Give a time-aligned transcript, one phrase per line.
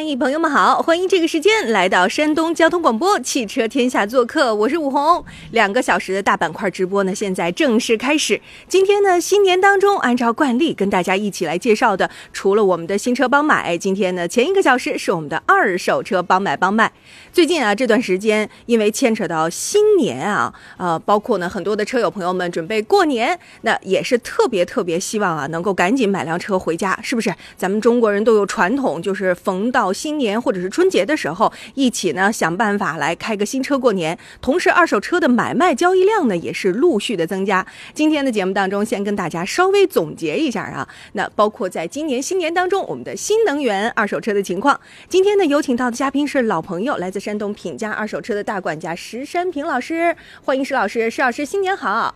[0.00, 5.24] 嗨，朋友们好，欢迎这个时间来到山东交通广播汽车天下做客，我是武红。
[5.50, 8.40] 两个小时的大板块直播呢，现在正式开始。
[8.68, 16.92] 今天呢，新年当中，按照惯例跟大家一起来介绍的，除了我们的新车帮买，今天呢，前一个小时是我们的二手车帮买帮卖。
[17.32, 27.32] 最近啊，这段时间因为牵扯到新年啊，呃，包括呢很多的车友朋友们准备过年，那也是特别特别希望啊，能够赶紧买辆车回家，是不是？
[27.56, 34.18] 咱们中国人都有传统，就是逢到新年或者是春节的时候，一起呢想办法来开个新车过年。
[34.40, 37.64] 同时，二手车的买卖交易量呢也是陆续的增加。
[37.94, 44.80] 今天的节目当中，先跟大家稍微总结一下啊，那包括在今年新年当中，我们的新能源二手车的情况。
[45.08, 52.14] 今天呢，有请到的嘉宾是老朋友，来自山东品家二手车的大管家石山平老师，欢迎石老师，石老师新年好。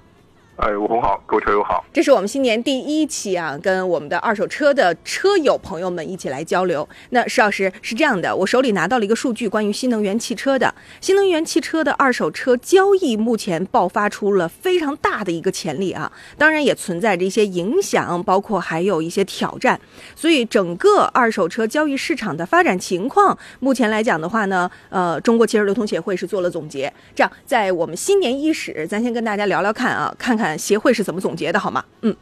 [0.57, 1.83] 哎，吴红好，各位车友好。
[1.95, 6.87] 这是我们新年第一期啊，跟我们的二手车的车友朋友们一起来交流。
[7.09, 19.81] 那石老师是这样的，我手里拿到了一个数据，关于新能源汽车的，新能源汽车的二手车交易目前爆发出了非常大的一个潜力啊，当然也存在着一些影响，包括还有一些挑战。
[20.15, 26.93] 所以整个二手车交易市场的发展情况，目前来讲的话呢，呃，中国汽车流通协会是做了总结。
[27.15, 30.42] 这样，在我们新年伊始，咱先跟大家聊聊看啊，看看。
[30.43, 31.85] 看协会是怎么总结的，好吗？
[32.01, 32.17] 嗯，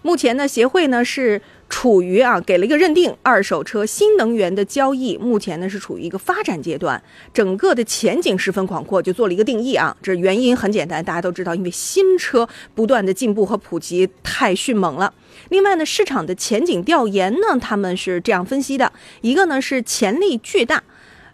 [0.00, 7.02] 目前呢，协会呢是处于啊，给了一个认定，二手车新能源的交易目前呢是处于一个发展阶段，
[7.34, 9.94] 整个的前景十分广阔，就做了一个定义啊。
[10.02, 15.12] 这原因很简单，大家都知道，因为新车不断的进步和普及太迅猛了。
[15.50, 20.82] 另外呢，市场的前景调研呢，他们是这样分析的：一个呢是潜力巨大。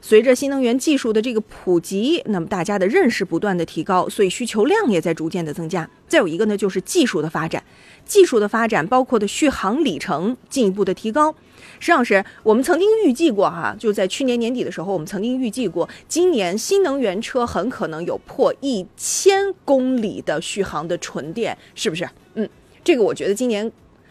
[0.04, 5.88] 随着新能源技术的这个普及，那么大家的认识不断的提高，所以需求量也在逐渐的增加。
[6.08, 7.62] 再有一个呢，就是技术的发展，
[8.04, 11.32] 技术的发展包括的续航里程进一步的提高。
[11.78, 22.08] 石老师，我们曾经预计过哈，就在去年年底的时候，我们曾经预计过，今年新能源车很可能有破一千公里的续航的纯电，是不是？
[22.34, 22.48] 嗯，
[22.82, 23.70] 这个我觉得今年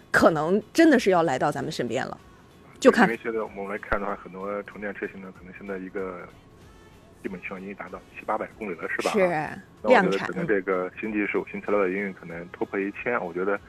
[0.10, 2.18] 可能真的是要来到咱们身边了。
[2.82, 6.28] 就看，因为现在我们来看的话，很多充电车型呢，可能现在一个
[7.22, 9.12] 基本上已经达到七八百公里了，是吧？
[9.12, 9.20] 是
[9.88, 10.28] 量产。
[10.28, 13.60] 可能这个新技术、新材料的应用，可能突破一千，我觉得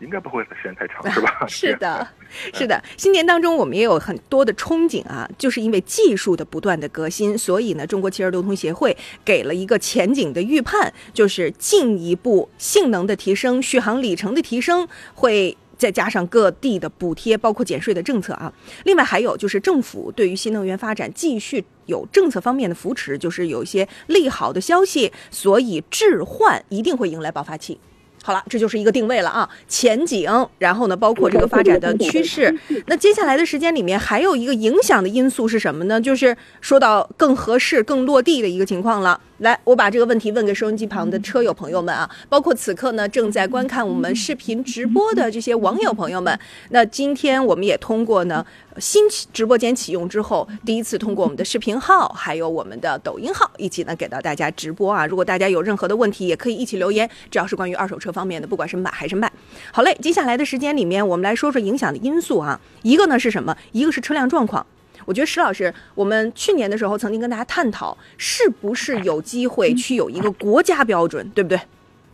[0.00, 1.46] 应该不会时间太长，是吧？
[1.46, 2.08] 是的，
[2.52, 2.82] 是的。
[2.96, 15.56] 新年当中，我们也有很多的憧憬啊，就是因为技术的不断的革新，所以呢，中国汽车流通协会给了一个前景的预判，就是进一步性能的提升、续航里程的提升会。
[15.76, 18.52] 再加上各地的补贴，包括减税的政策啊，
[18.84, 27.78] 另外还有就是政府对于新能源发展继续有政策方面的扶持，就是有一些利好的消息，所以置换一定会迎来爆发期。
[28.22, 30.28] 好了，这就是一个定位了啊，前景，
[30.58, 32.52] 然后呢，包括这个发展的趋势。
[32.86, 36.00] 那接下来的时间里面，还有一个影响的因素是什么呢？
[36.00, 39.20] 就是说到更合适、更落地的一个情况了。
[39.38, 46.38] 来，我把这个问题问给收音机旁的车友朋友们啊，包括此刻呢正在观看我们视频直播的这些网友朋友们。
[46.70, 48.44] 那今天我们也通过呢。
[48.78, 55.06] 新直播间启用之后，第一次通过我们的视频号，还有我们的抖音号，一起呢给到大家直播啊。
[55.06, 59.32] 如果大家有任何的问题，也可以一起留言，只要是关于二手车方面的，不管是买还是卖。
[59.72, 62.60] 好嘞，接下来的时间里面，我们来说说影响的因素啊。
[62.82, 63.56] 一个呢是什么？
[63.72, 64.66] 一个是车辆状况。
[65.06, 71.58] 我觉得石老师，我们去年的时候曾经跟大家探讨，是不是有机会去有一个国家标准，对不对？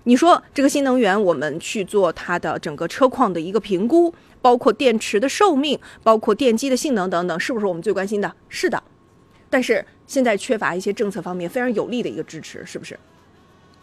[0.04, 4.14] 你说这个新能源，我们去做它的整个车况的一个评估。
[4.42, 8.34] 包括电池的寿命，包括电机的性能等等，是不是我们最关心的？
[8.48, 8.82] 是的，
[9.48, 12.98] 但是现在缺乏一些政策方面非常有力的一个支持，是不是？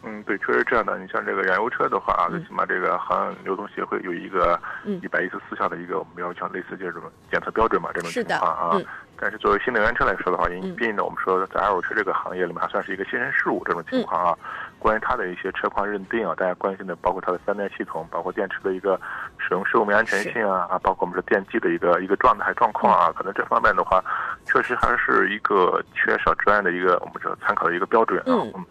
[0.04, 1.00] 嗯，对，确实这样的。
[1.00, 4.60] 你像这个燃油车的话啊，最起码这个行业流通协会有一个
[5.02, 7.02] 一百一十四项的一个我们要求，类似这种
[7.32, 8.82] 检测标准嘛，这种情况啊。
[9.22, 14.38] 但是作为新能源车来说的话，因毕竟呢，我们说在二手车这个行业里面还算是一个新生事物，这种情况啊。
[14.80, 18.98] 关于它的一些车况认定啊，大家关心的包括它的三电系统，包括电池的一个
[19.38, 24.02] 使用寿命安全性啊，啊，包括我们说电机的一个一个状态状况啊，可能这方面的话，
[24.46, 28.26] 确实还是一个缺少专业的一个我们说参考的一个标准啊。
[28.28, 28.66] 嗯。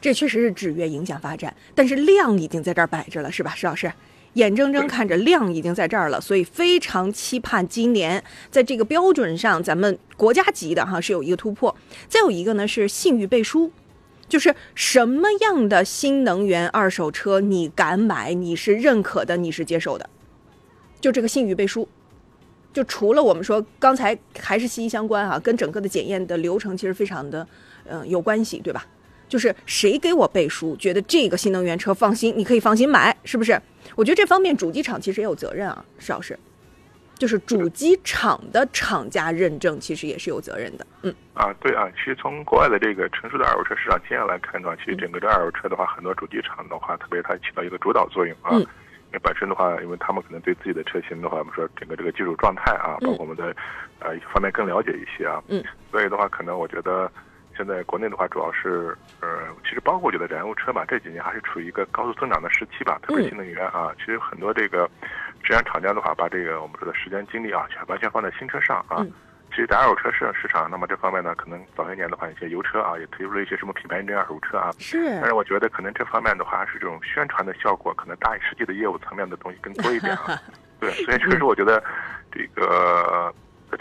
[0.00, 3.92] 这确实是制约影响发展，但是量已经在这儿摆着了，是吧，石老师？
[4.34, 11.74] 眼睁睁看着量已经在这儿了，所以非常期盼今年在这个标准上，咱们国家级的哈是有一个突破。
[12.08, 13.70] 再有一个呢是信誉背书，
[14.28, 20.08] 就是什么样的新能源二手车你敢买，你是认可的，你是接受的，
[21.00, 21.88] 就这个信誉背书。
[22.72, 27.46] 就除了我们说刚才还是息息相关啊，跟整个的检验的流程其实非常的
[27.84, 28.84] 嗯有关系，对吧？
[29.28, 33.60] 就是谁给我背书，觉得这个新能源车放心，你可以放心买，是不是？
[33.96, 36.38] 我觉得这方面主机厂其实也有责任啊，石老师，
[37.16, 40.86] 就是主机厂的厂家认证其实也是有责任的。
[41.02, 48.56] 嗯啊，对啊，其实从国外的这个成熟的二手车市场经验来看的话，其实整个这二手车的话，很多主机厂的话，特别它起到一个主导作用啊。
[48.56, 53.54] 因为本身的话，因为他们可能对自己的车型的话，我们说整个这个技术状态啊，包括我们的
[54.00, 55.42] 呃一些方面更了解一些啊。
[55.48, 55.62] 嗯。
[55.90, 57.10] 所以的话，可能我觉得
[57.56, 59.28] 现在国内的话，主要是呃，
[59.62, 63.92] 其实包括我觉得燃油车吧，这几年还是处于一个高速增长的时期吧，特别新能源啊。
[63.98, 64.88] 其实很多这个，
[65.42, 69.04] 质量厂家的话，把这个我们说的时间精力啊，全完全放在新车上啊。
[69.50, 74.72] 其实，在二手车市市场，那么这方面呢，可能早些年的话，一些油车啊，也推出了一些什么品牌认证二手车啊。
[74.80, 74.98] 是。
[75.20, 80.40] 但是我觉得，可能这方面的话，还是这种宣传的效果，可能大于实际的业务层面的东西更多一点啊。
[80.80, 81.82] 对，所以确实，我觉得
[82.32, 83.32] 这个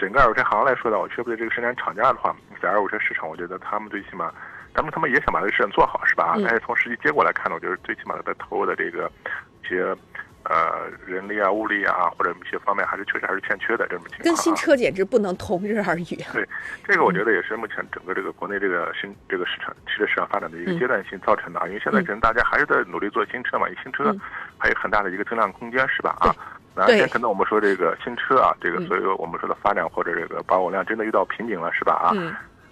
[0.03, 4.29] 整个二手车行来说的，我觉得这个生产厂家的话，在二手车市场，我觉得他们最起码，
[4.73, 6.35] 他们他们也想把这个市场做好，是吧？
[6.43, 9.09] 但是从实际结果来看呢，我觉得最起码的投入的这个
[9.63, 9.95] 一些。
[10.45, 14.23] 呃，人力啊、物力啊，或者一些方面，还是确实还是欠缺的这种情况。
[14.23, 16.03] 跟新车简直不能同日而语。
[16.33, 16.45] 对，
[16.83, 21.67] 这个我觉得也是目前整个这个国内这个新这个市场汽车市场发展的一个阶段性造成的啊。
[21.67, 24.13] 因为现在可能大家还是在努力做新车嘛，新车
[24.63, 26.15] 还有很大的一个增量空间，是吧？
[26.21, 26.33] 啊，
[26.73, 31.95] 哪天可能我们说这个新车啊，这个所有我们说的发展或者这个保有量真的遇到瓶颈了，是吧？
[31.95, 32.15] 啊。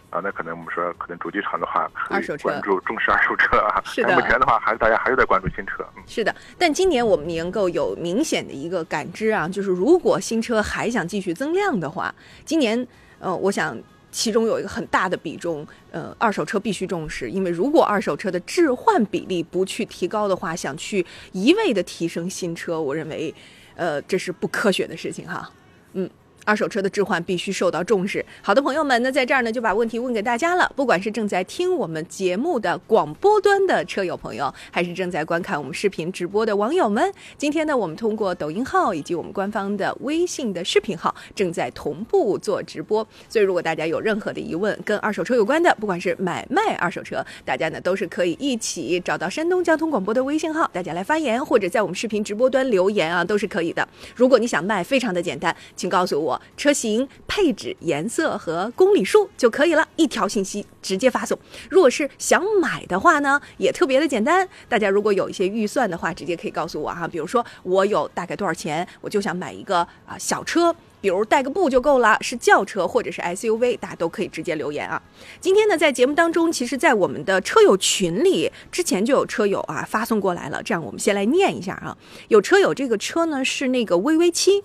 [0.10, 3.82] 啊，那可能我们说，可能主机厂的话，二手车关注重视二手车啊。
[3.84, 4.14] 是的。
[4.14, 5.86] 目前的话，还是大家还是在关注新车。
[6.06, 12.14] 是的，但今年我们能够有明显的一个感知啊，就是如果新车还想继续增量的话，
[12.46, 12.88] 今年
[13.20, 13.78] 呃，我想
[14.12, 23.34] 其中有一个很大的比重，呃，二手车必须重视，因为如果二手车的置换比例不去提高的话，想去一味的提升新车，我认为，
[23.76, 25.50] 呃，这是不科学的事情哈。
[25.94, 26.10] 嗯。
[26.46, 28.26] 二手车的置换必须受到重视。
[28.42, 30.72] 好的，朋友们，那在这儿呢，就把问题问给大家了。
[30.76, 43.06] 不管是正在听我们节目的广播端的车友朋友，还是正在观看我们视频直播的网友们，今天呢，我们通过抖音号以及我们官方的微信的视频号正在同步做直播。
[43.30, 53.88] 所以，如果大家有任何的疑问跟二手车有关的，不管是买卖二手车，大家呢都是可以一起找到山东交通广播的微信号，大家来发言，或者在我们视频直播端留言啊，都是可以的。
[54.16, 56.31] 如果你想卖，非常的简单，请告诉我。
[56.56, 61.38] 车型、配置、颜色和公里数就可以了，一条信息直接发送。
[61.70, 64.48] 如果是想买的话呢，也特别的简单。
[64.68, 67.08] 大家如果有一些预算的话，直接可以告诉我哈。
[67.08, 75.02] 比如说我有大概多少钱，我就想买一个啊小车，比如代个步就够了，是轿车或者是 SUV，大家都可以直接留言啊。
[75.40, 80.62] 今天呢，在节目当中，其实，在我们的车友群里，之前就有车友啊发送过来了。
[80.64, 81.98] 这样，我们先来念一下啊。
[82.28, 84.64] 有车友这个车呢是那个 VV 七。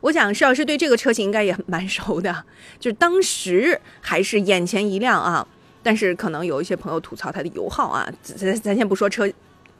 [0.00, 2.44] 我想施老师对这个车型应该也蛮熟的，
[2.78, 5.46] 就是当时还是眼前一亮啊，
[5.82, 9.28] 但是可能有一些朋友吐槽它的油耗啊，咱咱先不说车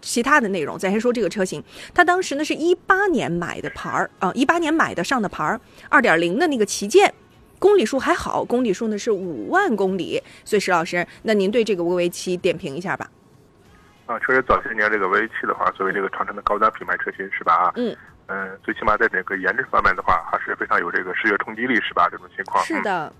[0.00, 1.62] 其他的内容，咱先说这个车型，
[1.94, 7.12] 它当时呢是一八年买的牌儿啊，一八年买的上的牌儿，二点零的那个旗舰，
[7.58, 13.08] 公里数还好，公里数呢是五万公里，所以石老师，那您对这个 VV 七点评一下吧？
[14.06, 17.54] 啊，确实早些年这个 VV 七的话，作为这个长城的高端品牌车型是吧？
[17.54, 17.74] 啊，
[18.28, 18.48] 嗯。
[18.48, 22.08] 嗯，最起码在整个颜值方面的话，还是非常有这个视觉冲击力，是吧？
[22.10, 23.12] 这种情况是的。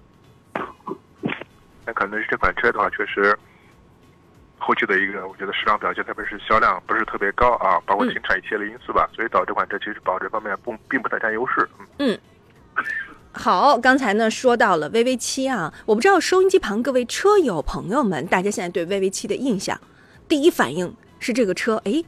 [1.86, 3.36] 那可能是这款车的话，确实
[4.58, 11.68] 后期的一个，我觉得市场表现，特别是销量不是特别高啊，包括停产一系列因素吧，所以导致这款车其实保值方面不并不太占优势。
[11.98, 12.18] 嗯。
[13.32, 19.80] 好，刚才呢说到了 VV 七啊，我不知道收音机旁各位车友朋友们，大家现在对 VV 七的印象，
[20.28, 22.04] 第一反应是这个车，哎。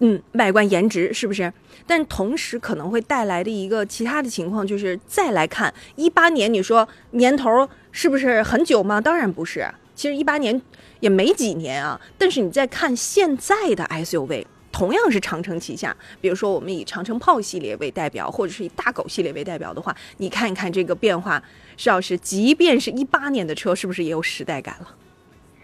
[0.00, 1.52] 嗯，外观颜值是不是？
[1.86, 9.00] 但同时可能会带来的一个其他的情况，就是再来看一八年，你说年头是不是很久吗？
[9.00, 10.60] 当然不是，其实一八年
[11.00, 12.00] 也没几年啊。
[12.16, 21.42] 但是你再看现在的 SUV，同样是长城旗下，比如说我们以长城炮系列为代表，或者是以大狗系列为代表的话，你看一看这个变化，
[21.76, 24.94] 邵老师，即便是一八年的车，是不是也有时代感了？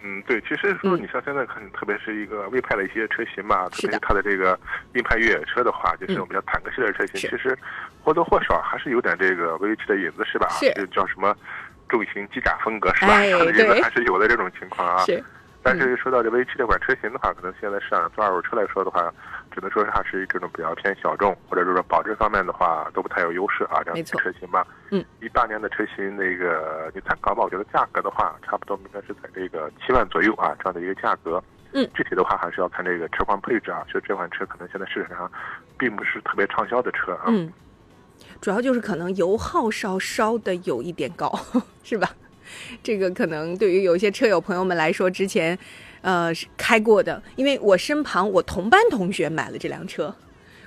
[0.07, 4.57] 嗯，对，其实说你像现在看，特别是一个魏派的一些车型嘛，特别是它的这个
[4.93, 7.57] 硬派越野车的话，就是我们叫坦克系列车型，其实
[8.03, 10.47] 或多或少还是有点这个 VV 七的影子，是吧？
[10.49, 10.71] 是。
[10.73, 11.35] 就叫什么
[11.89, 13.13] 重型机甲风格，是吧？
[13.15, 15.03] 它的影子还是有的这种情况啊。
[15.05, 15.23] 是。
[15.63, 19.11] 但是说到这 V 七这款车型的话，可能现在市场上做二手车来说的话，
[19.55, 23.81] 只能说它是这种比较偏小众，或者说保值方面的话都不太有优势啊。
[23.85, 31.41] 这样的车型吧，嗯，一八年的车型那个你参考吧，我觉得价格的话，差不多应该是在这个七万左右啊这样的一个价格。
[31.71, 33.85] 嗯，具体的话还是要看这个车况配置啊。
[33.91, 35.31] 就这款车可能现在市场上
[35.77, 37.23] 并不是特别畅销的车啊。
[37.27, 37.51] 嗯，
[38.41, 41.31] 主要就是可能油耗稍稍的有一点高，
[41.81, 42.09] 是吧？
[42.83, 45.57] 这个可能对于有一些车友朋友们来说，之前
[46.05, 50.13] 呃开过的，因为我身旁我同班同学买了这辆车。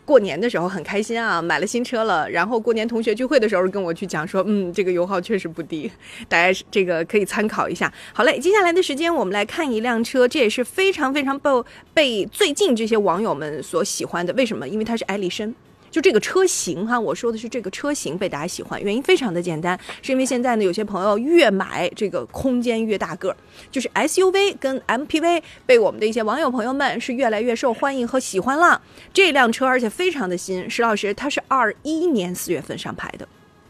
[0.05, 2.29] 过年的时候很开心啊，买了新车了。
[2.31, 5.91] 然后过年同学聚会的时候跟我去讲说，嗯，这个油耗确实不低，
[6.29, 7.93] 大家这个可以参考一下。
[8.15, 11.51] 好嘞，接下来的时间我们来看一辆车，这也是非常非常被
[11.93, 14.33] 被最近这些网友们所喜欢的。
[14.33, 14.67] 为什么？
[14.67, 15.53] 因为它是艾力绅。
[15.91, 23.37] 就这个车型哈，我说的是这个车型被大家喜欢，原因非常的简单，是因为现在呢，有些朋友越买这个空间越大个儿，
[23.71, 28.81] 就是 SUV 跟 MPV 被我们的一些网友朋友们是越来越受欢迎和喜欢了。
[29.13, 33.27] 这辆车而且非常的新，石老师它是二一年四月份上牌的，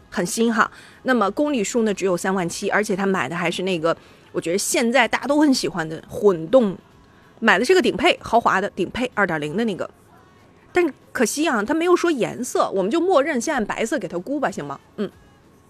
[0.09, 0.69] 很新哈。
[1.03, 3.95] 那么公里数呢只有三万七，而且他买的还是那个
[4.31, 6.77] 我觉得现在大家都很喜欢的混动，
[7.39, 9.89] 买的是个顶配豪华的顶配二点零的那个。
[10.71, 14.79] 但是可惜啊，他没有说颜色，我们就默认先按白色给他估吧，行吗？
[14.97, 15.09] 嗯，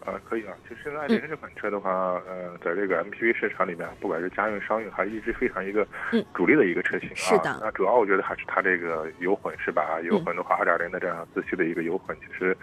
[0.05, 0.53] 啊，可以啊。
[0.67, 5.87] 其实现在艾这款车的话，呃，在这个 MPV 市场里面，不管是家用、商用，还是一直非常一个
[6.33, 7.15] 主力的一个车型啊。
[7.15, 7.59] 是的。
[7.61, 9.83] 那主要我觉得还是它这个油混是吧？
[9.83, 12.55] 啊，油混的话，二点零的这样自吸的一个油混，其实，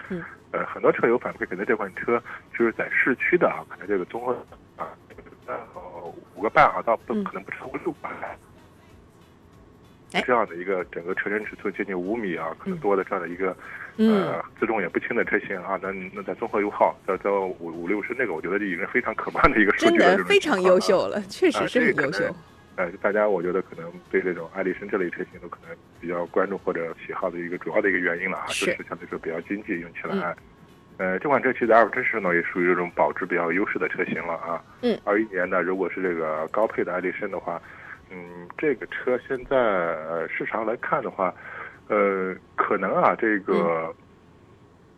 [0.53, 2.23] 呃，很多车友反馈，可能这款车
[2.57, 4.33] 就是在市区的啊，可能这个综合
[4.77, 4.89] 啊，
[5.47, 5.55] 呃，
[6.35, 8.13] 五个半啊，到不可能不超过六个半。
[10.23, 13.57] 这样的一个整个车身尺寸接近五米啊，可能多的这样的一个，
[13.97, 20.09] 呃，自重也不轻的车型啊，那那在综合油耗在在五五六十那个，我觉得就已经非常可观的一个数据了。
[20.09, 22.25] 真的非常优秀了，确实是很优秀。
[22.77, 30.37] 呃，大家我觉得可能对这种爱丽绅这类车型都可能比较关注或者喜好的一个主要的一个原因了啊，就是相对说比较经济用起来。
[30.99, 34.63] 呃，这款车其实在二手车市呢也属于这种保值比较优势的车型了啊。
[34.83, 34.99] 嗯。
[35.05, 37.61] 二一年呢如果是这个高配的爱丽绅的话。
[38.11, 41.35] 嗯，这个车现在呃市场来看的话，
[41.89, 43.95] 呃，可能啊这个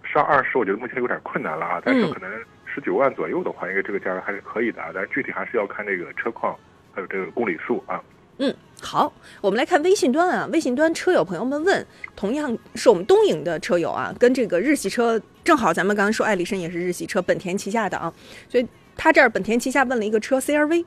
[0.05, 1.83] 上二十，我觉得目前有点困难了啊。
[1.85, 2.31] 但是可能
[2.67, 4.91] 十九万左右的话，应该这个价格还是可以的啊。
[4.93, 6.55] 但是具体还是要看这个车况，
[6.93, 8.03] 还有这个公里数啊。
[8.41, 11.85] 嗯，好，我们来看微信端啊，微信端车友朋友们问，
[12.15, 18.13] 同样是我们东营的车友啊，跟这个日系车正好，咱们刚刚说艾力绅也是日系车，本田旗下的啊，
[18.49, 20.85] 所以他这儿本田旗下问了一个车 CRV。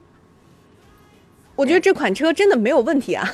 [1.62, 3.32] 我觉得这款车真的没有问题啊。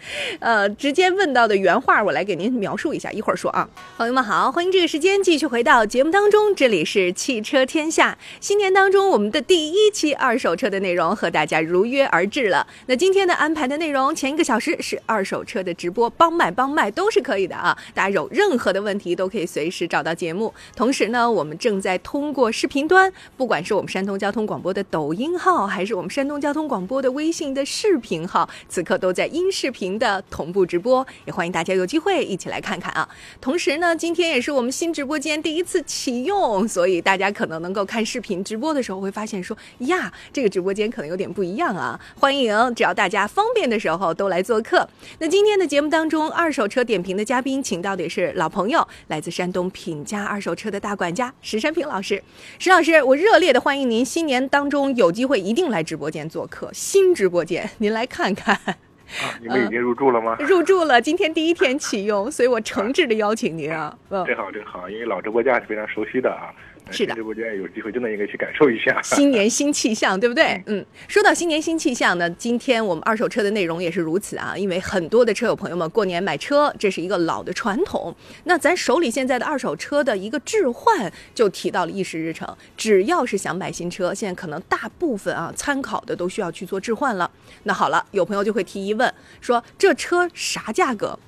[0.40, 3.10] 呃，直接问到的原话，我来给您描述一下。
[3.12, 8.16] 一会儿说啊，朋友们好，欢迎这个时间继续回到节目当中，这里是汽车天下。
[8.40, 12.66] 新年当中，我们的第一期二手车的内容和大家如约而至了。
[12.86, 17.76] 那今天的安排的内容，前一个小时是二手车的直播，帮卖帮卖都是可以的啊。
[17.94, 20.52] 大家有任何的问题都可以随时找到节目。
[20.76, 29.87] 同时呢，我们正在通过视频端，不管是我们山东交通广播的抖音号，还是我们山东交通广播的微信的视频号，此刻都在音视频。
[29.96, 33.08] 的同步直播，也欢迎大家有机会一起来看看啊。
[33.40, 42.00] 同时呢，今天也是我们新直播间第一次启用，所以大家可能能够看视频直播的时候会发现说呀，这个直播间可能有点不一样啊。
[42.18, 44.88] 欢迎，只要大家方便的时候都来做客。
[45.20, 52.20] 那今天的节目当中，二手车点评的嘉宾请到的是老朋友，来自山东品家二手车的大管家石山平老师。
[52.58, 58.87] 石老师，我热烈的欢迎您，新年当中有机会一定来直播间做客，新直播间您来看看。
[59.22, 60.36] 啊， 你们已经入住了吗？
[60.40, 63.96] 入住了，今天第一天启用，所以我诚挚的邀请您啊。
[64.10, 66.52] 嗯， 真好真好，因为老直播间是非常熟悉的啊。
[66.90, 70.62] 是的，直播间有机会真的应该去感受一下 新年新气象，对不对？
[70.66, 74.54] 嗯，说到新年新气象呢，今天我们二手车的内容也是如此啊。
[74.56, 78.14] 因为很多的车友朋友们过年买车，这是一个老的传统。
[78.44, 82.48] 那咱手里现在的二手车的一个置换，就提到了议事日程。
[82.76, 87.30] 只要是想买新车，现在可能大部分啊参考的都需要去做置换了。
[87.64, 91.18] 那好了，有朋友就会提疑问，说这车啥价格？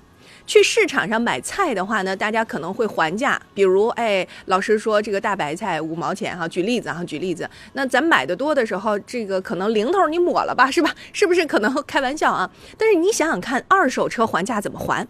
[0.51, 7.49] 去市场上买菜的话呢，大家可能会还价，比如，哎，老师说这个大白菜五毛钱哈，举例子哈，举例子。
[7.75, 10.93] 那咱买的多的时候，这个可能零头你抹了吧，是吧？
[11.15, 12.51] 是不是可能开玩笑啊？
[12.77, 15.07] 但是你想想看，二手车还价怎么还？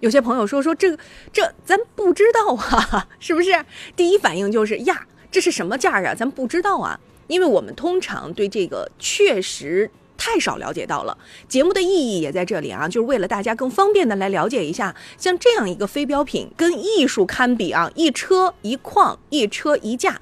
[0.00, 0.98] 有些朋友说说这个
[1.32, 3.64] 这咱不知道啊， 是不是？
[3.96, 6.14] 第一反应就是呀，这是什么价啊？
[6.14, 9.90] 咱不知道啊，因为我们通常对这个确实。
[10.24, 20.20] 太少了解到了，节目的意义也在这里啊，就是为了大家更方便的来了解一下，像这样一个非标品，跟艺术堪比啊，一车一况，一车一价，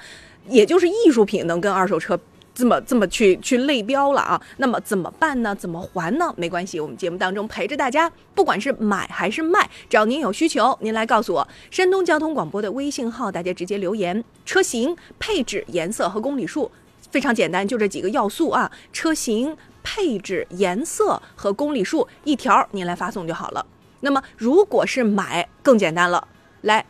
[0.48, 2.18] 也就是艺术品能跟二手车
[2.54, 4.40] 这么这么去去类标了啊。
[4.56, 5.54] 那么怎么办呢？
[5.54, 6.32] 怎么还呢？
[6.38, 11.46] 没关系，我们节目当中陪着大家，不管是买还是卖，只要您有需求，您来告诉我。
[11.70, 16.70] 山东交通广播的微信号，大家直接留言车型、配置、颜色和公里数，
[17.10, 18.70] 非常简单，就这几个要素啊。
[18.92, 23.64] 车型、配置、颜色和公里数，一条您来发送就好了。
[24.00, 26.28] 那么如果是买，更简单了，
[26.62, 26.84] 来。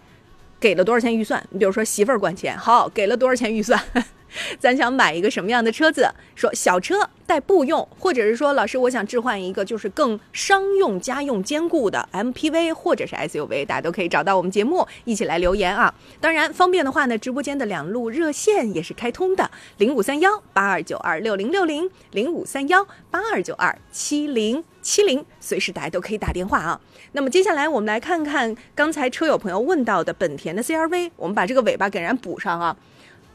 [0.60, 1.42] 给了多少钱预算？
[1.48, 3.82] 你比如说媳妇管钱，好，给了多少钱预算？
[4.58, 6.08] 咱想买一个什么样的车子？
[6.34, 15.94] 说小车代步用，或者是说老师，我想置换一个就是更商用家用兼顾的 MPV 或者是 SUV，大家都可以找到我们节目一起来留言啊。
[16.20, 26.80] 当然方便的话呢，直播间的两路热线也是开通的，零五三幺八二九二六零六零，零五三幺八二九二七零七零，随时大家都可以打电话啊。
[27.12, 32.76] 那么接下来我们来看看刚才车友朋友问到的本田的 CRV，我们把这个尾巴给人补上啊。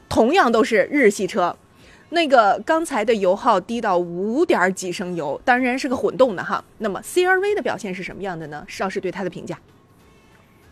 [0.08, 1.56] 同样都是日系车，
[2.10, 6.64] 那个刚才的油耗低到五点几升油，当然是个混动的哈。
[6.78, 8.64] 那么 CRV 的表现是什么样的呢？
[8.68, 9.58] 邵师对它的评价？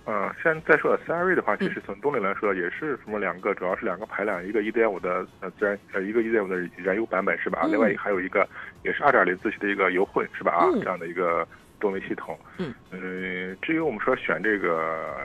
[0.06, 7.66] 呃，现在说 CRV 的话，其实从动力来说也是什么两个，主要是两个排量，一个1.5的呃自然呃一个1.5的燃油版本是吧？
[7.70, 8.46] 另外还有一个
[8.82, 10.52] 也是2.0自吸的一个油混是吧？
[10.52, 11.46] 啊，这样的一个
[11.80, 12.38] 动力系统。
[12.58, 12.72] 嗯。
[12.90, 15.16] 嗯，至于我们说选这个。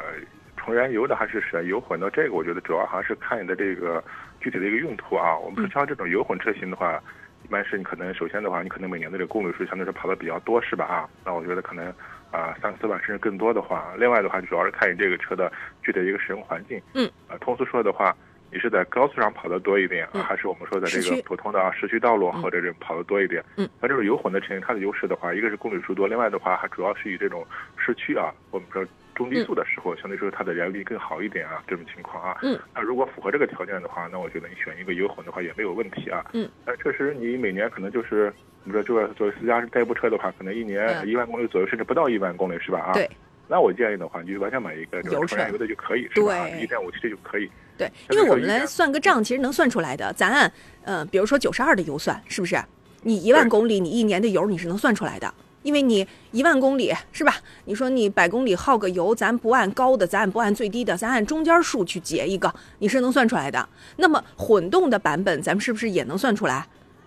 [0.69, 2.11] 纯燃油的还是选油混的？
[2.11, 4.03] 这个我觉得主要还是看你的这个
[4.39, 5.35] 具体的一个用途啊。
[5.35, 7.01] 我们说像这种油混车型的话，
[7.43, 10.85] 一般是你可能首先的话，你可能每年的这个公里数相对是跑的比较多，是吧？
[10.85, 11.91] 啊，那我觉得可能
[12.31, 16.79] 啊三四万甚至更多的话，另外的话主要是看你这个车的具体的一个使用环境。
[16.93, 17.09] 嗯。
[17.27, 18.15] 啊，通俗说的话，
[18.51, 23.43] 你是在高速上跑的多一点，还是我们说在这个普通的市区道路或者这跑的多一点？
[23.57, 23.67] 嗯。
[23.81, 27.43] 那这种油混的车型，它的优势的话，一个是公里数多，另外的话还主要是以这种
[27.75, 28.85] 市区啊，我们说。
[29.19, 32.38] 中低速的时候，相对说它的燃油率更好一点啊，这种情况啊。
[32.41, 32.57] 嗯。
[32.73, 36.25] 那如果符合这个条件的话，那我觉得你选一个油混的话也没有问题啊。
[36.31, 36.49] 嗯。
[36.63, 38.33] 但确实，你每年可能就是，
[38.63, 42.79] 你说作为作为私家代步车的话，可能一年一万公里左右，甚至不到一万公里，是吧？
[42.79, 42.93] 啊。
[42.93, 43.09] 对。
[43.51, 46.47] 那我建议的话，你就完全买一个这个纯燃油的就可以，是吧？
[46.49, 47.49] 一点五 T 的就可以。
[47.77, 50.13] 对，因为我们来算个账，其实能算出来的。
[50.13, 50.51] 咱按
[50.84, 52.58] 嗯，比如说九十二的油算，是不是？
[53.01, 55.34] 你一万公里，你一年的油你是能算出来的。
[55.63, 57.36] 因为你一万公里是吧？
[57.65, 63.67] 你说你百公里耗个油，咱不按高的，咱不按最低的，咱按中间数去结一个，你是能算出来的。
[63.98, 66.65] 那么混动的版本，咱们是不是也能算出来？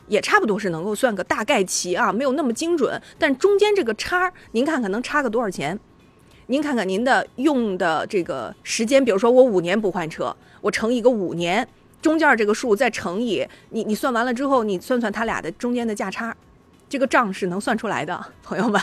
[0.08, 3.00] 也差不多是能够算个大概齐啊，没有那么精准。
[3.18, 5.78] 但中间这个差，您看看能差个多少钱？
[6.48, 11.66] 您看看您的用的这个时间，比如说我五年不换车，我乘一个五年，
[12.02, 16.36] 中间这个数再乘以你，你算完了之后，你算算它俩的中间的价差。
[16.92, 18.78] 这个账是能算出来的，朋友们，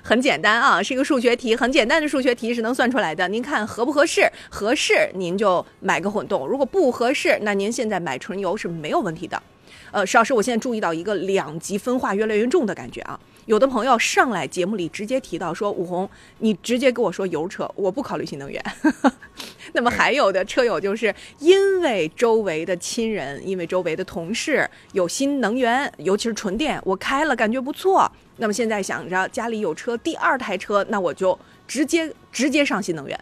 [0.00, 3.28] 很简单啊，是一个数学题，很简单的数学题是能算出来的。
[3.28, 4.26] 您看合不合适？
[4.48, 9.42] 合适您就买个混动，如果不合适，那您现在买纯油是没有问题的。
[9.90, 13.20] 呃，石老师，我现在注意到一个两极分化越来越重的感觉啊。
[13.44, 18.64] 有的朋友上来节目里直接提到说，武红，你直接跟我说油车，我不考虑新能源。
[19.72, 28.10] 那么还有的车友就是因为周围的亲人，因为周围的同事有新能源，尤其是纯电，我开了感觉不错。
[28.36, 33.18] 那么现在想着家里有车，第二台车，那我就直接直接上新能源。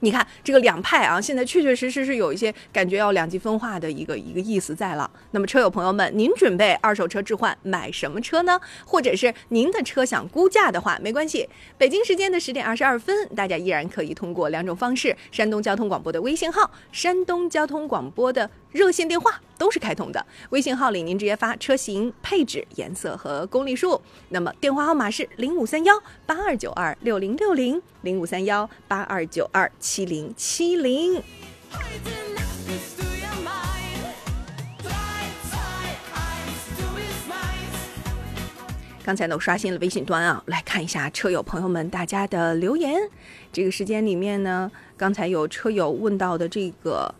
[0.00, 5.10] 你看这个两派啊，现在确确实实是有一些感觉要两极分化的一个一个意思在了。
[5.30, 8.60] 那么车友朋友们，您准备二手车置换买什么车呢？
[8.84, 11.48] 或者是您的车想估价的话，没关系。
[11.78, 20.24] 北京时间的十点二十二分，大家依然可以通过两种方式：山东交通广播的微信号、山东交通广播的热线电话都是开通的。
[20.50, 29.70] 微信号里您直接发车型、配置、颜色和公里数，那么电话号码是零五三幺八二九二六零六零零五三幺八二九二。
[29.78, 31.22] 七零七零。
[39.02, 42.96] 刚才呢，我刷新了微信端啊，来看一下车友朋友们大家的留言。
[43.52, 47.12] 这个时间里面呢，刚才有车友问到的这个，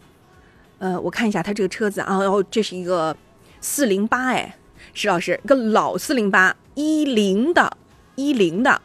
[0.81, 3.15] 呃，我看一下他这个车子啊，然后，这是一个
[3.61, 4.57] 四零八，哎，
[4.95, 7.77] 石老师，个老四零八，一零的，
[8.17, 8.81] 一零的，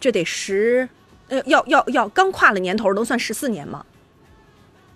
[0.00, 0.88] 这得十。
[1.28, 3.86] 呃，要要要，刚跨了年头，能算十四年吗？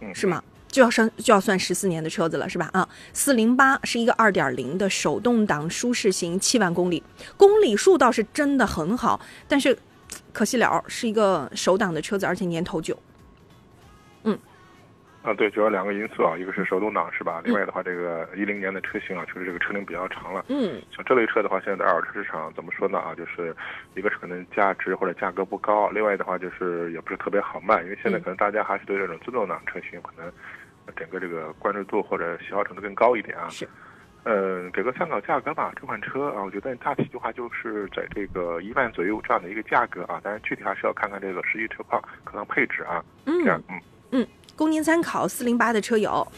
[0.01, 0.43] 嗯，是吗？
[0.67, 2.69] 就要算就要算十四年的车子了，是吧？
[2.73, 7.03] 啊，四零八是一个二点零的手动挡舒适型，七万公里，
[7.37, 9.77] 公里数倒是真的很好，但是
[10.33, 12.97] 可惜了，是一个手挡的车子，而且年头久。
[15.23, 17.43] 啊，对，主要两个因素啊，一个是手动挡是吧？
[17.45, 20.45] 另外的话，这个一零年的车型啊，确实这个车龄比较长了。
[20.49, 22.99] 嗯，像这类车的话，现在在二手车市场怎么说呢？
[22.99, 23.55] 啊，就是
[23.95, 30.33] 一个是可能价值或者价格不高，另外的话就是也不是特别好卖，因为现在可能大家还是对这种自动挡车型可能
[30.97, 33.47] 整个这个关注度或者喜好程度更高一点啊。
[33.51, 33.69] 是。
[34.25, 35.73] 嗯，给个参考价格吧。
[35.79, 43.05] 这款车啊，我觉得大体的话就是在这个一万左右这样的一个价格啊，但是具体还是要看看这个实际车况、可能配置啊。
[43.27, 43.81] 嗯，这样，嗯
[44.13, 44.27] 嗯，
[44.61, 45.27] 供您参考。
[45.27, 46.31] 四零八的车友，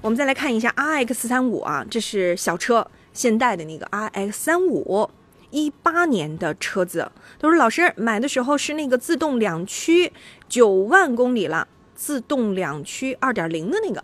[0.00, 5.10] 我们再来看一下 RX 三五啊，这是小车，现代的那个 RX 三五，
[5.50, 7.12] 一八年的车子。
[7.38, 10.10] 他说老师买的时候是那个自动两驱，
[10.48, 14.02] 九万公里了，自动两驱二点零的那个。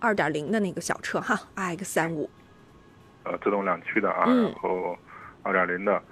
[0.00, 2.30] 二点零的那个小车哈，RX 三五，
[3.24, 4.96] 呃，自动两驱的啊，然后
[5.42, 6.02] 二点零的，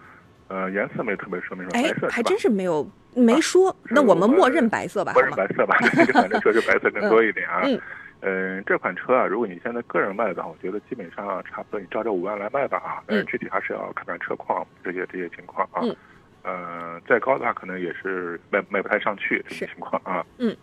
[0.49, 5.77] 呃，颜色没特别说明，说，白色还真是没有没说，那我们默认白色吧，默认白色吧，
[6.07, 7.63] 这款车就白色更多一点啊。
[7.65, 7.81] 嗯，
[8.21, 15.81] 嗯，这款车啊，如果你现在个人卖的话，我觉得基本上差不多你照着五万来卖吧啊，但是具体还是要看看车况这些这些情况啊。
[15.83, 15.97] 嗯，
[16.43, 20.25] 呃，再高的话可能也是卖卖不太上去这种情况啊。
[20.39, 20.57] 嗯。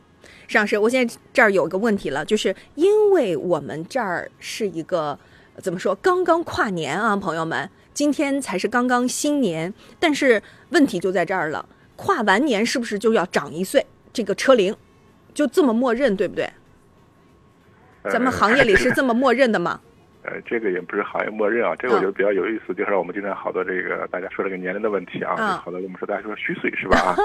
[0.48, 5.20] 石老师，我现在这儿有个问题了，就是因为我们这儿是一个
[5.58, 11.68] 怎么说，刚刚跨年啊，朋友们，今天才是刚刚新年，但是问题就在这儿了，
[12.04, 13.86] 跨完年是不是就要长一岁？
[14.12, 14.76] 这个车龄
[15.34, 16.46] 就这么默认，对不对？
[18.12, 19.80] 咱们行业里是这么默认的吗？
[20.24, 26.98] 呃，这个也不是行业默认啊，这个我觉得比较有意思，就是我们经常好多这个大家说这个年龄的问题啊，好多我们说大家说虚岁是吧？
[26.98, 27.16] 啊，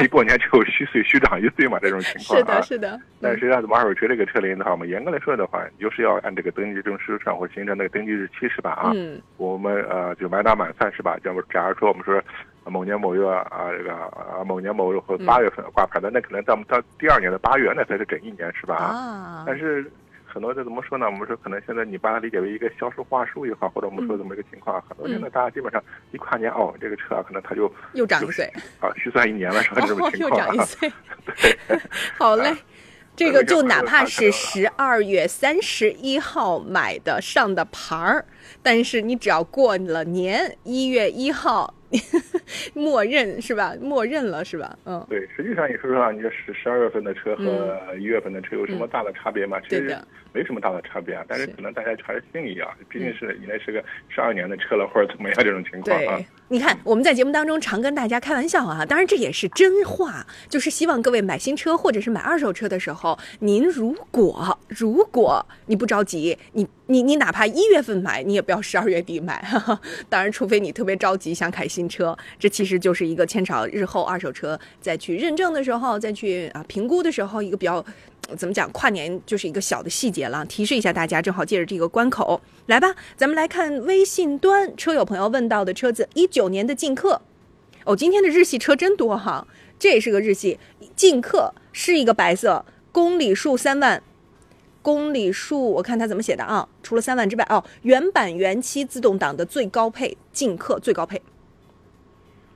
[0.00, 3.00] 一 过年就虚岁虚长一岁嘛，这种情况是的，是的。
[3.20, 8.72] 但实际上，二手车这个车龄的话，我们严格来说的话，就是要按这个登记证书上或形成那个登记日期是吧？
[8.72, 11.16] 啊，嗯，我们呃就满打满算是吧？
[11.24, 12.22] 假如假如说我们说
[12.70, 18.76] 某年某月啊这个啊某年某月或八月份挂牌的，那可能到到第二年的八月那才是整一年是吧？
[18.76, 19.90] 啊，但是。
[20.28, 21.06] 很多这怎么说呢？
[21.06, 28.44] 我们说可能现在你把它理解为一个销售话术也好，或者我们说怎么一个情况，很多现在大家基本上一跨年哦，这个车啊，可能它就又长一岁
[28.78, 29.80] 啊，虚算一年了，是吧？
[29.80, 30.92] 这种情况 又长一岁，
[31.24, 31.80] 对，
[32.18, 32.54] 好嘞。
[33.14, 38.22] 这个就哪怕是十二月三十一号买的上的牌儿，
[38.62, 41.72] 但是你只要过了年一月一号。
[42.74, 43.74] 默认是吧？
[43.80, 44.76] 默认了是吧？
[44.84, 49.58] 嗯，对，实际上你说实话，你这十十二月份的车和一月份的车有什么大的差别吗？
[49.68, 49.96] 其实
[50.32, 51.24] 没什么大的差别啊。
[51.28, 56.20] 但是可能大家还是心里啊，毕竟是你那是个十二年的车了，或者怎么样这种情况啊。
[56.48, 69.44] 你看我们在节目当中常跟大家开玩笑啊，当然这也是真话，就是希望各位买新车或者是买二手车的时候，您如果如果你不着急，你你你哪怕一月份买，你也不要十二月底买。
[70.08, 71.85] 当然，除非你特别着急想开新。
[71.88, 77.84] 车，这其实就是一个牵扯日后二手车再去认证的时候，再去啊评估的时候，一个比较
[78.36, 78.70] 怎么讲？
[78.72, 80.44] 跨年就是一个小的细节了。
[80.46, 87.20] 提示一下大家，正好借着这个关口，来吧，咱们来看微信端车友朋友问到的车子，一九年的劲客。
[87.84, 89.46] 哦，今天的日系车真多哈，
[89.78, 90.58] 这也是个日系
[90.96, 94.02] 劲客，是一个白色，公里数三万，
[94.82, 96.68] 公里数我看它怎么写的啊？
[96.82, 101.22] 除了三万之外，哦，原版原漆自动挡的最高配劲客最高配。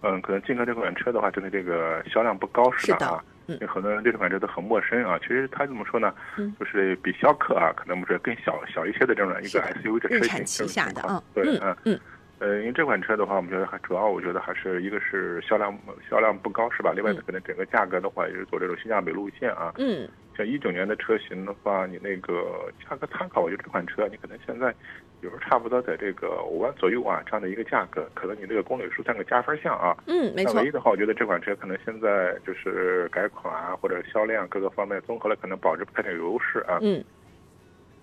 [0.03, 3.07] 嗯，可能进口这款车的话，真的这个销量不高是吧？
[3.07, 5.19] 啊，因为很多人对这款车都很陌生啊。
[5.19, 6.15] 其实它怎么说呢？
[6.37, 11.23] 嗯，就是比逍客啊，可能不是更小小一些的这种一个 SUV 的车型旗下的啊。
[11.35, 12.01] 对，嗯嗯。
[12.40, 15.72] 呃，因为这款车的话，我们觉得还主要，我觉得还是一个是销量
[16.09, 16.92] 销量不高是吧？
[16.92, 19.72] 另外可能整个价格的话，也是走这种性价比路线啊。
[19.79, 20.09] 嗯。
[20.37, 24.74] 像一九年的车型的话，你那个价格参考，我觉得这款车你可能现在。
[25.22, 29.94] 有时候差不多在这个五万左右啊，这样的一个价格，可能你这个公里数算个加分项啊。
[30.07, 30.62] 嗯，没错。
[30.62, 36.79] 唯一的话，我觉得这款车可能现在就是改款啊，或者销量各个方面综合了，可能保值不太有优势啊。
[36.81, 37.05] 嗯。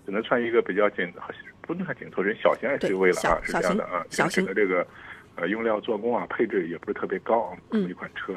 [0.06, 1.12] 只能算一个比较紧，
[1.68, 4.04] 不能算紧凑，人小型 SUV 了啊，是这样的啊。
[4.10, 4.88] 小型的这个
[5.36, 8.34] 呃用料、做工啊，配置也不是特别高啊，这么一款车，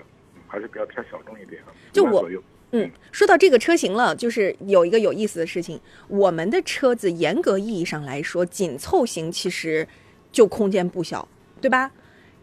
[0.48, 1.72] 还是比较偏小众一点啊。
[1.92, 2.28] 就我。
[2.72, 9.88] 嗯，说到这个车型了，就是有一个有意思的事情，我们的车子严格意义上来说，紧凑型其实
[10.30, 11.26] 就空间不小，
[11.60, 11.90] 对吧？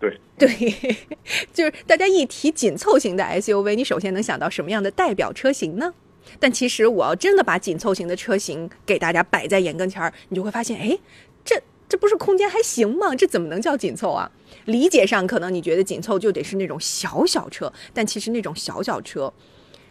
[0.02, 0.50] 对对，
[1.54, 5.94] 就是大家一提紧凑型的 SUV，你首先能想到什么样的代表车型呢？
[6.40, 10.98] 但其实我要真的把紧凑型的车型给大家摆在眼跟前儿，你就会发现，哎，
[11.44, 11.56] 这
[11.90, 13.16] 这不是空间还行吗？
[13.16, 14.32] 这怎么能叫紧凑啊？
[14.66, 19.34] 理解上可能你觉得紧凑就得是那种小小车，但其实那种小小车。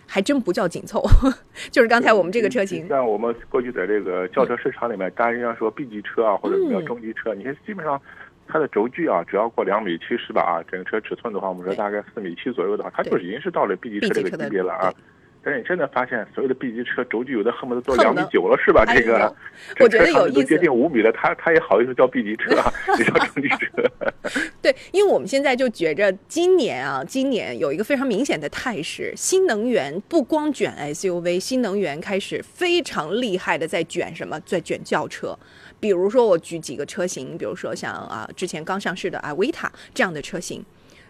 [0.09, 1.03] 还真不叫紧凑，
[1.73, 2.87] 就是刚才我们这个车型。
[2.87, 8.01] 像我们过去在这个轿车市场里面，当然要说 B 级车啊，或者叫中级车，你看基本上
[8.47, 14.95] 它的轴距啊，只要过两米七十吧啊，整个车尺寸的话，我们说大概四米七左右的话，它就已经是到了 B 级车这个级别了啊。
[15.47, 18.85] 但是你真的发现，所有的 B 级车轴距有的恨不得都两米九了，是吧？
[18.85, 19.33] 这个，
[19.79, 20.35] 我觉得有意思。
[20.35, 22.51] 都接近五米了，他他也好意思叫 B 级车，
[22.99, 23.89] 也叫中级车。
[24.61, 35.39] 对，因为我们现在就觉着今年啊，今年有一个非常明显的态势，新能源不光卷 SUV，新能源开始非常厉害的在卷什么，在卷轿车。
[35.79, 40.65] 比如说，我举几个车型，比如说像啊，之前刚上市的阿维塔这样的车型，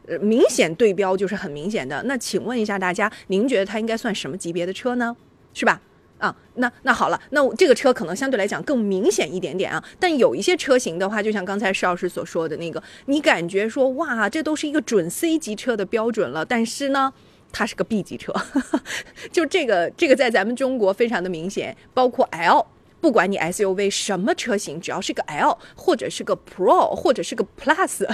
[0.07, 2.03] 呃，明显对标就是很明显的。
[2.05, 5.17] 那请问一下大家，您觉得它应该算什么级别的车呢？
[5.53, 5.81] 是吧？
[6.19, 9.85] 啊，那那好了，那这个车可能相对来讲更明显一点点啊。
[10.01, 17.13] 但有一些车型的话，就像刚才石老师所说的那个，你感觉说哇，这都是一个准 C 级车的标准了，但是呢，
[17.53, 18.33] 它是个 B 级车，
[19.31, 22.65] 就这个这个在咱们中国非常的明显，包括 L。
[23.01, 28.05] 不管你 SUV 什么车型，只要是个 L 或者是个 Pro 或者是个 Plus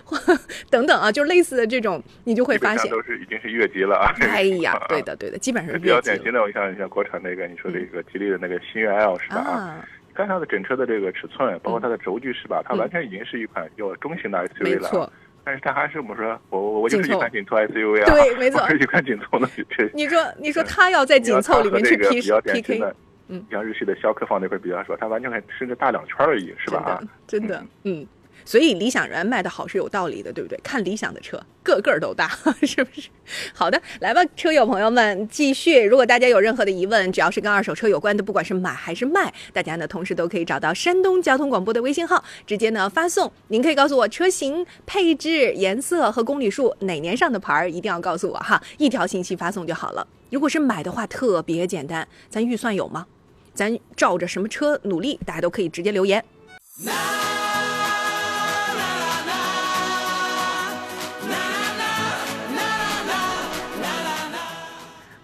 [0.70, 4.14] 等等啊，就类似的这种，你就会发现都是已经是越级了啊。
[4.20, 6.40] 哎呀， 对的对的，基本上是比较典型的。
[6.40, 9.36] 我像像国产那个，你说这个吉利的那个星越 L 是吧？
[9.36, 12.62] 啊，看它的整车的这个尺寸，包括它的轴距是吧？
[12.66, 14.80] 它完全已经是一款有中型的 SUV 了。
[14.80, 15.12] 没错，
[15.44, 18.10] 但是它还是我们说，我我我就是一款紧凑 SUV 啊。
[18.10, 19.88] 对，没错， 是一款紧凑的车。
[19.94, 22.20] 你说你说它要在紧凑里面去 P
[22.62, 22.92] PK。
[23.32, 26.78] 嗯，像日系的逍客放那块比较少，它完全还是个大两圈而已，是吧？
[26.80, 28.06] 啊，真的，嗯，
[28.44, 30.58] 所以理想 ONE 卖的好是有道理的，对不对？
[30.62, 32.28] 看理想的车，个个都大，
[32.62, 33.08] 是不是？
[33.54, 35.82] 好的，来吧，车友朋友们，继续。
[35.82, 43.32] 如果大家有任何的疑问，只要是跟二手车有关的，不管是买还是卖，大家呢同时都可以找到山东交通广播的微信号，直接呢发送。
[43.48, 50.06] 您可以告诉我车型、配置、颜色和公里数，哪年上的牌儿，一定要告诉我哈，一条信息发送就好了。
[50.30, 53.06] 如果是买的话，特别简单，咱预算有吗？
[53.54, 56.24] 咱照着什么车努力，大家都可以直接留言。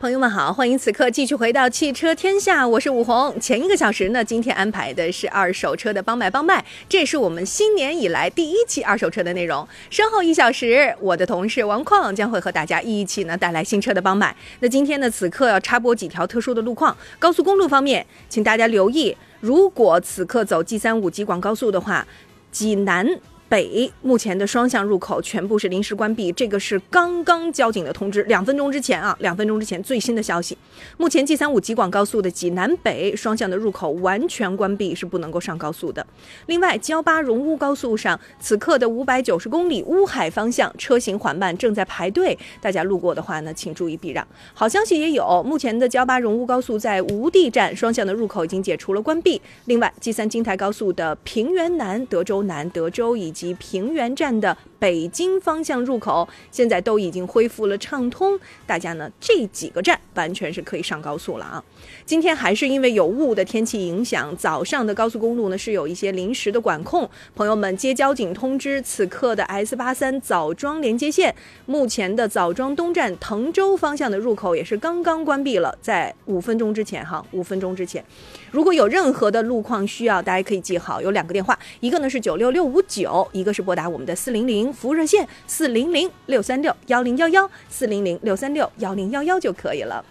[0.00, 3.34] 朋友们好，欢迎此刻继续回到汽车天下，我是武红。
[3.40, 9.66] 前一个小时呢，今天安排的是二手车的帮买帮卖，这是我们新年以来第一期二手车的内容。
[9.90, 14.32] 身后一小时，我的同事王矿将会和大家一起呢带来新车的帮买。
[14.60, 16.96] 那今天呢，此刻要插播几条特殊的路况。
[17.18, 22.06] 高速公路方面，请大家留意，如果此刻走 G 三五吉广高速的话，
[22.52, 23.04] 济南。
[23.48, 30.56] 北目前的双向入口全部是临时关闭，这个是刚刚交警的通知，两分钟之前啊，两分钟之前最新的消息。
[30.98, 36.06] 目前 G 三五吉广高速的济南北双向的入口完全关闭，是不能够上高速的。
[36.46, 44.26] 另外，焦巴荣乌高速上此刻的五百九十公里乌海方向车行缓慢，正在排队，大家路过的话呢，请注意避让。
[44.52, 49.40] 好消息也有，目前的焦巴荣乌高速在吴地站双向的入口已经解除了关闭。
[49.64, 61.62] 另外，G 三京台高速的平原南、德州南、德州以及平原站的北京方向入口现在都已经恢复了畅通，大家呢这几个站完全是可以上高速了啊。
[62.04, 67.08] 今天还是因为有雾的天气影响，早上的高速公路呢是有一些临时的管控。
[67.36, 71.32] 朋友们接交警通知，此刻的 S 八三枣庄连接线，
[71.66, 78.04] 目前的枣庄东站滕州方向的入口也是刚刚关闭了，在五分钟之前哈，五分钟之前。
[78.50, 90.04] 如果有任何的路况需要，大家可以记好，有两个电话，一个呢是九六六五九，一个是拨打我们的四零零服务热线四零零六三六幺零幺幺四零零六三六幺零幺幺就可以了。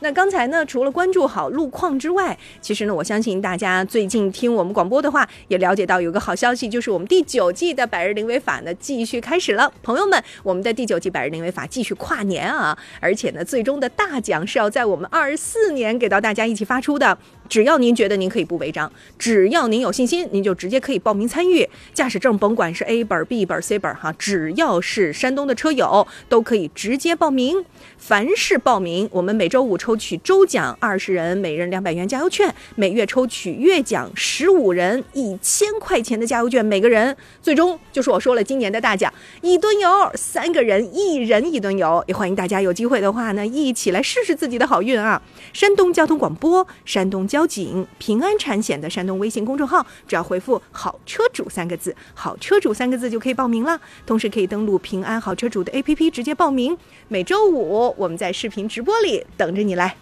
[0.00, 9.72] 那刚才呢，除了关注好路况之外，其实呢，我相信大家最近听我们广播的话，也了解到有个好消息，就是我们第九季的百日零违法呢继续开始了。
[9.82, 17.16] 朋友们，我们的第九季百日零违法继续跨年啊，而且呢，最终的大奖是要在我们二十四年给到大家一起发出的。
[17.54, 27.64] 只要您觉得您可以不违章，只要您有信心，您就直接可以报名参与驾驶证，甭管是 A 本、B 本、C 本哈，只要是山东的车友都可以直接报名。
[27.96, 37.16] 凡是报名，我们每周五抽取周奖二十人，每人两百元加油券；每月抽取月奖十五人，一千块钱的加油券每个人。
[37.40, 42.02] 最终就是我说了今年的大奖，一吨油，三个人一人一吨油。
[42.08, 45.22] 也欢迎大家有机会的话呢，一起来试试自己的好运啊！
[45.52, 47.24] 山东交通广播，山东。
[47.34, 53.80] 交警平安产险的山东微信公众号，只要回复“好车主”三个字，“好车主”三个字就可以报名了。
[54.06, 56.76] 同时可以登录平安好车主的 APP 直接报名。
[57.08, 59.96] 每周五我们在视频直播里等着你来。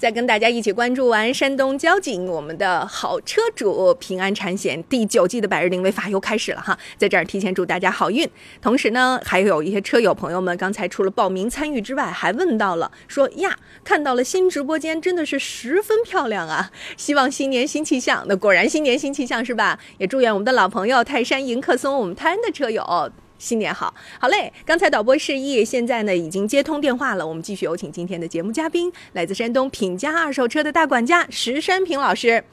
[0.00, 8.26] 再跟大家一起关注完山东交警，我们的好车主平安产险第九季的百日零违法又开始了哈，在这儿提前祝大家好运。
[8.62, 18.24] 同时呢，还有一些车友朋友们，刚才除了报名参与之外，还问到了说呀，看到了新直播间真的是十分漂亮啊，希望新年新气象。
[18.26, 19.78] 那果然新年新气象是吧？
[19.98, 23.12] 也祝愿我们的老朋友泰山迎客松，我们泰安的车友。
[23.40, 24.52] 新年好，好嘞！
[24.66, 27.26] 刚才导播示意，现在呢已经接通电话了。
[27.26, 32.44] 我们继续有请今天的节目嘉宾，来自山东品家二手车的大管家石山平老师。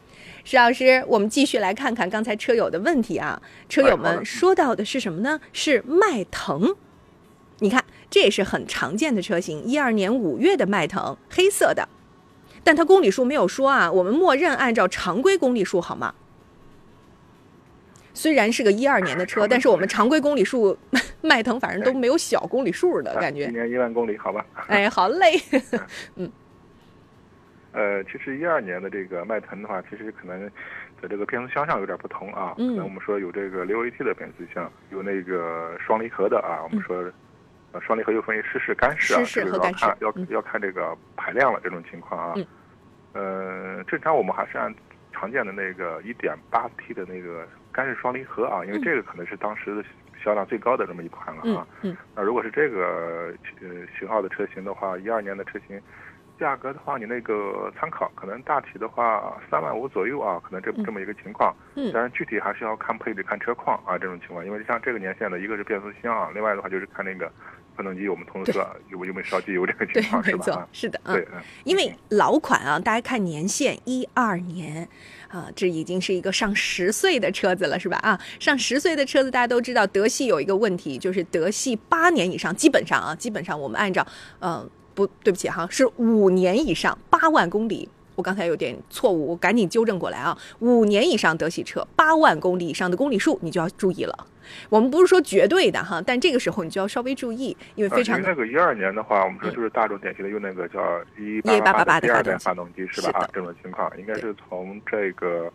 [0.46, 3.42] 石老师，我们继续来看看刚才车友的问题啊。
[3.68, 5.42] 车友们说到的是什么呢？
[5.52, 6.74] 是迈腾。
[7.60, 11.90] 你看，这也是很常见的车型，一二年五月的迈腾，黑色的，
[12.64, 13.92] 但它公里数没有说啊。
[13.92, 16.14] 我们默认按照常规公里数好吗？
[18.18, 20.76] 虽然是个一二年的车，但是我们常规公里数，
[21.22, 23.46] 迈腾反正都没有小公里数的感觉。
[23.46, 24.44] 一年一万公里，好吧？
[24.68, 25.40] 哎，好嘞。
[26.18, 26.30] 嗯。
[27.74, 30.50] 呃，其实一二年的这个迈腾的话，其实可能
[31.00, 32.56] 在这个变速箱上有点不同啊。
[32.58, 32.76] 嗯。
[32.76, 36.64] 那我们说有这个六 AT 的变速箱，有那个双离合的啊。
[36.64, 37.06] 我们说，
[37.74, 39.24] 呃，双离合又分为湿式、干式啊。
[39.24, 39.86] 湿式和干式。
[40.02, 42.34] 要看要要看这个排量了，这种情况啊。
[42.36, 42.48] 嗯。
[43.14, 44.74] 呃，正常我们还是按
[45.14, 47.48] 常见的那个一点八 T 的那个。
[47.78, 49.84] 干式双离合啊，因为这个可能是当时的
[50.24, 51.68] 销量最高的这么一款了啊。
[51.84, 51.96] 嗯。
[52.16, 53.68] 那如果是这个呃
[54.00, 55.80] 型号的车型的话，一二年的车型，
[56.40, 61.56] 价格的话，你那个参考可能大体的话三万五左右啊，可能这这么一个情况。
[61.76, 61.94] 嗯。
[61.94, 67.32] 当然具体还是要看配置、看车况啊，这种情况，因为像这个年限的，一个是变速箱啊，另外的话就是看那个
[67.76, 70.46] 发动机，我们通说有有没有烧机油这个情况是吧？
[70.48, 71.00] 没错，是的。
[71.06, 71.28] 对。
[71.64, 74.90] 因为老款啊，大家看年限一二年。
[75.28, 77.98] 啊，这已经是一个上十岁的车子了，是吧？
[77.98, 84.06] 啊，上十岁的车子，大家都知道，德系有一个问题，就是德系八年以上，基本上啊，基本上我们按照，
[84.40, 87.90] 嗯，不对不起哈，是五年以上，八万公里。
[88.16, 90.36] 我刚才有点错误，我赶紧纠正过来啊！
[90.58, 94.28] 五年以上德系车，八万公里以上的公里数，你就要注意了。
[94.70, 98.22] 我们不是说绝对的哈，但这个时候你就要稍微注意，因为非常。
[98.22, 103.20] 那个一二年的话，我们说就是大众典型的用那个叫一八八八的第二代发动机是吧？
[103.20, 105.52] 啊，这种情况应该是从这个。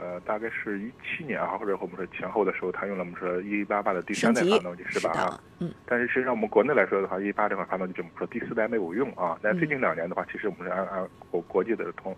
[0.00, 5.10] 呃，大概是一七年啊，或者我们说前后的时候，它用了我们说一八八的第三代发动机是吧？
[5.10, 5.72] 啊，嗯。
[5.84, 9.36] 但是实际上我们国内来说的话，一八这款发动机，我们说第四代没有用啊。
[9.42, 12.16] 但最近两年的话，其实我们是按按国国际的通。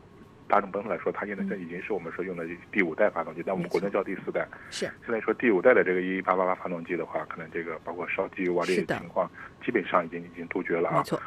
[0.51, 4.45] 大众奔腾来说，它现在这已经是我们说用的第五代发动机，但我们国内叫第四代。
[4.71, 4.91] 是。
[5.07, 9.31] 现在说第五代的这个一八八八发动机的话，可能这个包括烧机油啊这些情况，
[9.65, 10.99] 基本上已经已经杜绝了啊。
[10.99, 11.21] 没错。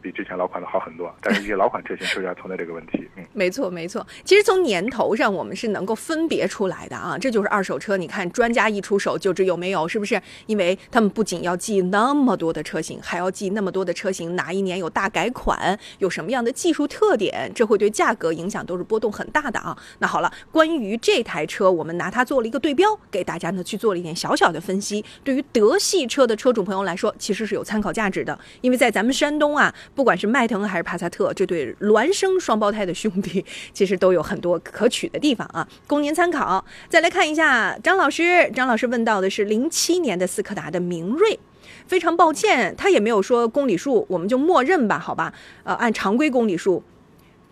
[0.00, 3.06] 比之前老款的好很多，但是一些老款车型确实还存在这个问题。
[3.16, 3.24] 嗯。
[3.34, 7.96] 没错没错，其实从年头上我们是能够分别出来的啊，这就是二手车。
[7.96, 10.20] 你看专家一出手就知有没有，是不是？
[10.46, 19.50] 因为他们不仅要记那么多的车型，还要记那么多的车型哪一年有大改款，有什么样的技术特点，这会对价格影响都是波动很大。
[19.50, 25.04] 的啊，那好了，关于这台车，我们拿它做了一个对标，给大家呢去做了一点小小的分析。
[25.22, 36.64] 对于德系车的车主朋友来说，其实是有参考价值的，因为在咱们山东啊，不管是迈腾还是帕萨特，这对孪生双胞胎的兄弟，其实都有很多可取的地方啊，供您参考。
[36.88, 41.38] 再来看一下张老师，张老师问到的是零七年的斯柯达的明锐，
[41.86, 45.32] 非常抱歉，他也没有说公里数，我们就默认吧，好吧？
[45.64, 46.82] 呃，按常规公里数，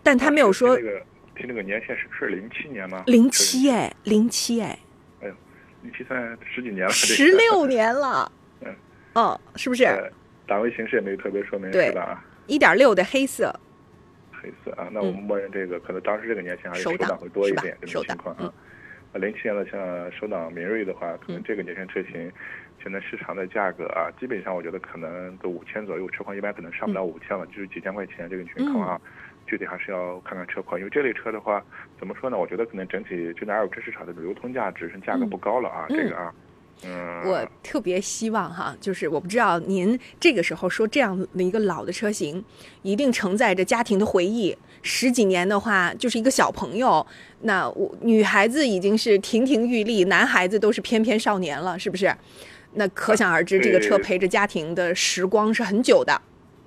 [0.03, 0.75] 但他没有说。
[0.75, 1.01] 这个
[1.35, 3.03] 听那个年限是是零七年吗？
[3.07, 4.79] 零七哎，零七哎，
[5.21, 5.33] 哎呦，
[5.81, 8.31] 零七算十几年了，十六年了，
[9.15, 9.85] 嗯，哦，是不是？
[10.47, 12.23] 档位形式也没有特别说明，是吧？
[12.47, 13.51] 一点六的黑色，
[14.31, 18.53] 黑色啊，那我们默认这个，可能当时这个年限还是手挡会多一点这种情况啊。
[19.11, 22.31] 啊，零七年的像手挡明锐的话，可能这个年限车型，
[22.83, 29.01] 现在市场的价格啊，基本上我觉得可能都五千左右，车况一般可能上不了五千了，就是几千块钱这个情况啊。
[29.47, 31.63] 具体还是要看看车况，因为这类车的话，
[31.99, 32.37] 怎么说呢？
[32.37, 36.44] 我觉得可能整体就在二手车市场的流通价值是价格不高了啊，这个啊，嗯，
[37.25, 42.43] 我特别希望哈，就是我不知道您这个时候说这样的一个老的车型，
[42.83, 44.55] 一定承载着家庭的回忆。
[44.83, 47.03] 十几年的话，就是一个小朋友，
[47.41, 52.15] 那我女孩子已经是亭亭玉立，男孩子都是翩翩少年了，是不是？
[52.73, 56.21] 那可想而知，这个车陪着家庭的时光是很久的。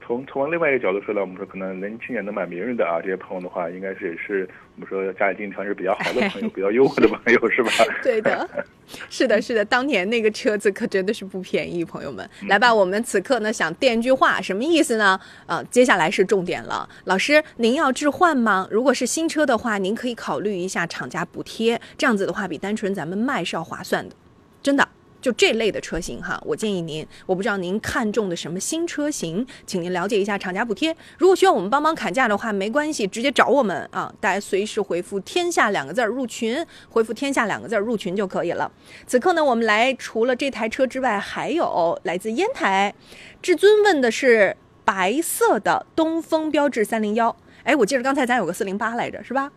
[0.09, 7.71] 从从另外一个角度说呢，我们说可能零七年能买明锐的啊，这些朋友的话，应该是也是我们说家里经济条件比较好的朋友， 比较优渥的朋友，是吧？
[8.03, 8.49] 对的，
[9.11, 15.21] 是的，是的，当年那个车子可真的是不便宜，朋友们，来吧，我们此刻呢想垫句话，什么意思呢？
[15.45, 18.67] 呃，接下来是重点了，老师，您要置换吗？
[18.71, 24.17] 如果是新车的话，您可以考虑一下厂家补贴，这样子的话比单纯咱们卖是要划算的，
[24.63, 24.89] 真的。
[25.21, 30.95] 就这类的车型哈，我建议您，我不知道您看中的什么新车型，请您了解一下厂家补贴。
[31.19, 34.13] 如果需要我们帮忙砍价的话，没关系，直接找我们啊！
[34.21, 38.71] 大家随时回复“天下”两个字儿入群，回复“天下”两个字儿入群就可以了。
[39.07, 42.95] 此刻呢，我们来除了这台车之外，还有来自烟台
[43.43, 47.35] 至尊问的是白色的东风标致三零幺。
[47.65, 49.51] 哎，我记得刚才咱有个四零八来着，是吧？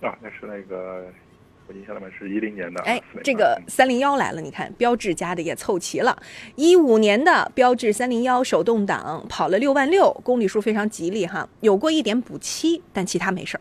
[0.00, 1.04] 啊，那是那个。
[1.72, 2.82] 我印象里面是一零年的。
[2.82, 6.16] 哎，这个三零幺来了，你看标致家的也凑齐了。
[6.54, 13.60] 一五年的标致三零幺手动挡跑了六万六，公里数非常吉利哈，有过一点补漆，但其他没事儿。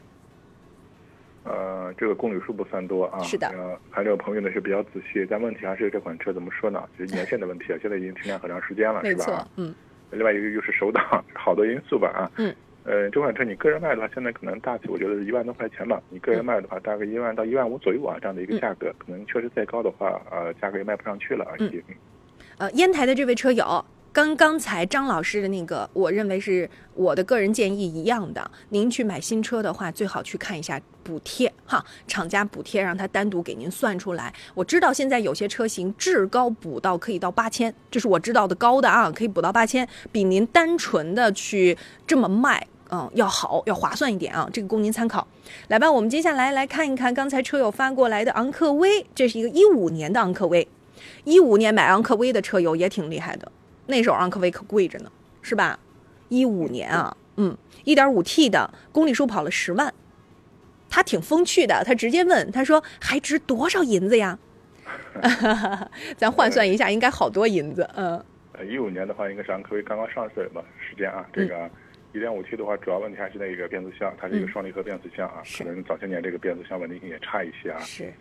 [1.43, 3.19] 呃，这个公里数不算多啊。
[3.23, 3.47] 是的。
[3.47, 6.83] 呃，还有朋友呢是比较仔细，但问题还是这款车怎么说呢？
[6.99, 9.47] 就是年限的问题啊，现在已经停产很长时间了， 是吧？
[9.55, 9.73] 嗯。
[10.11, 12.29] 另外一个又是手挡，好多因素吧啊。
[12.35, 12.53] 嗯。
[12.83, 16.01] 呃，这款车你个人卖的话，现在可能大体我觉得一万多块钱吧。
[16.09, 21.51] 你个人卖的话，大概一万到一万五左右啊，这样的一个价格，可能确实再高的话，呃，价格也卖不上去了啊。
[21.59, 21.83] 嗯。
[22.57, 23.85] 呃，烟台的这位车友。
[24.13, 28.51] 跟刚才张老师的那个，我认为是我的个人建议一样的。
[28.67, 34.33] 您去买新车的话，最好去看一下补贴哈，厂家补贴让他单独给您算出来。
[34.53, 44.49] 我知道现在有些车型至高补到可以到八千，这是我知道的高的啊，可以补到八千，比您单纯的去这么卖，嗯，要好，要划算一点啊。
[44.51, 45.25] 这个供您参考。
[45.69, 50.67] 来吧，我们接下来来看一看刚才车友发过来的昂科威，这是一个一五年的昂科威，
[51.23, 53.51] 一五年买昂科威的车友也挺厉害的。
[53.87, 55.11] 那时候昂科威可贵着呢，
[55.41, 55.79] 是吧？
[56.29, 59.93] 一五年啊，嗯，一点五 T 的公里数跑了十万，
[60.89, 64.37] 他挺风趣的，他直接问，他说还值多少银子呀？
[66.17, 68.23] 咱换算一下，应该好多银子，嗯。
[68.53, 71.25] 呃，一五年的话，应该是昂科威刚刚上市的时间啊。
[71.33, 71.69] 这个
[72.13, 77.79] 一点五 T 的话，主要问题还是那个变速箱，它是一个双离合变速箱啊，可能早些年这个变速箱稳定性也差一些啊。
[77.79, 78.11] 是。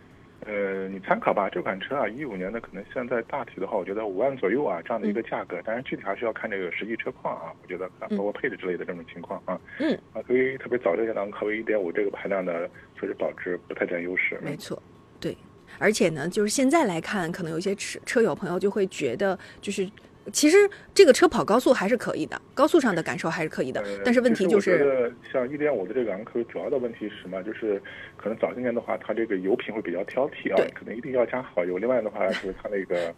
[0.43, 9.59] 呃，你参考吧，这款车啊，一五年的可能现在大体的话，我觉得五万左右啊，这样的一个价格，但是具体还是要看这个实际车况啊，我觉得包括配置之类的这种情况啊。
[9.77, 9.93] 嗯。
[10.13, 12.67] 啊，所以特别早这些呢，科威一点五这个排量的，
[12.99, 14.39] 确实保值不太占优势。
[14.41, 14.81] 没错，
[15.19, 15.37] 对，
[15.77, 19.87] 而且呢，就是现在来看，可能有些车车友朋友就会觉得，就是。
[20.31, 20.57] 其实
[20.93, 23.83] 这个车跑高速还是可以的，高速上的感受还是可以的。
[24.05, 27.41] 但是问题就是，像一点五的这个昂科威，主要的问题是什么？
[27.43, 27.81] 就是
[28.17, 31.77] 可能早些年的话，它这个油品会比较挑剔啊，可能一定要加好油。
[31.77, 33.13] 另外的话， 就是它那个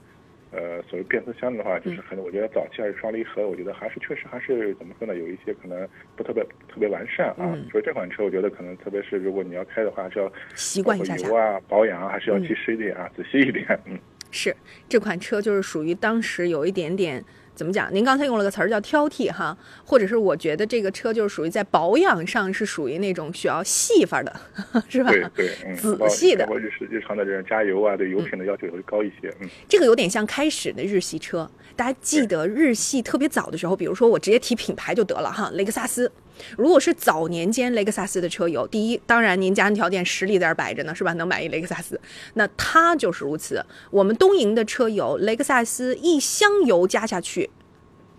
[0.51, 5.16] 呃，所谓变速箱的话，就是可能我觉得早期还是双离合，我觉得还是确实还是怎么说呢？
[5.16, 7.58] 有一些可能不特别特别完善啊。
[7.72, 13.99] 所以这款车我觉得可能特别是如果你要开的话，是要习惯一下油啊，保养啊还是要及时一点啊，仔细一点，嗯。
[14.34, 14.54] 是
[14.90, 17.24] 这款车就是属于当时有一点点
[17.56, 17.94] 怎么讲？
[17.94, 19.56] 您刚才用了个词儿叫挑剔哈，
[19.86, 24.36] 或者是我觉得这个车就是属于在保养上是属于那种需要细法的，
[24.90, 25.12] 是吧？
[25.12, 26.48] 对对，嗯仔细的。
[26.58, 29.32] 日日常的这种加油啊，对油品的要求也会高一些。
[29.40, 36.12] 嗯，这个有点像开始的日系车，大家记得日系特别早的时候，比如说我直接提品牌就得了哈，雷克萨斯。
[36.58, 41.14] 如果是早年间雷克萨斯的车友，第一，当然您家庭条件实力在这摆着呢，是吧？
[41.14, 42.00] 能买一雷克萨斯，
[42.34, 43.64] 那它就是如此。
[43.92, 47.50] 我们东营的车友，雷克萨斯一箱油加下去，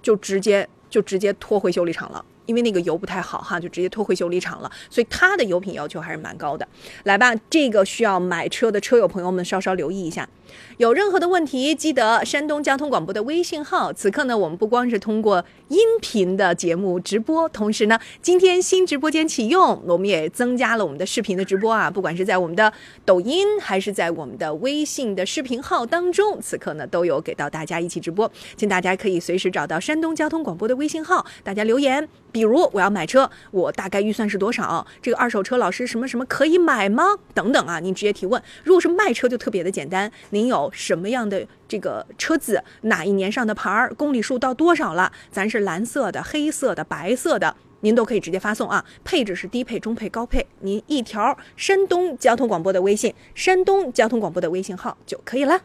[0.03, 2.25] 就直接就直接拖回修理厂了。
[2.47, 6.69] 因为那个油不太好哈，就直接拖回修理厂了，所以它的油品要求还是蛮高的。
[7.05, 10.29] 来吧，这个需要买车的车友朋友们稍稍留意一下。
[10.79, 13.93] 有任何的问题，记得山东交通广播的微信号。
[13.93, 21.91] 此刻呢，我们不光是通过音频的节目直播，同时呢，今天新直播间启用，我们也增加了我们的视频的直播啊。
[21.91, 22.73] 不管是在我们的
[23.05, 32.09] 抖音，还是在我们的微信的视频号当中，此刻呢都有给到大家一起直播，请大家可以随时找到山东交通广播的微信号，大家留言。
[32.33, 34.85] 比如我要买车，我大概预算是多少？
[35.01, 37.05] 这个二手车老师什么什么可以买吗？
[37.33, 38.43] 等等啊，您直接提问。
[38.65, 42.61] 如果是卖车就特别的简单，您有什么样的这个车子？
[42.83, 43.95] 哪一年上的牌儿？
[43.95, 45.13] 公里数到多少了？
[45.31, 48.85] 咱是蓝色的、黑色的、白色的，您都可以直接发送啊。
[49.05, 55.61] 配置是低配、中配、高配，您一条山东交通广播的微信，山东交通广播的微信号就可以了。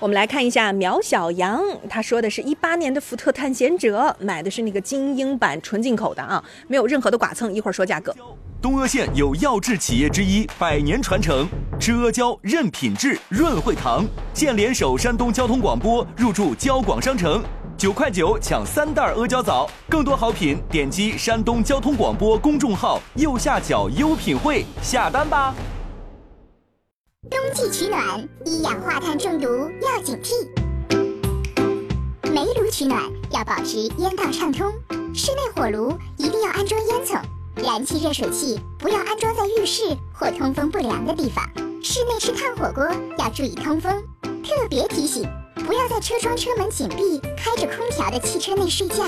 [0.00, 7.52] 我们来看一下苗小杨，他说的是一八年的福特探险者，买的是那个精英版纯进口的啊，没有任何的剐蹭。
[7.52, 8.16] 一会儿说价格。
[8.62, 11.48] 东阿县有药制企业之一，百年传承，
[11.80, 17.42] 吃阿胶认品质，润惠堂现联手山东交通广播入驻交广商城，
[17.76, 25.52] 九块九抢三袋阿胶枣，更多好品点击山东交通广播公众号右下角优品汇下单吧。
[27.28, 29.48] 冬季取暖，一氧化碳中毒
[29.82, 30.30] 要警惕。
[32.32, 33.02] 煤炉取暖
[33.32, 34.72] 要保持烟道畅通，
[35.12, 37.20] 室内火炉一定要安装烟囱，
[37.56, 41.44] 燃气热水器不要安装在浴室或通风不良的地方。
[41.82, 42.84] 室内吃炭火锅
[43.18, 45.28] 要注意通风，特别提醒，
[45.66, 49.04] 不要在车窗、车门紧闭、开着空调的汽车内睡觉。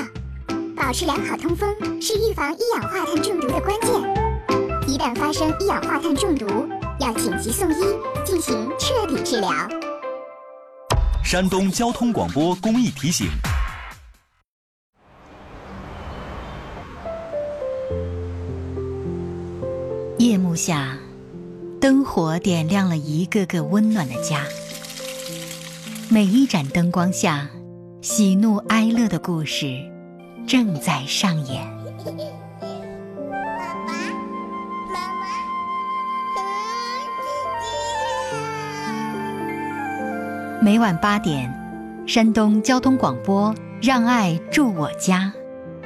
[0.76, 3.90] 保持良好通风是预防一氧化碳中毒的关键。
[4.86, 6.46] 一旦发生一氧化碳中毒，
[7.00, 7.76] 要紧急送医
[8.24, 9.50] 进行彻底治疗。
[11.24, 13.28] 山东交通广播公益提醒。
[20.24, 20.96] 夜幕下，
[21.78, 24.40] 灯火点亮了一个个温暖的家。
[26.08, 27.46] 每一盏灯光下，
[28.00, 29.78] 喜怒哀乐的故事
[30.46, 31.62] 正在上演。
[34.88, 35.26] 妈妈
[40.62, 41.52] 每晚八点，
[42.06, 45.30] 山东交通广播《让爱住我家》，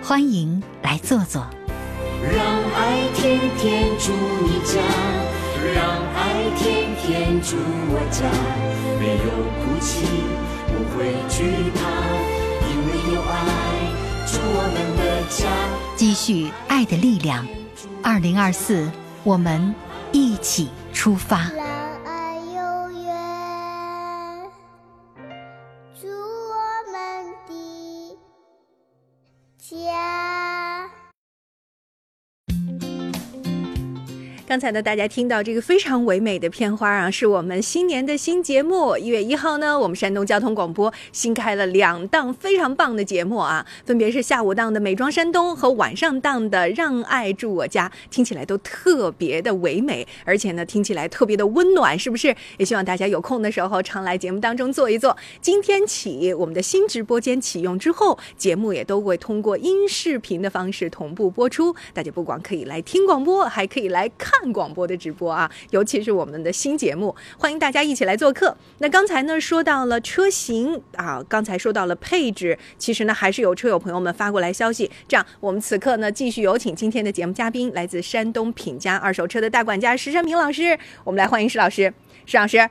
[0.05, 1.45] 欢迎来坐坐。
[2.23, 4.13] 让爱天天住
[4.45, 4.81] 你家，
[5.75, 7.57] 让爱天天住
[7.91, 8.23] 我家，
[9.01, 9.27] 没有
[9.59, 10.07] 哭泣，
[10.69, 11.43] 不会惧
[11.75, 11.81] 怕，
[12.71, 13.35] 因为有爱
[14.29, 15.39] 住我们的家。
[15.97, 17.45] 积蓄爱的力量，
[18.01, 18.89] 二零二四，
[19.25, 19.75] 我们
[20.13, 21.51] 一起出发。
[34.49, 38.97] 刚才呢，大家听到这个非常唯美的片花啊，是我们新年的新节目。
[38.97, 52.35] 一月一号呢，我们山东交通广播新开了两档非常棒的节目啊，分别是下午档的《美妆山东》和晚上档的《让爱住我家》，听起来都特别的唯美，而且呢，听起来特别的温暖，是不是？
[52.57, 55.15] 也希望大家有空的时候常来节目当中坐一坐。
[55.43, 64.38] 今天起，我们的新直播间启用之后，节目也都会通过音视频的方式同步播出，大家不光可以来听广播，还可以来看。
[64.41, 68.57] 看广播的直播啊，尤其是我们的新节目，欢迎大家一起来做客。
[68.79, 74.89] 那刚才呢说到了车型啊，刚才说到了配置，其实呢还是有车友朋友们发过来消息。
[75.09, 80.79] 这样，我们此刻呢继续有请今天的节目嘉宾，来自山东品家二手车的大管家石山平老师。
[81.03, 81.93] 我们来欢迎石老师。
[82.25, 82.69] 石老师，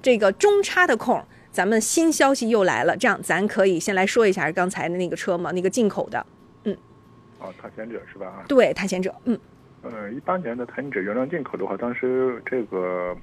[0.00, 2.96] 这个中差的空，咱们新消息又来了。
[2.96, 5.50] 这样，咱可以先来说一下刚才的那个车吗？
[5.52, 6.24] 那个进口的，
[6.64, 6.76] 嗯，
[7.40, 8.44] 哦，探险者是吧？
[8.46, 9.36] 对，探险者，嗯。
[9.82, 13.16] 呃，一八年的探险者原装进口的话，当时这个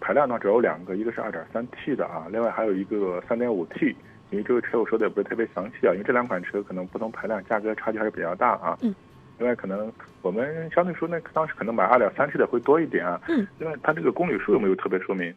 [0.00, 3.94] 排量呢只有两个，一个是二点三 T 的啊，另外还有一个三点五 T。
[4.30, 8.78] 因为这个车我说的也不是特别详细啊，因为这两款车可能不同排量价格差距还是比较大啊。
[8.80, 8.94] 嗯。
[9.38, 13.20] 另外可能我们相对说呢，当时可能买二点三 T 的会多一点啊。
[13.28, 13.46] 嗯。
[13.58, 15.34] 另外它这个公里数有没有特别说明？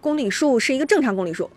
[0.00, 1.50] 公里数是一个正常公里数。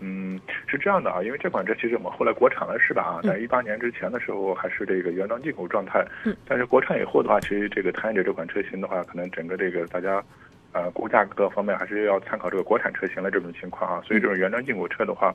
[0.00, 0.40] 嗯，
[0.72, 3.02] 是这样的啊，因为这款车其实我们后来国产了是吧？
[3.02, 6.02] 啊，在一八年之前的时候还是这个原装进口状态。
[6.24, 6.34] 嗯。
[6.48, 10.24] 但是国产以后的话，其实这个探险者这款车型的话，可能整个这个大家，
[10.72, 14.02] 呃，估价各方面还是要参考这个国产车型的这种情况啊。
[14.02, 15.30] 所以这种原装进口车的话，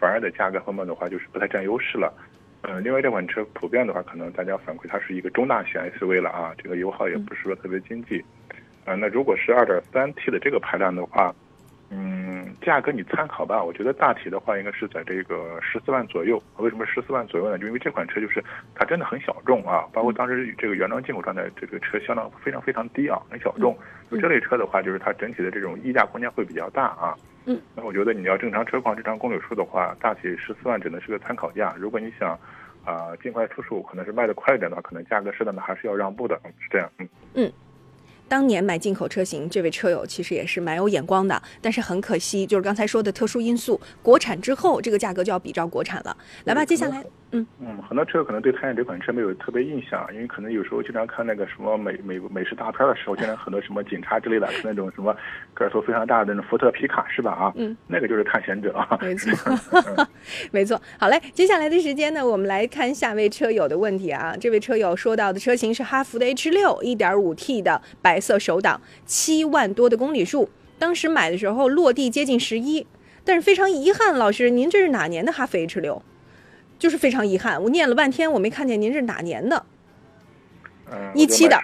[0.00, 2.10] 反而在价格方面的话就是不太占优势了。
[2.62, 8.24] 嗯，另外这款车普遍的话，可能大家反馈它是一个中大型 SUV 了啊，这个油耗也不是说特别经济。
[8.86, 11.34] 啊，那如果是二点三 T 的这个排量的话。
[11.90, 13.64] 嗯，价格你参考吧。
[13.64, 16.42] 我觉得大体的话应该是在这个十四万左右。
[16.58, 17.58] 为什么十四万左右呢？
[17.58, 19.86] 就因为这款车就是它真的很小众啊。
[19.92, 23.74] 包括当时这个原装进口状态，这个车相当非常非常低啊，很小众。
[24.10, 27.16] 就这类车的话，就是它整体的这种溢价空间会比较大啊。
[27.46, 27.58] 嗯。
[27.74, 31.74] 那我觉得你要正常车况、正常公里数的话，大体十四万只能是个参考价。
[31.78, 32.38] 如果你想
[32.84, 36.38] 啊尽快出手，可能是卖的快一点的话，可能价格适当的还是要让步的。
[36.58, 36.90] 是这样。
[36.98, 37.08] 嗯。
[37.32, 37.52] 嗯。
[38.28, 46.16] 当年买进口车型，这位车友其实也是蛮有眼光的，但是很可惜，就是刚才说的特殊因素，国产之后这个价格就要比照国产了。
[46.44, 47.02] 来吧，接下来。
[47.30, 55.14] 嗯嗯，很多车友可能对探险这款车没有特别印象，因为可能有时候经常看那个什么美美美式大片的时候，经常很多什么警察之类的，是那种什么
[55.52, 57.32] 个头非常大的那种福特皮卡，是吧？
[57.32, 59.30] 啊，嗯，那个就是探险者啊，没错
[60.50, 60.80] 没错。
[60.98, 64.34] 好嘞，接下来的时间呢，我们来看下位车友的问题啊。
[64.40, 70.48] 这位车友说到的车型是哈弗的 H 六，一点五 T 的白色手挡，七万多的公里数，
[70.78, 72.86] 当时买的时候落地接近十一，
[73.22, 76.02] 但是非常遗憾，老师，您这是哪年的哈弗 H 六？
[76.78, 79.64] 就是非常遗憾，我念了半天，我没看见您是哪年的。
[80.90, 81.60] 嗯，一七的，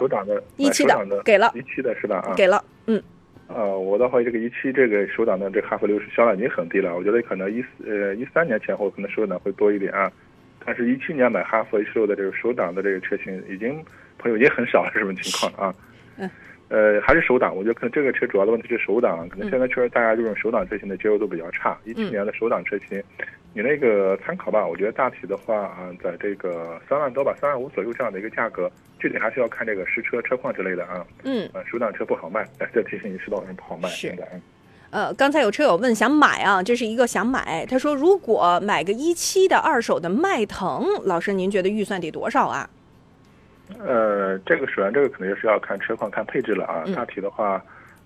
[0.56, 2.16] 一七的，给了，一七的是吧？
[2.16, 3.02] 啊，给了，嗯。
[3.46, 10.10] 呃，我的话，这个一七这个手挡的这哈弗六是销量已经很低了，我觉得可能一四呃一三年前后可能手挡会多一点啊。
[10.66, 13.84] 但是，一七年买哈弗 H 六的这个手挡的这个车型，已经
[14.18, 15.74] 朋友已经很少了，什么情况啊？
[16.16, 16.28] 嗯。
[16.74, 21.78] 呃，还是手挡，我觉得可能这个车主要的问题是手挡，可能现在确实大家这种手挡车型的接受度比较差。
[21.84, 23.00] 一七年的手挡车型。
[23.52, 28.68] 你那个参考吧，我觉得大体的话啊，在这个三万多吧，三万五左右这样的一个价格，
[28.98, 31.06] 具体还是要看这个实车车况之类的啊。
[31.22, 31.48] 嗯。
[31.52, 32.44] 呃，手挡车不好卖，
[32.74, 33.88] 这提醒你，手挡车不好卖。
[33.88, 34.12] 是。
[34.90, 37.64] 呃，刚才有车友问想买啊，这是一个想买。
[37.66, 42.68] 他说，如果买个一七的二手的迈腾，老师您觉得预算得多少啊？
[43.78, 46.84] 呃，这个首先这个肯定是要看车况、看配置了啊。
[46.94, 47.62] 大体的话，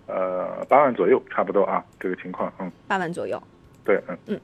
[0.06, 2.70] 呃，八万左右差不多啊，这个情况，嗯。
[2.86, 3.42] 八万左右。
[3.84, 4.16] 对，嗯。
[4.26, 4.40] 嗯。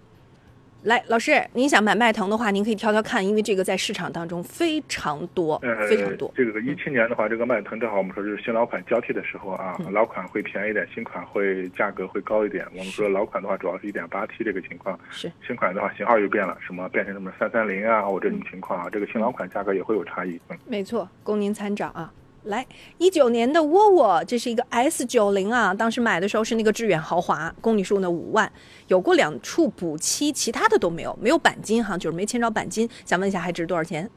[0.84, 5.58] 来，老师，您想买迈腾的话，您可以挑挑看，因为这个在市场当中非常多，
[5.88, 6.30] 非常多。
[6.36, 12.66] 这个一七年的话，这个迈腾正好我们说就是新老款交替的时候啊，老款会便宜点，新款会价格会高一点。
[12.72, 20.38] 我们说老款的话，主要是一点八 T 这个情况，是新款的话型号又变了，什么变成什么三三零啊，或这种情况啊，这个新老款价格也会有差异。
[20.50, 22.12] 嗯，没错，供您参照啊。
[22.44, 22.66] 来，
[22.98, 28.50] 一九年的沃尔沃，这是一个 S 九零啊，当时买的时候是那个致远豪华，公里数呢五万，
[28.88, 32.88] 有过两处补漆，其他的都没有，没有钣金哈，就是没签着钣金。
[33.06, 34.10] 想问一下，还值多少钱？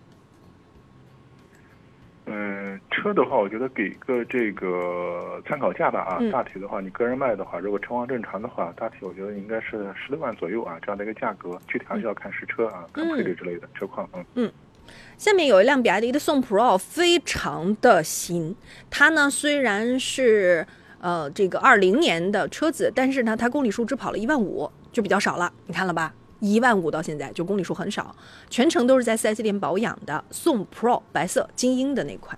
[2.25, 14.51] 嗯，车的话，我觉得给个这个参考价吧啊，大体的话，你个人卖的话，如果车况正常的话，大体我觉得应该是十六万左右啊，这样的一个价格，具体还是要看实车啊，看配置之类的车况，嗯嗯。
[15.17, 18.55] 下面有一辆比亚迪的宋 Pro，非常的新。
[18.89, 20.65] 它呢虽然是
[20.99, 25.51] 呃这个二零年的车子，但是呢它公里数只跑了一万五，就比较少了。
[25.65, 26.13] 你看了吧？
[26.39, 28.15] 一万五到现在就公里数很少，
[28.47, 30.23] 全程都是在 4S 店保养的。
[30.29, 32.38] 宋 Pro 白色精英的那款。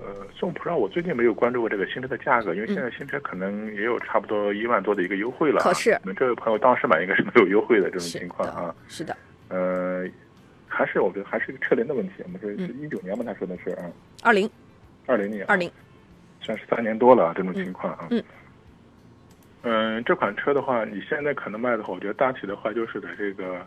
[0.00, 5.60] 呃，宋 Pro 我最近没有关注过这个新车的价格，因为现在新车可能也有差不多一万多的一个优惠了。
[5.60, 8.74] 可是，你们这位朋友当时买应该是没有优惠的这种情况啊。
[8.88, 9.16] 是的。
[9.48, 10.04] 呃。
[10.74, 12.14] 还是我觉得还是一个车龄的问题。
[12.24, 13.84] 我们说是一九年嘛，他说的是啊，
[14.22, 14.50] 二零，
[15.06, 15.70] 二零年，二零，
[16.40, 18.08] 算是三年多了啊这种情况啊。
[18.10, 18.22] 嗯，
[19.62, 23.64] 嗯，这款车的话，你现在可能卖的话，我觉得大体的话就是在这个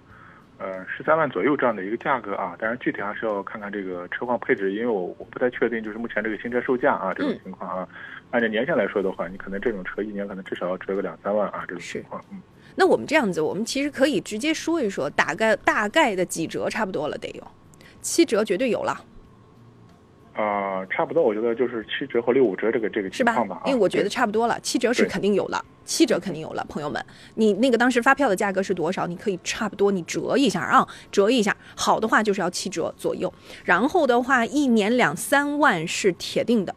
[0.57, 2.55] 呃十三万左右这样的一个价格啊。
[2.59, 7.87] 当然具体还是要看看这个车况配置，因为我我不太确定就是目前这个新车售价啊这种情况啊。
[8.31, 12.23] 按照年限来说的话，你可能这种车一年可能至少要折个两三万啊这种情况。
[12.31, 12.41] 嗯。
[12.79, 17.43] 那我们这样子，我们其实可以直接说一说，大概大概的几折差不多了，得有
[18.03, 19.03] 七折，绝对有了。
[20.33, 23.59] 啊，差不多，我觉得就是七折和六五折这个这个情况吧。
[23.65, 26.63] 因为我觉得差不多了，七折是肯定有了，七折肯定有了。
[26.69, 27.03] 朋友们，
[27.33, 29.07] 你那个当时发票的价格是多少？
[29.07, 31.57] 你可以差不多你折一下啊，折一下。
[31.75, 33.33] 好的话就是要七折左右，
[33.65, 36.75] 然后的话一年两三万是铁定的。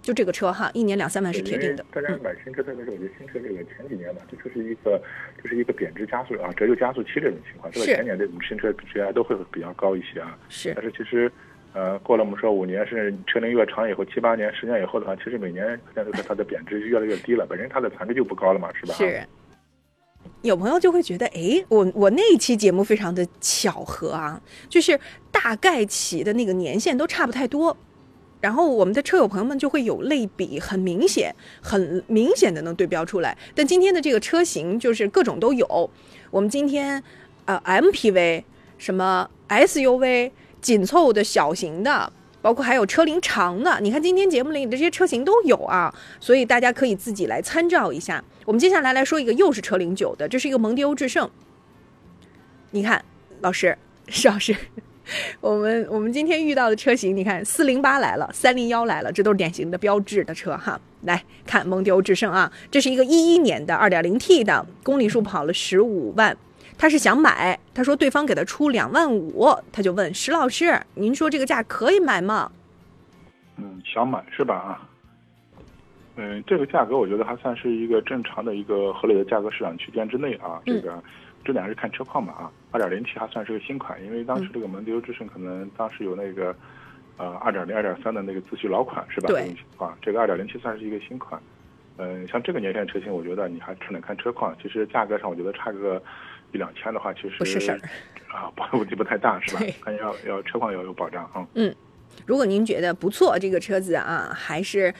[0.00, 1.84] 就这个车哈，一年两三万是铁定的。
[1.92, 5.00] 大家买新车，特别是我觉得新车这个前几年吧，这就是一个
[5.42, 7.72] 就是一个贬值加速啊，折旧加速期这种情况。
[7.72, 10.36] 这个前年这种新车质押都会比较高一些啊。
[10.48, 10.72] 是。
[10.74, 11.30] 但是其实，
[11.72, 18.94] 呃，过了我们说五年，甚至车龄越长以后，七八年、十年以后的话，其实每年现在它的贬值就越来越低了，本身它的残值就不高了嘛，是吧？
[18.94, 19.22] 是。
[20.42, 24.98] 有朋友就会觉得，哎，我我那一期节目非常的巧合啊，就是
[25.30, 27.76] 大概起的那个年限都差不太多。
[28.40, 33.36] 然后我们的车友朋友们就会有类比，很明显，很明显的能对标出来。
[33.54, 35.90] 但今天的这个车型就是各种都有。
[36.30, 37.02] 我们今天，
[37.46, 38.44] 呃，MPV、
[38.78, 40.30] 什么 SUV、
[40.60, 45.92] 紧凑的小型的，包括还有车龄长的，你看今天节目里的这些车型都有啊。
[46.20, 48.22] 所以大家可以自己来参照一下。
[48.44, 51.28] 我们接下来来说一个又是车龄久的，这是一个蒙迪欧致胜。
[52.70, 53.04] 你看，
[53.40, 53.76] 老师，
[54.06, 54.54] 石老师。
[55.40, 60.80] 我们我们今天遇到的车型，你看四零八来了，三零幺来了，这都是典型的标志的车哈。
[61.02, 66.36] 来看蒙迪欧致胜啊，这是一个一一年的二点零 T 的，公里数跑了十五万。
[66.76, 72.50] 他是想买，他说对方给他出两万五，他就问石老师，您说这个价可以买吗？
[73.56, 74.54] 嗯，想买是吧？
[74.54, 74.88] 啊，
[76.16, 81.02] 嗯，这个价格我觉得还算是一个正常的一个合理的价格市场区间之内啊，这个。
[81.48, 86.54] 这两个是看车况嘛啊，二点零 T 还算是个新款，因为当时这个蒙迪欧致胜可能当时有那个，
[87.16, 89.28] 呃，二点零、二点三的那个自续老款是吧？
[89.28, 89.56] 对。
[89.78, 91.40] 啊，这个二点零 T 算是一个新款，
[91.96, 96.02] 嗯，像这个年限车型，我觉得你还只能看车况，其实价格上我觉得差个
[96.52, 97.80] 一两千的话，其实不是事儿
[98.30, 99.62] 啊， 问题不太大是吧？
[99.80, 101.48] 看要要车况要有保障啊。
[101.54, 101.74] 嗯，
[102.26, 104.92] 如果您觉得不错，这个车子啊，还是。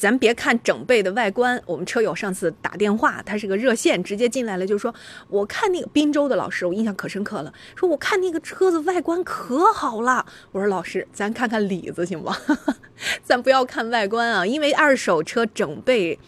[0.00, 4.94] 咱别看整备的外观，我们车友上次打电话，他是个热线，直接进来了，就说
[5.28, 10.24] 我看那个滨州的老师，我印象可深刻了，说我看那个车子外观可好了。
[10.52, 12.34] 我说老师，咱看看里子行吗？
[13.22, 16.18] 咱不要看外观啊，因为二手车整备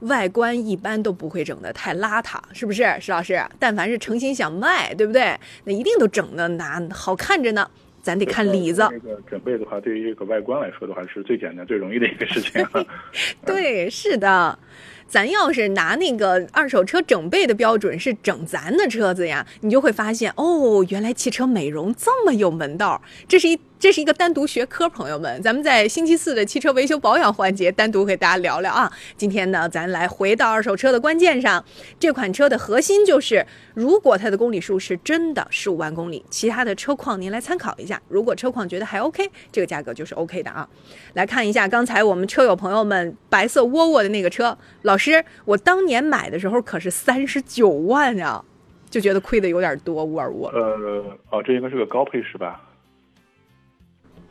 [0.00, 2.96] 外观一般都不会整的太邋遢，是不是？
[2.98, 5.38] 石老师，但凡是诚心想卖，对不对？
[5.64, 7.68] 那一定都整的拿好看着呢。
[8.02, 8.86] 咱得看里子。
[8.90, 12.64] 这个准备的话，对于这个外观来说的话，是最简单、最容易的一个事情。
[13.44, 14.58] 对，是的。
[15.06, 23.00] 咱要是拿那个二手车整备的标准是整咱的车子呀，你就会发现哦，原来汽车美容这么有门道。
[23.26, 28.90] 这是一这是一个单独学科，朋友们，咱们在星期四的汽车维修保养环节单独给大家聊聊啊。
[29.16, 31.64] 今天呢，咱来回到二手车的关键上，
[32.00, 38.02] 这款车的核心就是，如果它的公里数是真的十五万公里，其他的车况您来参考一下。
[38.08, 40.68] 如果车况觉得还 OK，这个价格就是 OK 的啊。
[41.14, 44.98] 来看一下刚才我们车友朋友们白色沃尔沃的那个车，老。
[44.98, 48.44] 师，我当年买的时候可是三十九万呀，
[48.90, 50.48] 就觉得亏的有点多，沃尔沃。
[50.48, 52.60] 呃，哦，这应该是个高配是吧？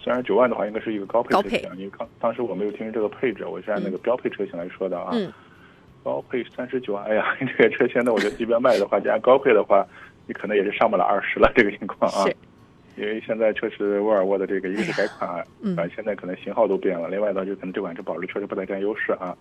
[0.07, 1.69] 虽然九万的话，应该是一个高配车型。
[1.75, 5.09] 因为当当时我没有听这个配置，我是按那个标配车型来说的啊。
[5.11, 5.29] 嗯。
[6.01, 9.85] 高配三十九万，哎呀， 这个车现在我觉得即便卖的话，加上高配的话，
[10.25, 12.23] 你可能也是上不了二十了，这个情况啊。
[12.25, 12.33] 是。
[12.95, 17.09] 因为现在确实沃尔沃的这个一个是改款，嗯，现在可能型号都变了。
[17.09, 19.35] 另外呢，就可能这款车保值确实不太占优势啊。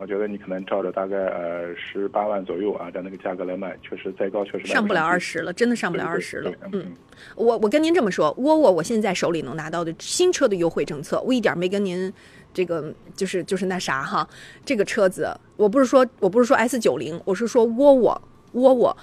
[0.00, 6.50] 我觉得你可能照着大概呃十八万左右啊，这样那个价格来卖，确实再高确实上不了二十了，真的上不了二十了。
[6.72, 6.90] 嗯，
[7.36, 12.10] 我我跟您这么说，沃沃我现在手里能拿到的新车的优惠政策，我一点没跟您
[12.54, 14.26] 这个就是就是那啥哈。
[14.64, 18.22] 这个车子我不是说我不是说 S 九零，我是说沃沃
[18.52, 18.96] 沃沃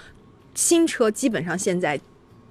[0.55, 1.99] 新车基本上现在。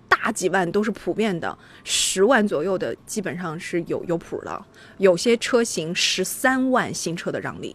[0.08, 4.64] 大几万都是普遍的，十万左右的基本上是有有谱的，
[4.98, 7.74] 有些车型十三万新车的让利，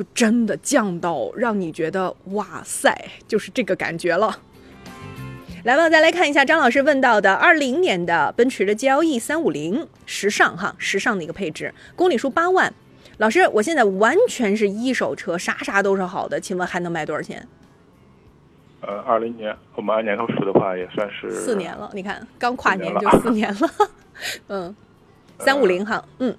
[0.00, 2.90] 就真的降到让你觉得哇塞，
[3.28, 4.34] 就是这个感觉了。
[5.64, 12.72] 来吧，再来看一下张老师问到的二零年的奔驰的 GLE 三五零，时尚哈，时尚的一个配置，公里数八万。
[13.18, 17.46] 老师，我现在完全是一手车，啥啥都是好的，请问还能卖多少钱？
[18.80, 21.90] 呃，二零年我们按年头数的话，也算是四年了。
[21.92, 23.70] 你看，刚跨年就四年了。
[24.48, 24.74] 嗯，
[25.40, 26.34] 三五零哈，嗯。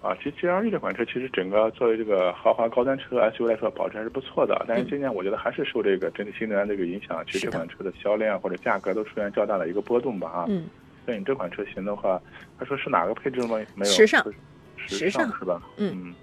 [0.00, 4.64] 啊，其实 G L E 这款车，其实整个作为这个豪华高端车 S U V 来说，保值还是不错的。
[4.68, 10.28] 但是今年我觉得还是受这个整体新能源这个影响，其实这款车的销量或者价格都出现较大的一个波动吧。
[10.28, 10.66] 啊，嗯。
[11.04, 12.20] 那你这款车型的话，
[12.58, 13.58] 他说是哪个配置吗？
[13.74, 13.92] 没有。
[13.92, 14.24] 时尚。
[14.76, 15.60] 时尚是吧？
[15.78, 16.14] 嗯。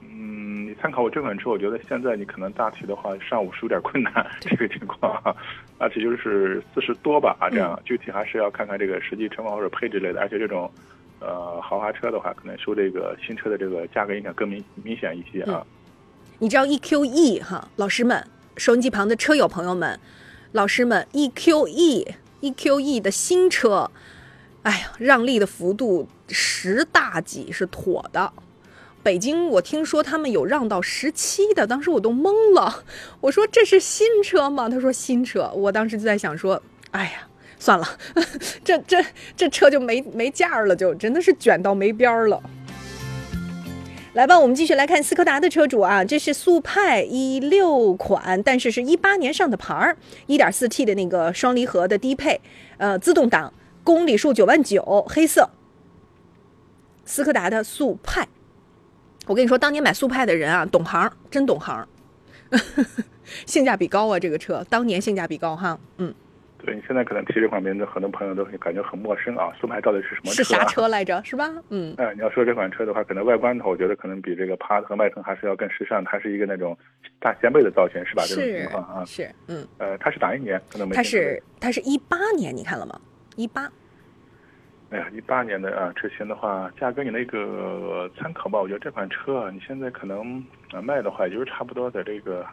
[0.00, 5.20] 嗯，你参考我这款车，我觉得现在你可能大体的话上午是有点困难，这个情况，
[5.78, 10.70] 而且就是四十多吧啊，这样具体还是要看看这个实际情况或者配置类的，而且这种
[11.26, 15.66] 呃豪华车的话，可能受这个新车的这个价格影响更明明显一些啊。
[16.38, 19.98] 你知道 EQE 哈，老师们，收音机旁的车友朋友们，
[20.52, 23.90] 老师们，EQE EQE 的新车，
[24.62, 28.32] 哎呀，让利的幅度十大几是妥的。
[29.02, 32.84] 北京，我听说他们有让到十七的，当时我都懵了。
[33.20, 34.68] 我说这是新车吗？
[34.68, 35.50] 他说新车。
[35.54, 37.28] 我当时就在想说，哎呀，
[37.64, 37.88] 算了，
[38.62, 39.02] 这这
[39.34, 42.38] 这车就没没价了，就真的是卷到没边儿了。
[44.12, 49.96] 来吧，我们继续来看斯柯达的车主啊，这是速派一六款，但是是一八年上的牌儿，
[50.26, 52.38] 一点四 T 的那个双离合的低配，
[52.76, 53.50] 呃，自动挡，
[53.82, 55.48] 公里数九万九，黑色。
[57.06, 58.28] 斯柯达的速派。
[59.24, 61.88] 我跟你说，当年买速派的人啊，懂行，真懂行，
[63.46, 64.20] 性价比高啊！
[64.20, 66.14] 这个车当年性价比高哈，嗯。
[66.64, 69.52] 对你现在可能提这款名字，很多朋友都会感觉很陌生啊。
[69.60, 70.42] 速派到底是什么车？
[70.42, 71.22] 是啥车来着？
[71.24, 71.50] 是吧？
[71.68, 71.94] 嗯。
[71.98, 76.02] 哎，你要说这款车的话，可能外观的话，我觉得可能比这个帕萨特和迈腾还是要更时尚。
[76.04, 76.76] 它是一个那种
[77.20, 78.22] 大掀背的造型，是吧？
[78.26, 79.04] 这种情况啊。
[79.04, 79.66] 是，嗯。
[79.78, 80.60] 呃，它是哪一年？
[80.70, 80.94] 可能没。
[80.94, 82.98] 它是，它是一八年，你看了吗？
[83.36, 83.70] 一八。
[84.90, 88.60] 哎呀，一八年的啊车型的话，价格你那个参考吧。
[88.60, 90.42] 我觉得这款车啊，你现在可能
[90.72, 92.46] 啊卖的话，也就是差不多在这个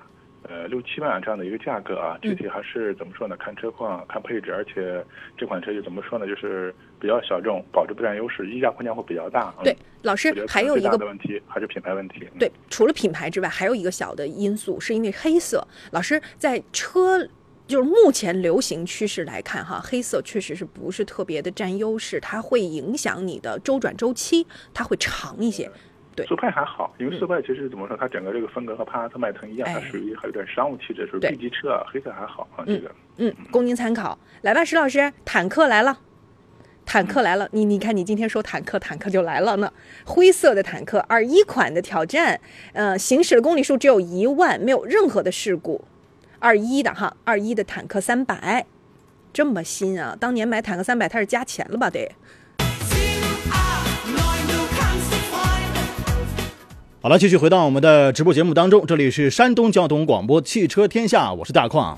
[0.43, 2.17] 呃六七万这样的一个价格啊。
[2.21, 3.35] 具体还是怎么说呢？
[3.37, 5.03] 看车况，看配置，而且
[5.37, 6.27] 这款车就怎么说呢？
[6.27, 9.53] 就是比较小众，保值不占优势，溢价空间会比较大。
[9.63, 12.27] 对，老师还有一个问题还是品牌问题。
[12.39, 15.67] 对，除了品牌之外，还有一个小的因素，是因为黑色。
[15.91, 17.27] 老师在车。
[17.67, 25.71] 就是目前流行趋势来看，哈，黑色确实是不是特别的占优势，它会影响你的周转周期，它会长一些。
[26.15, 32.63] 对，速派还好，因为速派其实怎么说，它整个这个风格和帕萨特、迈腾一样，它属于还有点商务气质，属于 B 级车，黑色还好啊。
[32.67, 34.17] 这个，嗯，供您参考。
[34.41, 35.99] 来吧，石老师，坦克来了，
[36.85, 39.71] 坦克来了，你你看，你今天说坦克，坦克就来了呢。
[40.05, 42.41] 灰色的坦克，二一款的挑战，
[42.73, 45.85] 呃，行驶的公里数只有一万，没有任何的事故。
[46.39, 48.65] 二一的哈，二一的坦克三百，
[49.31, 50.17] 这么新啊！
[50.19, 51.89] 当年买坦克三百，它是加钱了吧？
[51.89, 52.11] 得。
[57.03, 61.97] 好了，继续回到我们的直播节目当中，这里是山东交通广播汽车天下，我是大矿。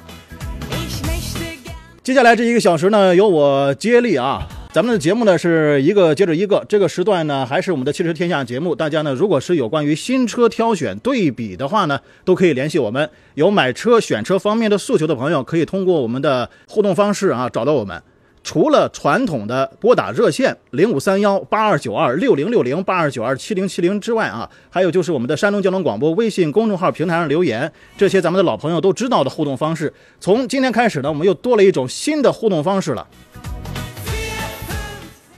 [2.02, 4.48] 接下来这一个小时呢，由我接力啊。
[4.72, 8.74] 咱们的节目呢是一个接着一个，这个时段呢还是我们的汽车天下节目。
[8.74, 13.10] 大家呢如果是有关于新车挑选对比的话呢，都可以联系我们。
[13.34, 18.02] 有买车选车方面的诉求的朋友，可以通过我们的互动方式啊找到我们。
[18.44, 29.94] 除了传统的拨打热线零五三幺八二九二六零六零八二九二七零七零之外啊，还有就是我们的山东交通广播微信公众号平台上留言，这些咱们的老朋友都知道的互动方式。
[30.20, 33.08] 从今天开始呢，我们又多了一种新的互动方式了。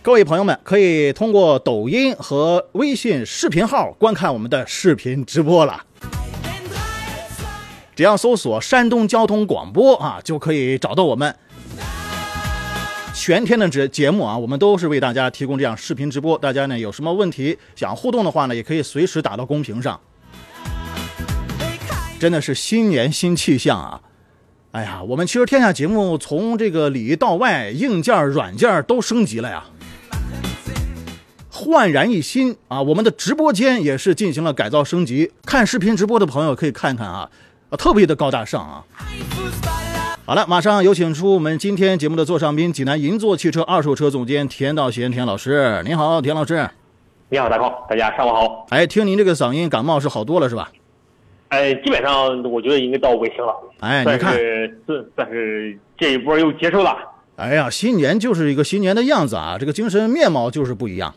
[0.01, 5.83] 各位朋友们，可以通过抖音和微信视频号观看我们的视频直播了。
[7.95, 11.33] 只要搜索山东交通广播啊，就可以找到我们。
[13.15, 16.37] 全天的节节目啊，我们都是为大家提供这样视频直播。
[16.37, 19.99] 大家呢有什么问题想互动的话呢，也可以随时打到公屏上。
[22.19, 24.01] 真的是新年新气象啊！
[24.71, 29.63] 哎呀，我们其实天下节目从这个里到外，硬件、软件都升级了呀，
[31.49, 32.81] 焕然一新啊！
[32.81, 35.31] 我们的直播间也是进行了改造升级。
[35.45, 37.29] 看视频直播的朋友可以看看啊，
[37.77, 38.85] 特别的高大上啊！
[40.27, 45.83] 好了，马上有请出我们今天节目的座上宾，济南银座汽车二手车总监田道贤田老师。
[45.85, 46.67] 您好，田老师。
[47.29, 48.65] 你好，大康，大家上午好。
[48.71, 50.71] 哎，听您这个嗓音，感冒是好多了是吧？
[51.49, 53.53] 哎，基本上我觉得应该到尾声了。
[53.81, 54.33] 哎，你看，
[54.87, 56.97] 算算是这一波又结束了。
[57.35, 61.13] 哎呀，新年就是一个新年的样子啊，这个精神面貌就是不一样。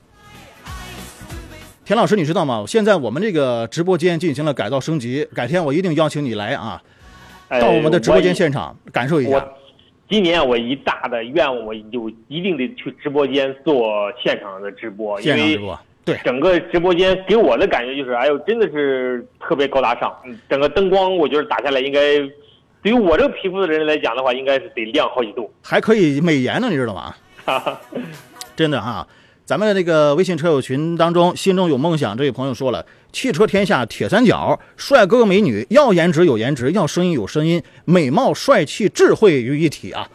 [1.86, 2.62] 田老师，你知道吗？
[2.68, 6.82] 现在我们这个直播间进行了改造升级，改天我一定邀请你来啊。
[7.48, 9.46] 到我们的直播间现场感受一下。
[10.08, 15.78] 今年我一大的愿望，我就一定得去直播间做现场的直播，现场直播。
[16.04, 20.10] 对，整个直播间给我的感觉就是，哎呦，真的是特别高大上。
[20.48, 22.00] 整个灯光，我觉得打下来应该，
[22.82, 25.52] 对于我这个皮肤的人来讲的话，应该是得亮好几度。
[25.62, 27.14] 还可以美颜呢，你知道吗？
[28.56, 29.06] 真的哈。
[29.48, 32.84] 咱们的那个微信车友群当中，心中有梦想这位朋友说了
[33.14, 40.06] ：“汽车天下铁三角，帅哥美女，要颜值有颜值，要声音有声音，美貌帅气智慧于一体啊！”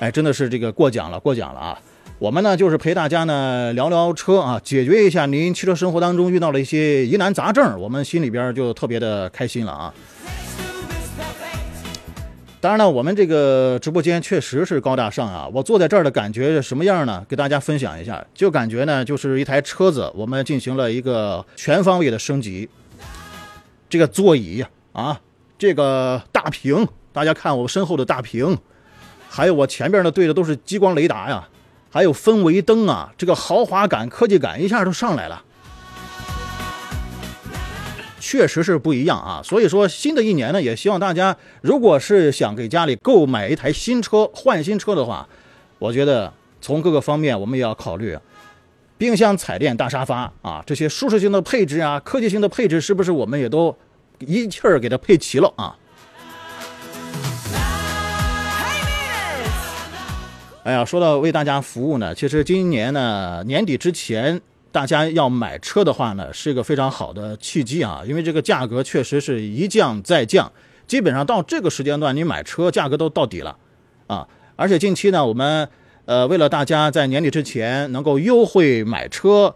[0.00, 1.78] 哎，真的是这个过奖了，过奖了啊！
[2.18, 9.92] 我们呢就是陪大家呢聊聊车啊，解决一下您汽车生活当中遇到了一些疑难杂症，我们心里边就特别的开心了啊。
[12.66, 15.48] 当然了，我们这个直播间确实是高大上啊！
[15.54, 17.24] 我坐在这儿的感觉是什么样呢？
[17.28, 22.68] 给大家分享一下，就感觉呢，就是一台车子，我们进行了一个全方位的升级。
[23.88, 25.20] 这个座椅啊，
[25.56, 28.58] 这个大屏，大家看我身后的大屏，
[29.30, 31.48] 还有我前边呢对的都是激光雷达呀，
[31.88, 35.44] 还有氛围灯啊，这个豪华感、科技感一下都上来了。
[38.28, 45.28] 确实是不一样啊，所以说新的一年呢，也希望大家，如果是想给家里购买一台新车、换新车的话，
[45.78, 48.18] 我觉得从各个方面我们也要考虑，
[48.98, 53.72] 冰箱、彩电、大沙发啊，这些舒适性的配置啊，科技性的配置，是不是我们也都
[54.18, 55.76] 一气儿给它配齐了啊？
[60.64, 64.42] 哎呀，说到为大家服务呢，其实今年呢年底之前。
[64.76, 70.52] 大家要买车的话呢，是一个非常好的契机啊，因为这个价格确实是一降再降，
[70.86, 73.56] 基本上到这个时间段，你买车价格都到底了，
[74.06, 75.66] 啊，而且近期呢，我们
[76.04, 79.54] 呃为了大家在年底之前能够优惠买车，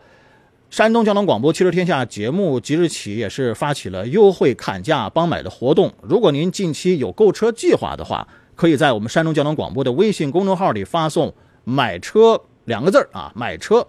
[0.70, 13.86] 山东交通广播汽车天下节目即日起也是发起了优惠砍价帮买的活动，如果您近期有购车计划的话，可以在我们山东交通广播的微信公众号里发送“买车”两个字啊，买车。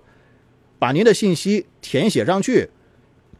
[0.82, 2.72] 把您的信息填写上去，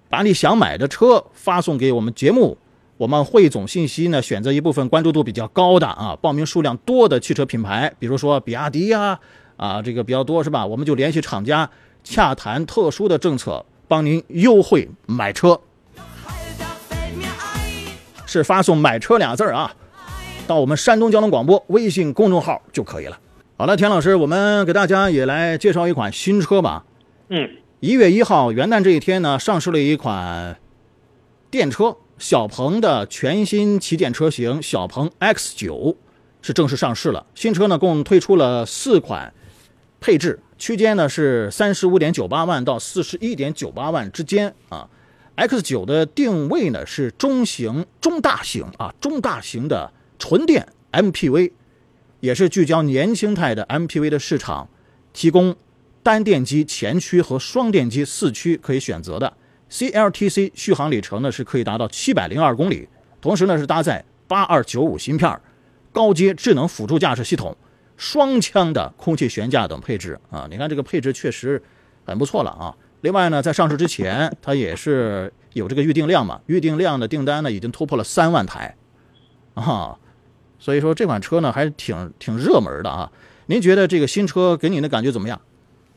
[0.10, 2.56] 把你想买的车发送给我们节目，
[2.98, 9.20] 我们汇总信息呢，选择一部分关注度比较高的啊，报名数量多的汽车品牌，比如说比亚迪呀，
[9.58, 10.64] 啊这个比较多是吧？
[10.64, 11.68] 我们就联系厂家
[12.04, 15.60] 洽谈特殊的政策，帮您优惠买车。
[18.28, 19.74] 是发送“买车”俩字儿啊，
[20.46, 23.18] 到我们山东交通广播微信公众号就可以了。
[23.58, 26.86] 好了，田老师，我们给大家也来介绍一款新车吧。
[27.34, 30.60] 嗯，一月一号元旦这一天呢，上市了一款
[31.50, 35.96] 电车小鹏的全新旗舰车型小鹏 X 九，
[36.42, 37.26] 是正式上市了。
[37.34, 39.34] 新车呢共推出了四款
[40.02, 44.90] 配置，区间呢是三十五点九八万到四十一点九八万之间啊。
[45.36, 51.54] X 九的定位呢是中型中大型啊中大型的纯电 MPV，
[52.20, 54.68] 也是聚焦年轻态的 MPV 的市场，
[55.14, 55.56] 提供。
[56.04, 59.32] 单电机前驱和双电机四驱可以选择的
[59.70, 62.88] ，CLTC 续航里程呢是可以达到七百零二公里，
[63.22, 65.40] 同时呢是搭载八二九五芯片，
[65.92, 67.56] 高阶智能辅助驾驶系统，
[67.98, 71.62] 双腔的空气悬架等配置啊，你看这个配置确实
[72.04, 72.76] 很不错了啊。
[73.02, 78.76] 另外呢，在上市之前它也是有这个预定量嘛，预定量的订单呢已经突破了三万台
[79.54, 79.98] 啊，
[80.58, 83.12] 所以说这款车呢还是挺挺热门的啊。
[83.46, 85.42] 您觉得这个新车给您的感觉怎么样？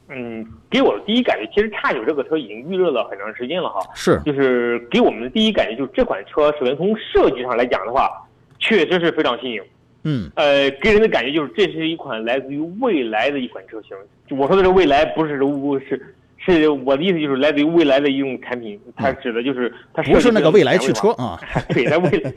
[0.09, 3.81] 嗯，给我的第一感觉，其实叉九这个车已经预热了很长时间了哈。
[3.95, 8.11] 是，就是给我们的第一感觉，就是这款车首先从设计上来讲的话，
[8.59, 9.63] 确实是非常新颖。
[10.03, 13.97] 嗯，呃，给人的感觉就是这是一款来自于未来的一款车型。
[14.39, 21.41] 我说的这未来不是不是是我的意思就是来自于未来的一种产品，它指的就是它不是那个未来汽车啊，
[21.73, 22.31] 对，它未来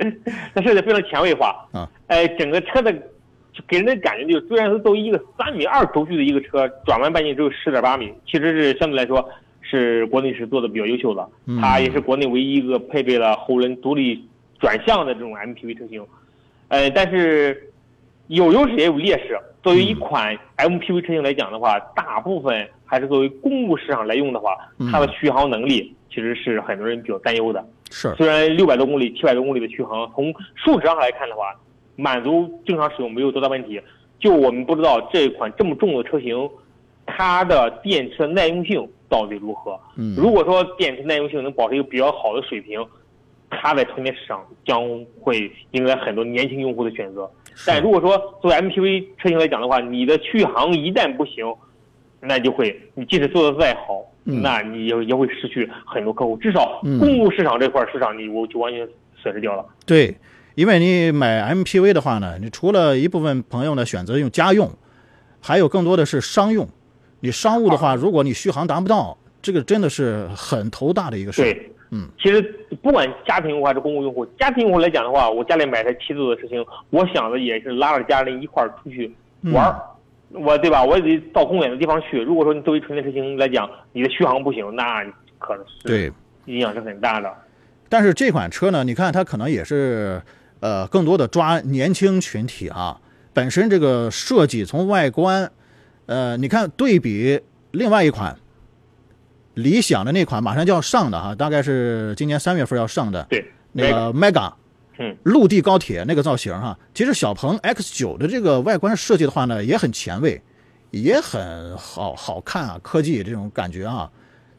[0.56, 3.00] 它设计非常前卫化 啊，哎，整个车的就
[3.68, 9.28] 给人的感觉就是，虽然是作为一个三米二轴距的一个车，转弯半径只有十点八米，其实是相对来说
[9.62, 11.28] 是国内是做的比较优秀的，
[11.60, 14.28] 它也是国内唯一一个配备了后轮独立
[14.60, 16.06] 转向的这种 MPV 车型，
[16.68, 17.72] 呃，但是
[18.28, 19.40] 有优势也有劣势。
[19.64, 24.56] 作为一款 MPV 车型来讲的话，大部分还是作为公务市场来用的话，
[24.92, 27.66] 它的续航能力其实是很多人比较担忧的。
[27.90, 31.54] 是，虽然六百多公里、七百多公里的续航，从数值上来看的话，
[31.98, 33.82] 满足正常使用没有多大问题。
[34.18, 36.50] 就我们不知道这款这么重的车型，
[37.06, 39.78] 它的电池耐用性到底如何？
[39.98, 42.84] 嗯，如果说电池耐用性能保持一个比较好的水平，
[43.50, 44.82] 它在纯电市场将
[45.20, 47.30] 会迎来很多年轻用户的选择。
[47.66, 51.46] 但如果说作为 MPV 车型来讲的话，你的续航一旦不行，
[52.20, 56.36] 那就会你即使做的再好，那你也也会失去很多客户。
[56.38, 59.66] 至少公务市场这块市场，你我就完全损失掉了。
[59.86, 60.16] 对，
[60.58, 64.68] 因为你买 MPV 的话呢，你除了一部分朋友呢选择用家用，
[65.40, 66.68] 还有更多的是商用。
[67.20, 71.44] 你商务的话，如果你续航达不到，这个真的是很头大的一个事。
[71.44, 71.72] 对。
[71.92, 72.42] 嗯，其实
[72.82, 79.16] 不管家庭用户还是公共用户，家庭用户来讲的话，我家里买台七座的车型，我想的也是拉着家人一块儿出去
[79.54, 79.80] 玩儿，
[80.32, 80.84] 我对吧？
[80.84, 82.20] 我也得到公远的地方去。
[82.20, 85.06] 如果说你作为纯电车型来讲，你的续航不行，那
[85.38, 86.12] 可能是对
[86.46, 87.32] 影响是很大的。
[87.88, 90.22] 但是这款车呢，你看它可能也是
[90.60, 93.00] 呃更多的抓年轻群体啊，
[93.34, 95.52] 本身这个设计从外观，
[96.06, 97.42] 呃，你看对比
[97.72, 98.38] 另外一款。
[99.58, 103.26] 理想的那款马上就要上的哈，大概是今年三月份要上的。
[103.28, 104.54] 对，那个 Mega，
[105.00, 110.40] 嗯，陆地高铁那个造型哈，其实小鹏 X9 的这个外观设计的话呢，也很前卫，
[110.92, 114.08] 也很好好看啊，科技这种感觉啊，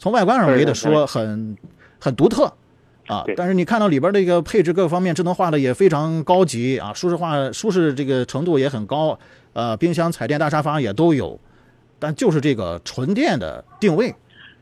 [0.01, 1.57] 从外观上没得说，很
[2.01, 2.53] 很独特
[3.09, 3.25] 啊。
[3.37, 9.19] 但是你看到里边这个配置各方面智能化的也非常高级啊，舒适化舒适这个程度也很高，
[9.53, 11.39] 呃，冰箱、彩电、大沙发也都有，
[11.99, 14.15] 但就是这个纯电的定位。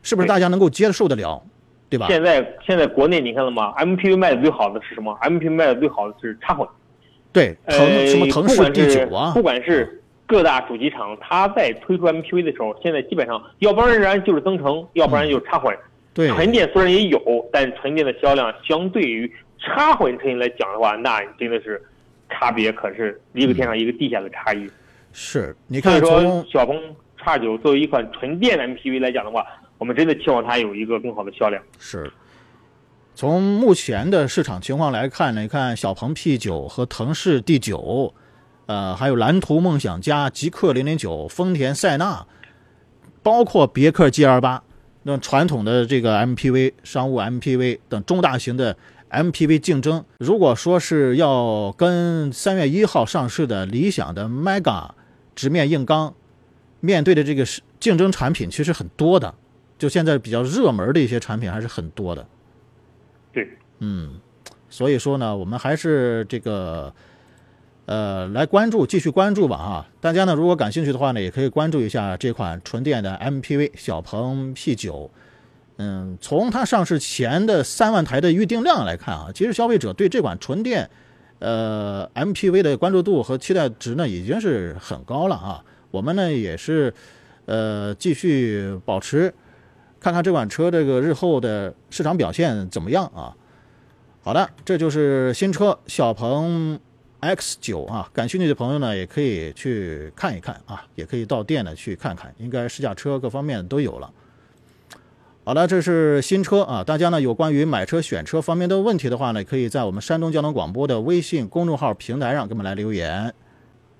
[0.03, 1.41] 是不是大家能够接受得了，
[1.89, 2.07] 对吧？
[2.07, 6.65] 现在现在国内你看到吗？MPV 卖的最好的是什么？MPV 卖的最好的是插混。
[7.33, 9.33] 对，腾什么腾势 D 九啊？
[9.33, 15.75] 不管是各大主机厂，它在推出 MPV 的时候，现在基本上要不然就是增程，要不然就是插混。
[16.17, 21.79] 对，纯电虽然也有，但是纯电的销量相对于插混车型来讲的话，那真的是
[22.27, 24.67] 差别可是一个天上一个地下的差异。
[25.13, 26.75] 是，你看说小鹏
[27.17, 29.45] X 九作为一款纯电的 MPV 来讲的话。
[29.79, 31.61] 我们真的期望它有一个更好的销量。
[31.77, 32.11] 是，
[33.13, 38.11] 从目前的市场情况来看呢，你看小鹏 P 九和腾势 D 九
[38.65, 42.25] 呃，还有蓝图梦想家、极氪零零九、丰田塞纳，
[43.21, 44.61] 包括别克 GL8，
[45.07, 48.75] 那传统的这个 MPV、商务 MPV 等中大型的
[49.09, 54.89] MPV 竞争，如果说是要跟三月一号上市的理想的 Mega
[55.33, 56.13] 直面硬刚，
[56.81, 59.33] 面对的这个是竞争产品，其实很多的。
[59.77, 62.27] 就现在比较热门的一些产品还是很多的，
[63.31, 63.47] 对，
[63.79, 64.19] 嗯，
[64.69, 66.93] 所以说呢，我们还是这个，
[67.87, 69.85] 呃，来关注，继续关注吧，哈。
[70.01, 75.09] 大家呢，如果感兴趣的话呢，也可以关注一下这款纯电的 MPV 小鹏 P9。
[75.77, 80.89] 嗯，从它上市前的三万台的预订量来看啊，其实消费者对这款纯电，
[81.39, 85.63] 呃，MPV 的关注度和期待值呢，已经是很高了啊。
[85.89, 86.93] 我们呢，也是，
[87.45, 89.33] 呃，继续保持。
[90.01, 93.33] 看看这款车这个日后的市场表现怎么样啊？
[94.23, 96.77] 好的，这就是新车小鹏
[97.21, 104.11] X9 啊，感兴趣的朋友呢也可以去看一看啊，也可以到店呢去看看，应该试驾车各方面都有了。
[105.43, 113.33] 好的，这是新车啊，大家呢有关于买车选车方面的问题的话呢，可以在我们山东交通广播的微信公众号平台上给我们来留言。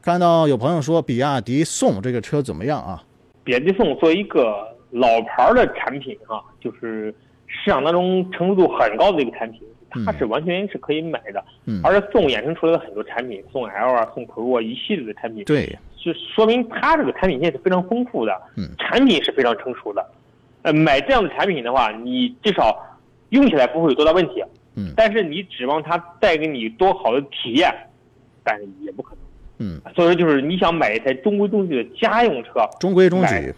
[0.02, 3.04] 看到有朋友说比亚迪宋这个车怎么样啊？
[3.44, 4.76] 比亚迪宋作为一个。
[4.92, 7.14] 老牌的产品啊，就是
[7.46, 9.62] 市场当中成熟度很高的一个产品，
[10.06, 11.44] 它是完全是可以买的。
[11.66, 18.34] 嗯，而且宋衍生出来的很多产品，宋 L 啊、宋 Pro 啊一系列的产品，对，就说明它这个产品线是非常丰富的。
[18.56, 20.06] 嗯，产品是非常成熟的。
[20.64, 22.78] 呃，买这样的产品的话，你至少
[23.30, 24.44] 用起来不会有多大问题。
[24.76, 27.74] 嗯，但是你指望它带给你多好的体验，
[28.44, 29.24] 但是也不可能。
[29.60, 33.54] 嗯，所以说就是你想买一台中规中矩的家用车，中规中矩。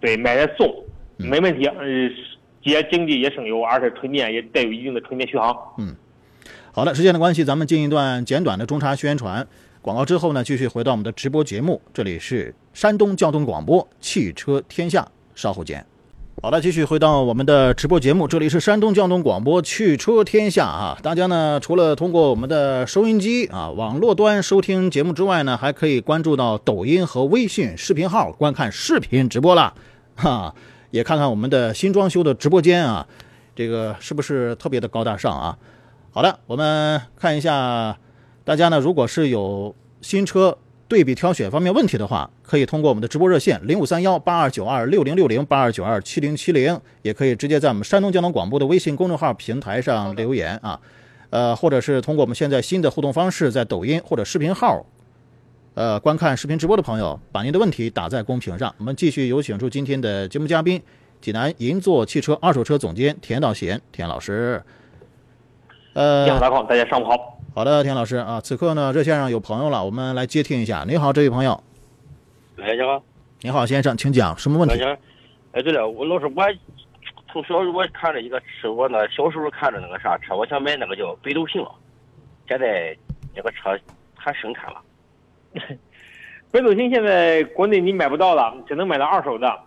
[0.00, 0.68] 对，买来送
[1.16, 1.84] 没问题，呃，
[2.62, 5.56] 也经济也省油，而且纯电也带有一定的纯电续航。
[5.78, 5.94] 嗯，
[6.72, 9.46] 好的，时间的关系，咱们进一段简短的中差宣传
[9.80, 11.80] 广告之后呢，继续回到我们的直播节目。
[11.92, 15.84] 这里是山东交通广播汽车天下，稍后见。
[16.40, 20.98] 好的，继续回到我们的直播节目，这里是山东交通广播汽车天下啊！
[21.00, 29.74] 大家呢，除了通过我们的收音机啊网络端收听节目之外呢，还可以关注到抖音和微信视频号观看视频直播了，
[30.16, 30.52] 哈，
[30.92, 33.04] 也看看我们的新装修的直播间啊，
[33.56, 35.58] 这个是不是特别的高大上啊？
[36.12, 37.98] 好的，我们看一下，
[38.44, 40.56] 大家呢，如果是有新车。
[40.88, 50.78] 对比挑选方面问题的话，可以通过我们的直播热线零五三幺八二九二六零六零八二九二七零七零，也可以直接在我们山东交通广播的微信公众号平台上留言啊，
[51.30, 54.84] 呃，或者是通过我们现在新的互动方式，在抖音或者视频号，
[55.74, 58.74] 呃，观看视频直播的朋友，把您的问题打在公屏上。
[58.76, 60.82] 我们继续有请出今天的节目嘉宾，
[61.18, 64.62] 济南银座汽车二手车总监田道贤田老师。
[65.94, 67.40] 呃，你好，大矿，大家上午好。
[67.54, 70.84] 好的，田老师啊，此刻呢热线上有朋友了，我们来接听一下。
[70.86, 71.58] 你好，这位朋友。
[72.58, 73.02] 哎，你好。
[73.40, 74.84] 你好，先生，请讲，什么问题？
[75.52, 76.44] 哎，对了，我老师，我
[77.32, 81.64] 从小我看了一个车，我那小时候看着那个啥车，我想买那个叫北斗星，
[82.46, 82.94] 现在
[83.34, 83.78] 那个车
[84.14, 84.78] 还生产了。
[86.50, 89.58] 北斗星现在国内你买不到了，只能买到二手的。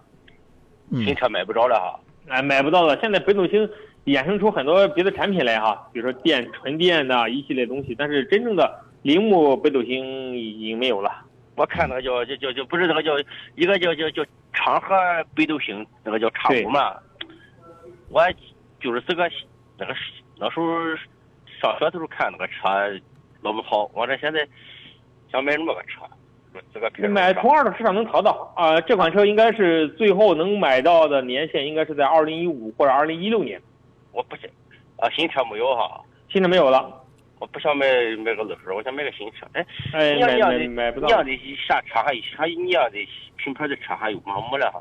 [0.92, 2.00] 新车买不着了哈。
[2.28, 3.70] 哎，买不到了，现在北斗星。
[4.06, 11.26] 衍生出很多别的产品来哈，比如说电纯电的一系列东西，但是真正的铃木北斗星已经没有了。
[11.56, 13.18] 我看那个叫叫叫叫不是那个叫
[13.56, 14.24] 一个叫叫叫
[14.54, 14.96] 长河
[15.34, 16.96] 北斗星，那个叫叉五嘛。
[18.10, 18.22] 我
[18.80, 19.28] 就是这个
[19.80, 19.96] 那个
[20.38, 20.68] 那时候
[21.60, 23.02] 上学的时候看那个车
[23.42, 24.48] 老不好，我这现在
[25.36, 26.06] 想买那么个车，
[26.74, 33.62] 这个买从二手市场能淘到啊，这款车应该是最后能买到的年限应该是在二零一五或者二零一六年。
[34.14, 34.50] 我不想，
[34.96, 36.90] 啊，新车没有哈，新车没有了。
[37.40, 37.86] 我不想买
[38.24, 39.46] 买个二手，我想买个新车。
[39.52, 41.08] 哎，哎，买买买不到。
[41.08, 42.98] 你样的啥车还还你样的
[43.36, 44.36] 品牌的车还有吗？
[44.50, 44.80] 没了哈。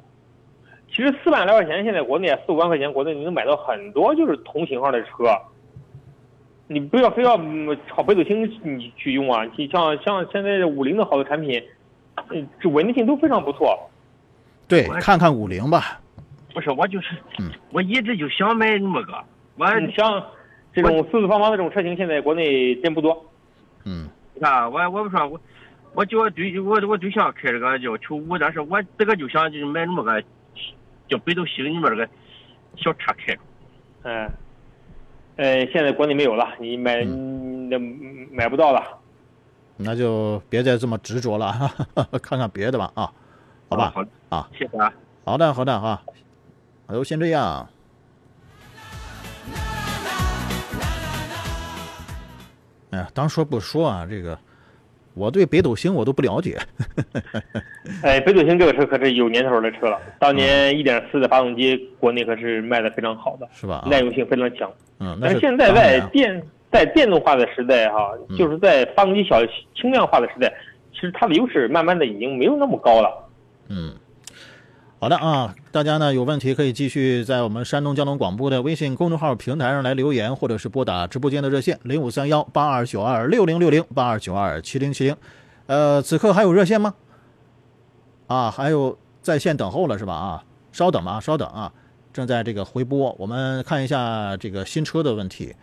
[0.89, 5.37] 其实四万来块钱，现在国内四五万块钱，国内你能买到很多就是同型号的车。
[6.67, 7.37] 你不要非要
[7.87, 9.45] 炒北斗星你去用啊！
[9.57, 11.63] 你像像现在五菱的好多产品，
[12.31, 13.79] 嗯，这稳定性都非常不错。
[14.67, 16.01] 对，看看五菱吧。
[16.55, 19.13] 不是我就是，嗯我一直就想买那么个。
[19.57, 20.25] 我像
[20.73, 23.25] 这种四四方方的这种车型，现在国内真不多。
[23.85, 24.09] 嗯。
[24.35, 25.41] 你看，我我不说我，
[25.93, 30.23] 我叫我对我我对象开这个叫球五，但是我这个就想就是买那么个
[31.09, 32.09] 叫北斗星里面这个
[32.77, 33.37] 小车开。
[34.05, 34.31] 嗯。
[35.37, 37.79] 呃，现在国内没有了，你买那
[38.31, 38.83] 买不到了。
[39.77, 41.53] 那就别再这么执着了，
[42.23, 43.13] 看看别的吧啊，
[43.69, 43.93] 好吧。
[43.95, 44.05] 好。
[44.29, 44.93] 啊，谢谢啊。
[45.25, 46.01] 好的，好的哈。
[46.87, 47.69] 好，先这样。
[52.91, 54.39] 哎呀，当说不说啊，这个
[55.15, 56.59] 我对北斗星我都不了解。
[58.03, 63.87] 哎，北斗星这个车可是有年头的车了，当年一点四的发动机国内可是卖的非常好的，是吧？
[63.91, 64.71] 耐用性非常强。
[65.01, 69.41] 嗯，但是现在在电在电动化的时代哈，就是在发动机小
[69.75, 70.53] 轻量化的时代，
[70.93, 73.11] 其实它的优势慢慢的已经没有那么高了。
[73.69, 73.95] 嗯。
[75.05, 85.15] 好的啊，大家呢有问题可以继续在我们山东交通广播的微信公众号平台上来留言，或者是拨打直播间的热线零五三幺八二九二六零六零八二九二七零七零。
[85.67, 86.95] 呃，此刻还有热线吗？
[88.29, 90.15] 啊，还有在线等候了是吧？
[90.15, 91.71] 啊，稍等吧，稍等啊，
[92.11, 93.15] 正在这个回播。
[93.19, 95.55] 我们看一下这个新车的问题。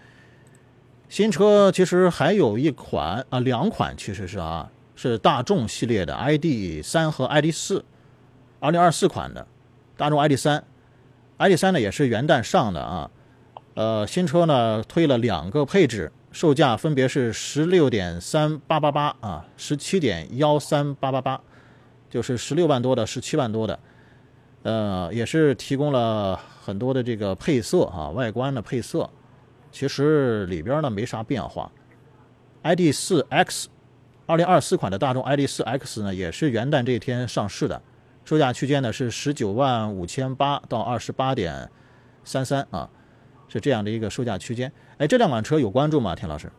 [1.10, 7.84] 新车其实还有一款啊，两款其实是啊，是大众系列的 ID 三和 ID 四。
[8.62, 9.48] 二零二四款的
[9.98, 10.64] 大众 ID 三
[11.40, 13.10] ，ID 三呢也是元旦上的啊，
[13.74, 21.42] 呃，新车呢推了两个配置，售价分别是十六点三八八八啊，十七点幺三八八八，
[22.08, 23.80] 就是十六万多的，十七万多的，
[24.62, 29.10] 呃，也是提供了很多的这个配色啊，外观的配色，
[29.72, 31.72] 其实里边呢没啥变化。
[32.62, 33.70] ID 四 X，
[34.28, 37.82] 二零二四款的大众 ID 四 X 呢也是元旦这一天上市的。
[38.24, 41.70] 售价区间呢是十九万五千八到二十八点
[42.24, 42.88] 三三啊，
[43.50, 44.72] 是这样的一个售价区间。
[44.98, 46.50] 哎，这两款车有关注吗，田老师？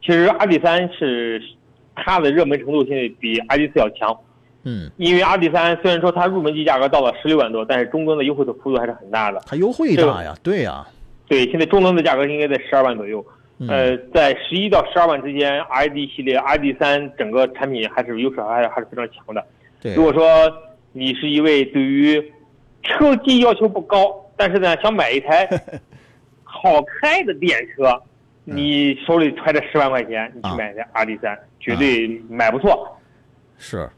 [0.00, 1.40] 其实 ID 三是
[1.94, 4.16] 它的热门程度现在比 ID 四要强。
[4.64, 9.40] 嗯，因为 ID 三虽然说它入门级价格到了十六万多，但是终端的优惠的幅度还是很大的。
[9.46, 10.86] 它优惠大呀，对呀。
[11.28, 13.24] 对，现在终端的价格应该在十二万左右。
[13.68, 19.44] 呃，在十一到十二万之间，ID 系列 ID 三整个产品还是优势还是还是非常强的。
[19.80, 20.24] 对，如果说。
[20.98, 22.20] 你是一位对于
[22.82, 25.48] 车机要求不高，但是呢想买一台
[26.42, 28.02] 好开的电车，
[28.42, 32.98] 你手里揣着十万块钱，你去买一台 R D 三，绝对买不错。
[33.58, 33.88] 是，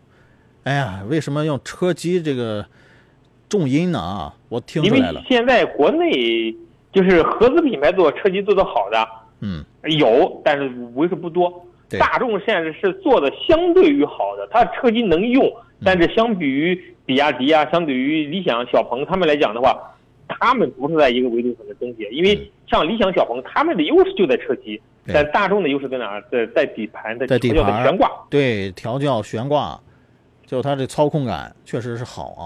[0.64, 2.66] 哎呀，为什么用车机这个
[3.48, 5.22] 重音呢啊，我听出来了。
[5.27, 6.55] 现在国内
[6.93, 9.09] 就是合资品牌做车机做的好的，
[9.40, 9.64] 嗯，
[9.98, 11.66] 有，但是为数不多。
[11.98, 15.51] 大众现在是做的相对于好的，它车机能用，
[15.85, 19.77] 但是相比于比亚迪啊，相对于理想、小鹏他们来讲的话，
[20.28, 22.07] 他们不是在一个维度上的东西。
[22.12, 26.20] 因为像理想、小鹏他们的优势就在车机，但大众的优势在哪？
[26.31, 28.11] 在在底盘的调教的悬挂。
[28.28, 29.81] 对，调教悬挂，
[30.47, 32.44] 就它的操控感确实是好啊，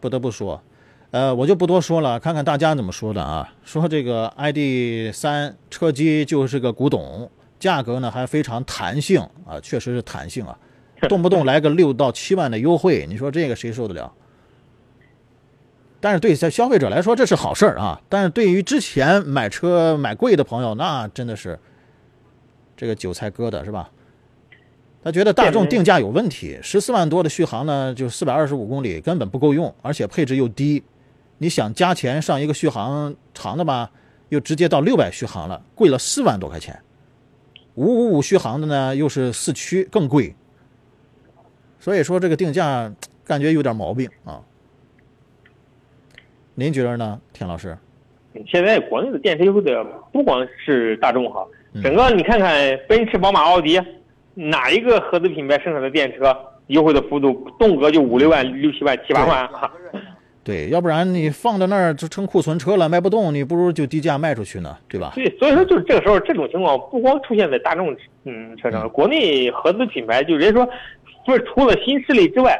[0.00, 0.62] 不得不说。
[1.10, 3.52] 呃，我就不多说了，看看大家怎么说的啊？
[3.64, 7.30] 说这个 ID 三车机就是个古董。
[7.58, 10.58] 价格呢还非常弹性啊，确实是弹性啊，
[11.08, 14.12] 动不动来个六到七万的优惠，你说这个谁受得了？
[16.00, 21.58] 但是对在消费者来说这是好事儿啊，但是对于之前买车买贵的朋友，那真的是
[22.76, 23.90] 这个韭菜割的是吧？
[25.04, 30.82] 他觉得大众定价有问题，十四万多的续航呢，就四百二十五公里根本不够用，而且配置又低，
[31.38, 33.90] 你想加钱上一个续航长的吧，
[34.28, 36.80] 又直接到六百续航了，贵了四万多块钱。
[37.74, 40.34] 五五五续航的呢，又是四驱更贵，
[41.82, 42.88] 所以说这个定价
[43.26, 44.38] 感觉有点毛病啊。
[46.54, 47.76] 您觉得呢，田老师？
[48.46, 51.44] 现在国内的电车优惠的不光是大众哈，
[51.82, 53.80] 整个你看看奔驰、宝马、奥迪，
[54.34, 56.32] 哪一个合资品牌生产的电车
[56.68, 59.68] 优惠的幅度动辄就五六万、六七万、七八万哈。
[60.44, 65.12] 对，要不然你放在那儿就成库存车了，卖不动，你不如就低价卖出去呢，对吧？
[65.16, 70.68] 对，所以说就是这个时候，这种情况不光出现在大众嗯车上，国内合资品牌就人家说，
[71.24, 72.58] 不是除了新势力之外，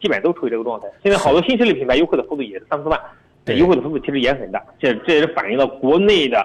[0.00, 0.86] 基本都处于这个状态。
[1.02, 3.00] 现在好多新势力品牌优惠的幅度也是三四万，
[3.46, 4.62] 优惠的幅度其实也很大。
[4.78, 6.44] 这这也是反映了国内的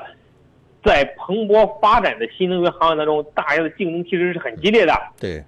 [0.84, 4.94] 在蓬勃发展的新能源行业当中，大家的竞争其实是很激烈的。
[5.20, 5.44] 对。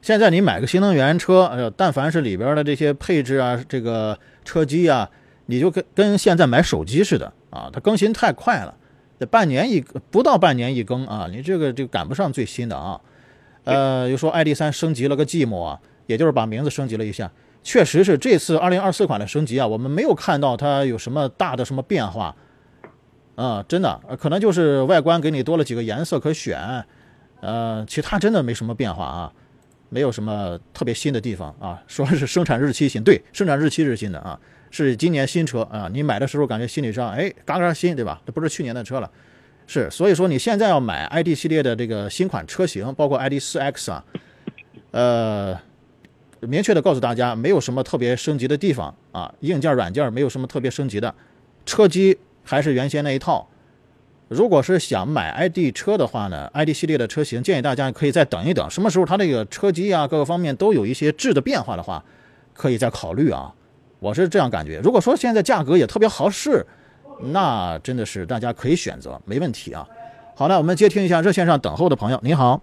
[0.00, 5.08] 现在你买个新能源车，呃，但凡是里边的这些配置啊，这个车机啊，
[5.46, 8.74] 你就跟跟现在买手机似的啊，它更新太快了，
[9.20, 9.80] 这半年一
[10.10, 13.00] 不到半年一更啊，你这个就赶不上最新的啊。
[13.64, 17.30] 呃，又说 ID 三升级了个寂寞啊，也就是把名字升级了一下，
[17.62, 22.34] 确实是这次2024款的升级啊，我们没有看到它有什么大的什么变化，
[23.36, 26.84] 啊，真的，可能就是外观给你多了几个颜色可选，
[27.40, 29.32] 呃，其他真的没什么变化啊。
[29.94, 34.40] 没有什么特别新的地方啊， 说是生产日期新，对，生产日期是新的啊，
[34.70, 38.18] 是今年新车啊，你买的时候感觉心理上哎嘎嘎新，对吧？
[38.24, 39.10] 这不是去年的车了，
[39.72, 44.04] 是，所以说你现在要买 ID 系列的这个新款车型，包括 ID 四 X 啊，
[44.90, 45.58] 呃，
[46.40, 51.14] 明确的告诉大家，没有什么特别升级的地方啊，硬件软件没有什么特别升级的，
[51.64, 53.48] 车机还是原先那一套。
[54.28, 62.04] 如果是想买 ID 车的话呢，ID 系列的车型建议大家可以再等一等，什么时候它这个车机啊各个方面都有一些质的变化的话，
[62.52, 63.54] 可以再考虑啊。
[64.00, 64.80] 我是这样感觉。
[64.84, 66.66] 如果说现在价格也特别合适，
[67.22, 69.86] 那真的是大家可以选择，没问题啊。
[70.34, 72.60] 好的，我们接听一下热线上等候的朋友，您好。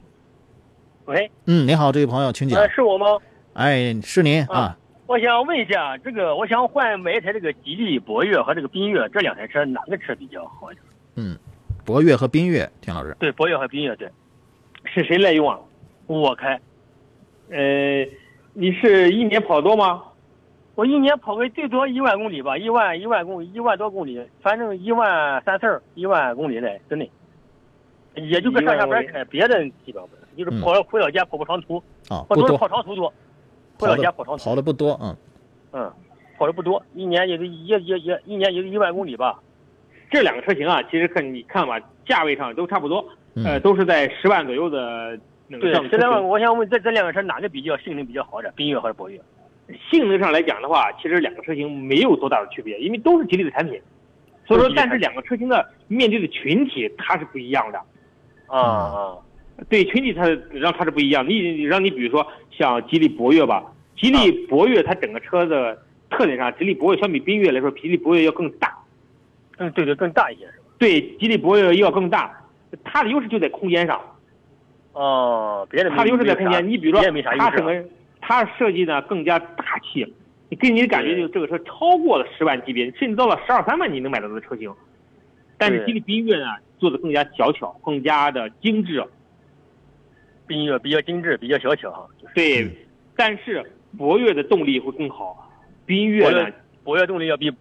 [1.05, 1.31] 喂。
[1.45, 2.69] 嗯，您好，这位朋友，请讲。
[2.69, 3.05] 是我吗？
[3.53, 4.77] 哎，是您啊。
[5.07, 10.85] 我想问一下，这个我想换买一台这个吉利博越和这个缤越这两台车，哪个车比较好一点？
[11.15, 11.37] 嗯。
[11.85, 13.15] 博越和缤越，田老师。
[13.19, 14.07] 对，博越和缤越，对，
[14.85, 15.57] 是谁来用啊？
[16.05, 16.59] 我开。
[17.49, 18.05] 呃，
[18.53, 20.03] 你是一年跑多吗？
[20.79, 27.05] 我一年跑个最多一万公里吧，一万一万公一万多公里，反正一万三四儿，一万公里嘞，真的。
[28.15, 31.83] 也就搁上下班开，别的基本不，就是跑回老家跑跑长途。
[32.07, 32.57] 啊，不多。
[32.57, 33.13] 跑长途多。
[33.77, 34.43] 回老家跑长途。
[34.45, 35.17] 跑的不多，嗯。
[35.73, 35.91] 嗯，
[36.37, 39.37] 跑的不多，一年也就也也也一年也就一万公里吧。
[40.09, 45.19] 这两个车型啊，其实看你看吧，价位上都差不多，呃，都是在十万左右的
[45.49, 46.25] 那个对，十来万。
[46.25, 48.53] 我想问，这这两个车哪个比较性能比较好点？
[48.55, 49.19] 缤越还是博越？
[49.89, 53.79] 性能上来讲的话，其实两个车型没有多大的区别，因为都是吉利的产品。
[54.47, 57.79] 所以说，但是两个车型的面对的群体它是不一样的。
[58.47, 59.17] 啊啊，
[59.69, 61.27] 对群体它让它是不一样。
[61.27, 63.63] 你让你比如说像吉利博越吧，
[63.95, 65.77] 吉利博越它整个车的
[66.09, 68.75] 特点上，吉利博越相比缤越来说，吉利博越要更大。
[69.59, 70.63] 嗯，对对，更大一些是吧？
[70.79, 72.31] 对，吉利博越要更大，
[72.83, 74.01] 它的优势就在空间上。
[74.93, 76.67] 哦，别的它的优势在空间。
[76.67, 77.03] 你比如说，
[77.37, 77.85] 它整个
[78.29, 80.05] 它设计呢更加大气，
[80.49, 84.71] 你给你的感觉就是这个车超过了十万级别，甚至到了十二三万你能买到的车型。
[85.57, 86.45] 但是吉利缤越呢
[86.77, 89.03] 做的更加小巧，更加的精致。
[90.47, 92.07] 缤越比较精致，比较小巧哈。
[92.35, 92.69] 对，
[93.15, 93.63] 但是
[93.97, 95.51] 博越的动力会更好。
[95.87, 96.51] 缤越呢，
[96.83, 97.51] 博越动力要比。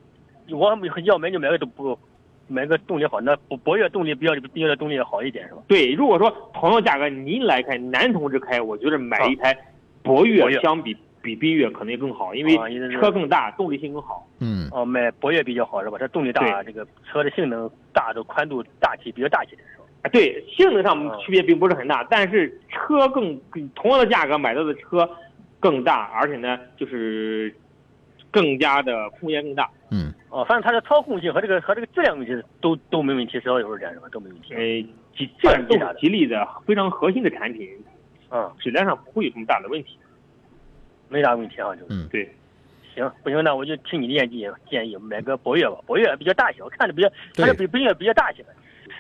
[0.51, 1.99] 我要买就买个不，
[2.47, 5.63] 买个动力好，那博博越动力比较比较的动力要好一点是吧？
[5.67, 9.57] 对，如果说同样价格您来开，男同志开，我觉得买一台
[10.09, 12.57] 博越相比比缤越可能也更好，因为
[12.91, 14.27] 车更大，动力性更好。
[14.41, 15.99] 嗯，哦，买博越比较好是吧？
[16.01, 19.85] 它动力大，这个车的性能大，的宽度大气比较大气的是吧？
[20.03, 23.39] 啊，对，性能上区别并不是很大，但是车更
[23.75, 25.09] 同样的价格买到的车
[25.61, 27.55] 更大，而且呢，就是
[28.31, 29.69] 更加的空间更大。
[29.91, 34.07] 嗯，哦，反正它的操控性和这个和这个质量问题都都没问题，只要有这样是吧？
[34.13, 34.55] 都没问题。
[34.55, 34.61] 呃，
[35.17, 37.69] 吉这都是吉利的非常核心的产品，
[38.31, 39.97] 嗯，质量上不会有什么大的问题。
[41.09, 42.29] 没啥问题啊，就嗯对，
[42.95, 43.43] 行不行？
[43.43, 48.45] 那我就听你的建议，建议买个博越吧，博越比较大小，看着比较，它是比奔越比较大些，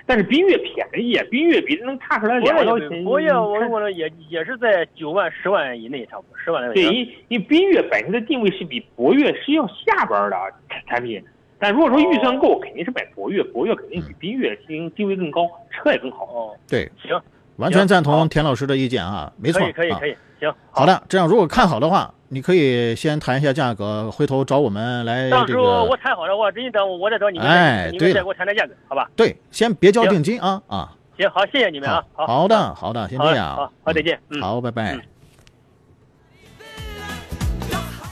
[0.06, 3.04] 但是缤越便宜，缤越比能差出来两毛钱。
[3.04, 6.72] 博越我我了也也是在九万十万以内，差不多十万来。
[6.72, 10.36] 对，因因为缤越本身的定位是比博越是要下边的
[10.70, 11.22] 产产品，
[11.58, 16.24] 但如果说预算够，肯定是买博越，博越肯定比缤越定定位更高，车也更好。
[16.24, 17.20] 哦，对，行，
[17.58, 20.16] 完全赞同田老师的意见啊，没错，可以可以可以。
[20.40, 29.10] 行，好的，这样如果看好的话，你可以先谈一下价格，回头找我们来到时候我谈好了，我你等我再找你们，哎，你们再给我谈谈价格，好吧？
[29.16, 30.94] 对，先别交定金啊啊！
[31.16, 34.96] 行，好，谢谢你们啊，好好的好的，先这样，好，好，再见，嗯，好，拜拜。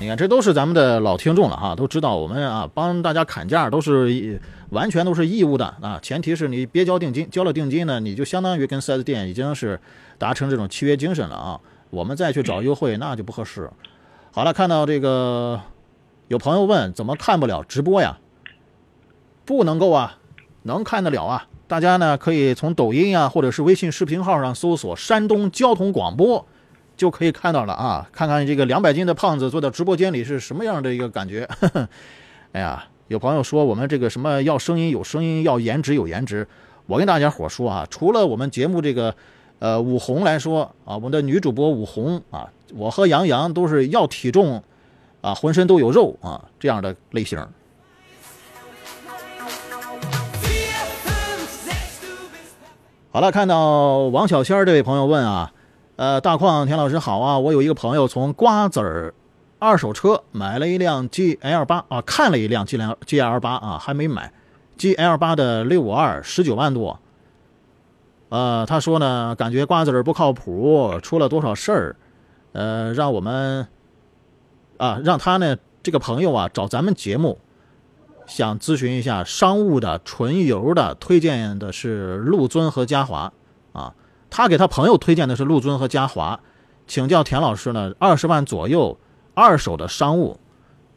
[0.01, 4.41] 你看，这都是咱们的老听众了哈，都知道我们啊帮大家砍价都是
[4.77, 9.81] 完全都是义务的啊，前提是你别交定金，交了定金呢，你就相当于跟 4S 店已经是
[10.19, 11.59] 达成这种契约精神了啊。
[11.89, 13.71] 我们再去找优惠，那就不合适。
[14.33, 15.59] 好了，看到这个
[16.29, 18.19] 有朋友问怎么看不了直播呀？
[19.47, 20.19] 不能够啊，
[20.65, 21.49] 能看得了啊。
[21.67, 26.47] 大家呢可以从抖音啊，或者是微信视频号上搜索“山东交通广播”，
[26.97, 28.09] 就可以看到了啊。
[28.13, 31.49] 看看这个两百斤的胖子坐在直播间里是什么样的一个感觉。
[32.53, 36.47] 哎呀，有朋友说我们这个什么要声音有声音，要颜值有颜值。
[36.87, 39.15] 我跟大家伙说啊，除了我们节目这个。
[39.59, 44.63] 呃，武红来说啊，我们的女主播武红啊，我和杨洋都是要体重
[45.23, 47.39] 啊，浑身都有肉啊这样的类型。
[53.11, 55.51] 好了，看到王小仙这位朋友问啊，
[55.97, 59.15] 呃，大矿田老师好啊，我有一个朋友从瓜子儿
[59.59, 64.33] 二手车买了一辆 GL 八啊，看了一辆 G 两 GL 八啊，还没买
[64.79, 67.01] ，GL 八的六五二十九万多。
[68.29, 71.97] 呃，他说呢，感觉瓜子儿不靠谱，出了多少事儿，
[72.53, 73.67] 呃，让我们
[74.77, 77.39] 啊，让他呢这个朋友啊找咱们节目，
[78.27, 83.33] 想咨询一下商务的纯油的，推荐的是陆尊和嘉华
[83.73, 83.95] 啊。
[84.29, 86.41] 他给他朋友推荐的是陆尊和嘉华，
[86.87, 88.99] 请教田老师呢，二十万左右
[89.37, 90.41] 二手的商务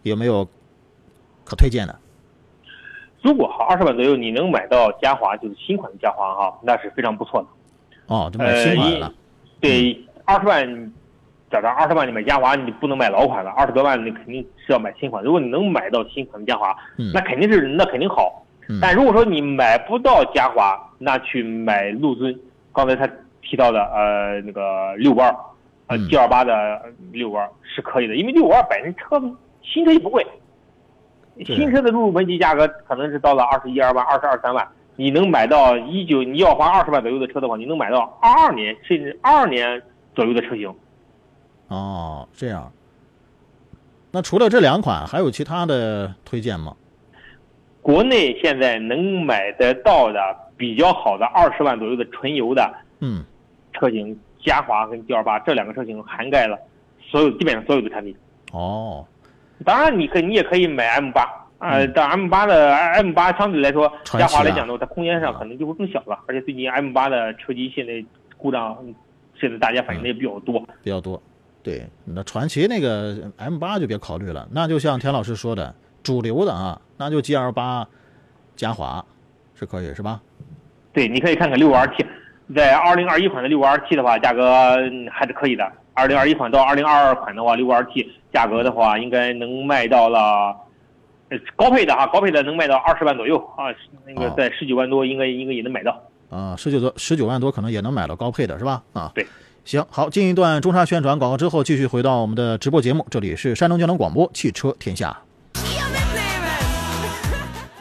[0.04, 0.48] 有没有
[1.44, 1.94] 可推荐的？
[3.22, 7.48] 如果哈二十万左右你能买到嘉华，就是新款的嘉华哈，那是非常不错的。
[8.08, 9.14] 哦，就买新款了。
[9.60, 10.92] 对，二十万，
[11.52, 11.68] 咋着？
[11.68, 13.52] 二十万你买嘉华，你不能买老款了。
[13.52, 15.22] 二十多万你肯定是要买新款。
[15.22, 16.74] 如果你能买到新款的嘉华，
[17.14, 18.46] 那肯定是那肯定好。
[18.82, 22.40] 但如果说你买不到嘉华，那去买陆尊。
[22.72, 23.06] 刚才他
[23.42, 25.36] 提到的呃那个六五二，
[25.90, 29.22] 呃 G 二八的六五二是可以的，因为六五二本身车
[29.62, 30.26] 新车也不贵。
[31.46, 39.82] 新车的入门级价格可能是到了二十一二万、二十二三万，你能买到一九，你要花二十万左右的车的话，你能买到二二年甚至二二年
[40.14, 40.74] 左右的车型。
[41.70, 42.72] 哦，这样。
[44.12, 46.76] 那除了这两款，还有其他的推荐吗？
[47.82, 50.20] 国内现在能买得到的
[50.58, 53.24] 比较好的二十万左右的纯油的，嗯，
[53.72, 56.58] 车型，嘉华跟 G 二八这两个车型涵盖了
[57.00, 58.16] 所有基本上所有的产品。
[58.52, 59.06] 哦。
[59.66, 66.18] 当然，你可你也可以买 M 八呃，但 M 八的 M 八相对来说，嘉华来讲的话，它空间上可能就会更小了。
[66.28, 68.02] 而且最近 M 八的车机现在
[68.38, 68.78] 故障，
[69.36, 71.22] 现在大家反映的也比较多，比较多。
[71.62, 77.86] 对，那传奇那个 M 八就别考虑了，那就像田老师说的，主流的啊，那就 G L 八，
[78.56, 79.04] 嘉华
[79.54, 80.22] 是可以是吧？
[80.94, 82.06] 对，你可以看看六五二 T，
[82.56, 84.76] 在二零二一款的六五二 T 的话，价格
[85.12, 85.72] 还是可以的。
[85.94, 90.56] 二零二一款到二零二二款的话，六五二 T 价格的话，应该能卖到了，
[91.56, 93.70] 高配的哈，高配的能卖到二十万左右啊，
[94.08, 96.02] 那个在十九万多，应该应该也能买到。
[96.30, 98.82] 啊，十九多十九万多可能也能买到高配的是吧？
[98.94, 99.28] 啊，对，
[99.66, 105.18] 行，好，进一段中差宣传广告之后，继续回到我们的直播节目，这里是山东交通广播汽车天下。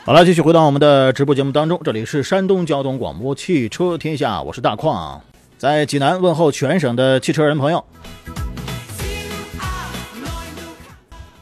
[0.08, 5.20] 好了，继续回到我们的直播节目当中，这里是山东交通广播汽车天下，我是大矿。
[5.58, 7.84] 在济南问候全省的汽车人朋友。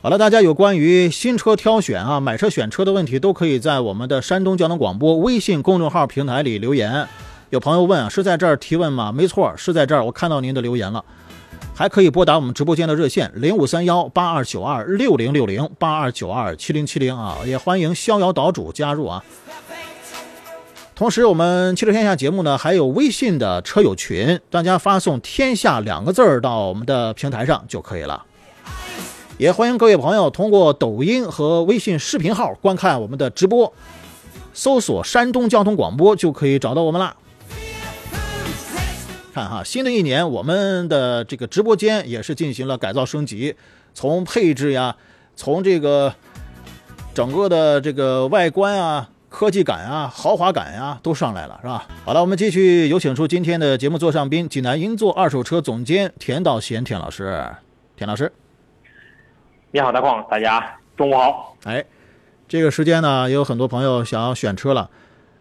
[0.03, 7.07] 好了，大家有关于新车挑选啊、买车选车的问题，都可以在我们的山东交通广播微信公众号平台里留言。
[7.51, 9.13] 有朋友问啊，是在这儿提问吗？
[9.13, 10.05] 没错，是在这儿。
[10.05, 11.05] 我看到您的留言了。
[11.79, 19.23] 还可以拨打我们直播间的热线零五三幺八二九二六零六零八二九二七零七零啊，也欢迎逍遥岛主加入啊。
[20.95, 28.25] 同时，我们汽车天下节目呢还有微信的车友群，大家发送“天下”两个字儿到我们的平台上就可以了。
[29.37, 33.71] 也欢迎各位朋友通过抖音和微信视频号观看我们的直播，
[34.55, 37.15] 搜索“山东交通广播”就可以找到我们啦。
[39.37, 43.55] 看哈，新的一年，我们的这个直播间也是进行了改造升级，
[43.93, 44.97] 从配置呀，
[45.35, 46.15] 从这个
[47.13, 51.87] 整个的这个外观啊、科技感啊、豪华感呀，都上来了，是吧？
[52.07, 57.47] 好了，我们继续有请出今天的节目座上宾，济南银座二手车总监田道贤田老师，
[57.95, 58.33] 田老师，
[59.71, 61.55] 你好，大矿，大家中午好。
[61.65, 61.85] 哎，
[62.49, 64.89] 这个时间呢，也有很多朋友想要选车了，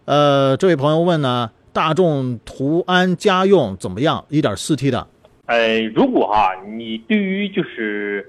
[0.04, 1.50] 呃，这位朋友问呢。
[1.76, 5.06] 大众途安家用怎么样一点四 T 的，
[5.44, 8.26] 呃，如果哈，你对于就是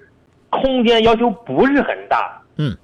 [0.49, 2.75] 空间要求不是很大，嗯，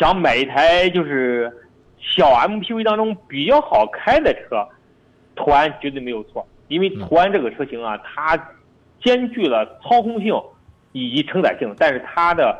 [0.00, 1.52] 想买一台就是
[1.98, 4.66] 小 MPV 当中比较好开的车，
[5.36, 6.48] 途安绝对没有错。
[6.68, 8.34] 因为途安这个车型啊，它
[9.04, 10.34] 兼具了操控性
[10.92, 12.58] 以及承载性，但是它的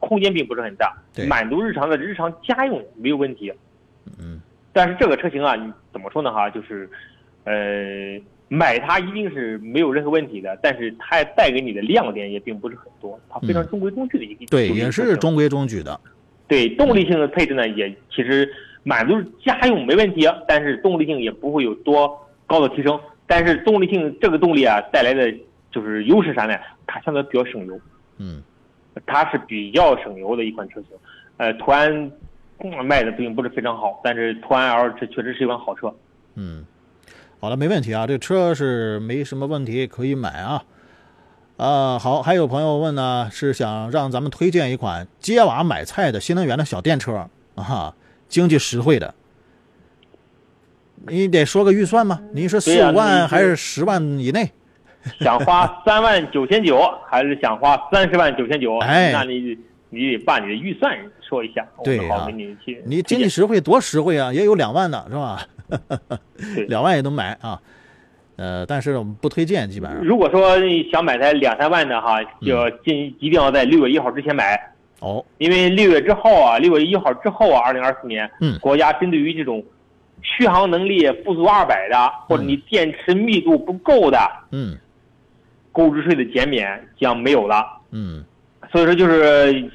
[0.00, 0.94] 空间并不是很大，
[1.26, 3.50] 满足日常的日常家用没有问题。
[4.18, 4.42] 嗯。
[4.78, 6.32] 但是这个车型啊，你怎么说呢？
[6.32, 6.88] 哈，就是，
[7.42, 7.52] 呃，
[8.46, 10.56] 买它一定是没有任何问题的。
[10.62, 14.46] 但是它带给你的亮点也并不是很多，它非常中规中矩的一个。
[14.46, 16.00] 对，也是中规中矩的。
[16.46, 18.48] 对，动力性的配置呢，也其实
[18.84, 22.96] 满足家用没问题，但是动力性也不会有多高的提升。
[23.26, 25.34] 但是动力性这个动力啊带来的
[25.72, 26.54] 就是优势啥呢？
[26.86, 27.80] 它相对比较省油。
[28.18, 28.40] 嗯，
[29.06, 30.90] 它是比较省油的一款车型。
[31.36, 32.12] 呃，途安。
[32.84, 35.94] 卖的并不是非常好，但是途安 L 这确实是一款好车。
[36.34, 36.64] 嗯，
[37.40, 40.64] 好了，没问题啊，这车是没什么问题，可以买啊。
[41.56, 47.94] 啊，好，还有朋友问呢，是想让咱们推荐一款接娃买菜的新能源的小电车啊，
[48.28, 49.14] 经济实惠的。
[51.06, 52.20] 你得说个预算吗？
[52.32, 54.50] 您是四五万还是十万以内？
[55.20, 58.78] 想花三万九千九，还是想花三十万九千九？
[58.82, 59.56] 哎，那你
[59.90, 60.98] 你得把你的预算。
[61.20, 62.26] 说一下，对呀，
[62.86, 65.46] 你经济实惠多实惠啊，也有两万的是吧？
[66.66, 67.60] 两万也能买啊，
[68.36, 70.02] 呃，但是我们不推荐，基本上。
[70.02, 70.56] 如果说
[70.90, 74.58] 想买台两三万的哈，就要进一定要在六月一号之前买
[75.00, 79.62] 哦，因为六月之后啊，六月一号之后啊，二零二四年，嗯，国家针对于这种
[80.22, 84.18] 续航能力不足二百的，或者你电池密度不够的，
[84.50, 84.78] 嗯，
[85.72, 88.24] 购置税的减免将没有了，嗯，
[88.70, 89.70] 所以说就是。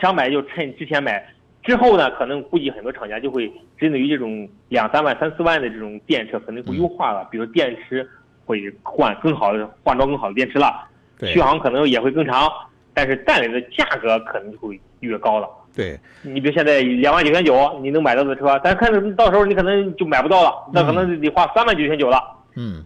[0.00, 1.22] 想买就趁之前买，
[1.62, 8.08] 之后呢，可能估计很多厂家就会针对于这种两三万、三四万的这种电车，可能会优化了，比如电池
[8.46, 10.88] 会换更好的、换装更好的电池了，
[11.22, 12.50] 续航可能也会更长，
[12.94, 15.46] 但是带来的价格可能就会越高了。
[15.76, 22.22] 对，你比如现在两万九千九你能买到的车，但看到时候你可能就买不到了，那可能得花三万九千九了。
[22.56, 22.82] 嗯，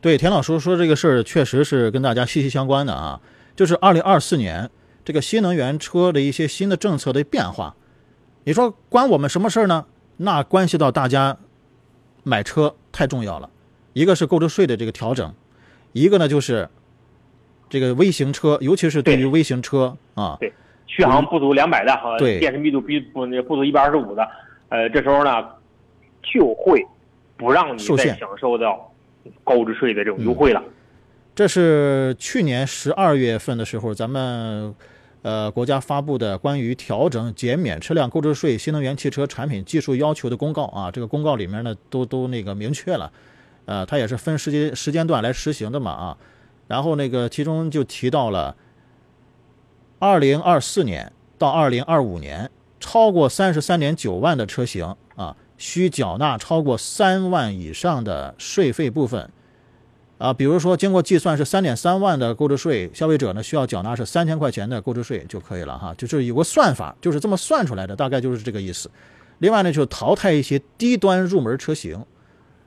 [0.00, 3.20] 对，田老师说这个事儿确实是跟大家息息相关的啊，
[3.58, 4.70] 就是二零二四年。
[5.04, 7.74] 这个新能源车的一些新的政策的变化，
[8.44, 9.86] 你说关我们什么事儿呢？
[10.18, 11.34] 那关系到大家
[12.24, 13.48] 买车太重要了。
[13.94, 15.34] 一个是购置税的这个调整，
[15.92, 16.68] 一个呢就是
[17.70, 20.52] 这个微型车，尤其是对于微型车啊，对
[20.86, 24.28] 续航不足两百的和对电池密度比不不足一百二十五的，
[24.68, 25.48] 呃，这时候呢
[26.22, 26.86] 就会
[27.38, 28.92] 不让你再享受到
[29.42, 30.62] 购置税的这种优惠了。
[31.38, 34.74] 这是去年十二月份的时候，咱们。
[35.22, 43.12] 呃，国家发布的关于调整减免车辆购置税新能源汽车产品技术要求的公告啊，这个公告里面呢，都都那个明确了，
[43.66, 46.16] 呃，它也是分时间时间段来实行的嘛啊，
[46.68, 48.54] 然后那个其中就提到了，
[49.98, 52.48] 二零二四年到二零二五年，
[52.78, 59.28] 超过三十三点九万的车型啊，需缴纳超过三万以上的税费部分。
[60.18, 68.90] 啊，比如说经过计算是三点三万的购置税，消费者呢需要缴纳是三千块钱的购置税就可以了哈，就是有个算法，就是这么算出来的，大概就是这个意思。
[69.38, 72.04] 另外呢，就淘汰一些低端入门车型，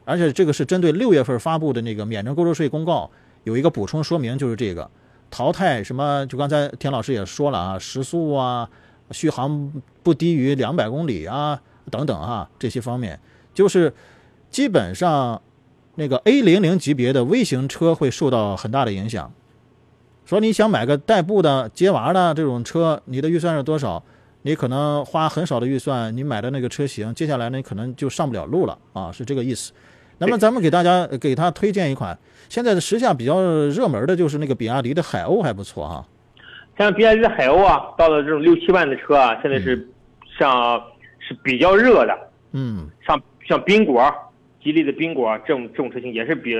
[0.05, 3.11] 而且这个是针对六月份发布的那个免征购置税公告
[3.43, 4.89] 有一个补充说明，就是这个
[5.29, 8.69] 淘汰什么，就刚才田老师也说了啊，时速啊，
[9.11, 9.73] 续航
[10.03, 13.19] 不低于两百公里啊，等等啊，这些方面
[13.53, 13.93] 就是
[14.49, 15.41] 基本上。
[15.95, 19.31] 那个 A 零零级别的微型车会受到很大的影响。
[20.25, 24.03] 说你想买个代步的接娃的这种车，你的预算是多少？
[24.43, 29.71] 你可能花很少的预算，你买的那个车型，接下来呢可能就上不了路了啊，是这个意思。
[30.17, 36.05] 那么咱们给大家给他推荐一款，现在的时下比较热门的就是那个比亚迪的海鸥，还不错哈。
[36.77, 39.87] 像比亚迪的海鸥啊，到了这种六七万的车啊，现在是
[40.39, 40.81] 像
[41.19, 42.17] 是比较热的。
[42.53, 42.89] 嗯。
[43.05, 44.11] 像像宾果，
[44.63, 46.51] 吉利的宾果这种这种车型也是比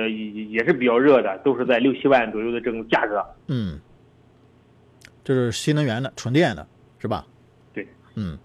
[0.50, 3.24] 也是比较热的，都是在六七万左右的这种价格。
[3.46, 3.78] 嗯。
[5.24, 6.66] 这是新能源的，纯电的，
[6.98, 7.24] 是吧？
[7.72, 7.86] 对。
[8.16, 8.36] 嗯。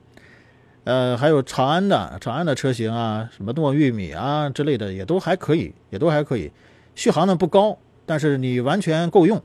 [0.84, 6.52] 呃，还有长安的长安的车型啊，什么糯玉米啊之类的，也都还可以，也都还可以。
[6.96, 9.42] 续航呢不高，但是你完全够用。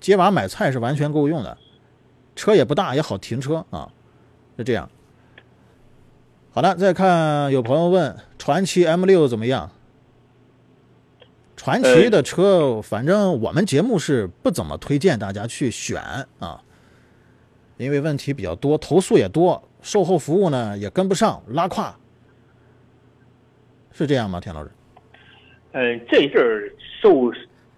[0.00, 1.56] 接娃买菜是完全够用的，
[2.34, 3.88] 车也不大，也好停车啊，
[4.56, 4.90] 是这样。
[6.56, 9.70] 好的，再看有朋友问传奇 M 六怎么样？
[11.54, 16.00] 传奇的车，反正我们节目是不怎么推荐大家去选
[16.38, 16.62] 啊，
[17.76, 21.94] 因为问题比较多，投诉也多，售后服务呢也跟不上，拉胯，
[23.92, 24.40] 是这样吗？
[24.40, 24.70] 田老师？
[25.72, 26.72] 嗯，这一阵儿
[27.02, 27.30] 受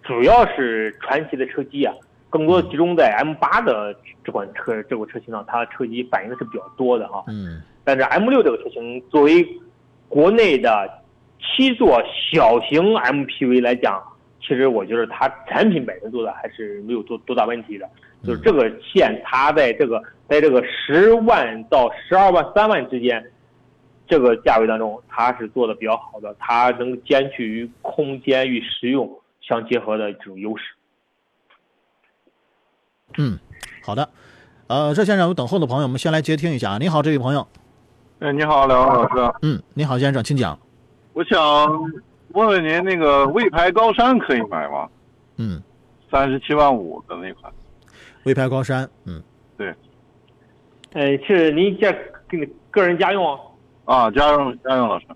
[0.05, 1.93] 主要是传奇的车机啊。
[2.31, 7.25] 更多的集中在 M 八的这款车这个车型上，它车机反映的是比较多的啊。
[7.29, 7.63] 嗯。
[7.85, 9.47] 但是 M 六这个车型作为
[10.09, 10.91] 国内的
[11.41, 14.03] 七座小型 MPV 来讲，
[14.41, 17.89] 其实我觉得它产品本身做的还是没有多多大问题的。
[18.25, 23.25] 就是这个线，它在这个在这个十万到十二万三万之间
[24.09, 29.09] 这个价位当中，它是做的比较好的，它能兼具于空间与实用
[29.41, 30.65] 相结合的这种优势。
[33.21, 33.37] 嗯，
[33.83, 34.09] 好的，
[34.69, 36.79] 呃，热线上有等候的朋友，我们先来接听一下。
[36.79, 37.45] 你好，这位朋友。
[38.21, 39.35] 哎，你好，两位老师。
[39.43, 40.57] 嗯，你好，先生，请讲。
[41.15, 41.39] 我想
[42.29, 44.89] 问问您，那个魏牌高山可以买吗？
[45.37, 45.61] 嗯，
[46.09, 47.53] 三十七万五的那款。
[48.23, 49.21] 魏牌高山，嗯，
[49.57, 49.75] 对。
[50.93, 52.39] 呃，是您家个
[52.71, 53.39] 个人家用？
[53.85, 55.07] 啊，家用家用老师。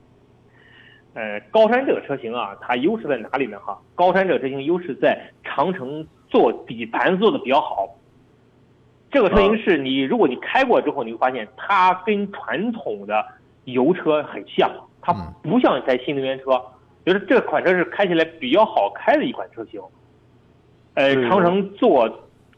[1.14, 3.60] 呃，高山这个车型啊，它优势在哪里呢？
[3.60, 6.04] 哈，高山这个车型优势在长城。
[6.32, 7.86] 做底盘做的比较好，
[9.10, 13.22] 这个车型是你，如果你开过之后，你会发现它跟传统的
[13.64, 14.70] 油车很像，
[15.02, 16.58] 它不像一台新能源车，
[17.04, 19.78] 就是这款车是开起来比较好开的一款车型。
[20.94, 22.08] 呃，长城做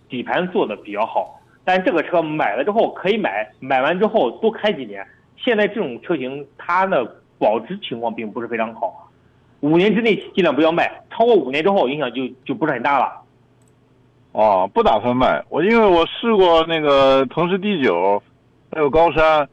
[0.09, 5.05] 底盘做的比较好，但这个车买了之后可以买，买完之后多开几年。
[5.37, 7.05] 现在这种车型它的
[7.41, 9.11] 保值情况并不是非常好，
[9.63, 13.24] 五年之内尽量不要卖，超过五年之后影响就就不是很大了。
[14.35, 18.21] 哦，不打算卖我，因为我试过那个腾势 D 九，
[18.73, 19.49] 还有高山，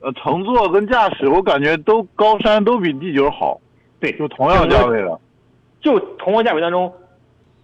[0.00, 3.60] 呃，乘坐跟驾驶，我感觉都高山都比 D 九好。
[4.00, 5.20] 对，就同样价位的，
[5.80, 6.92] 就同样价位当中，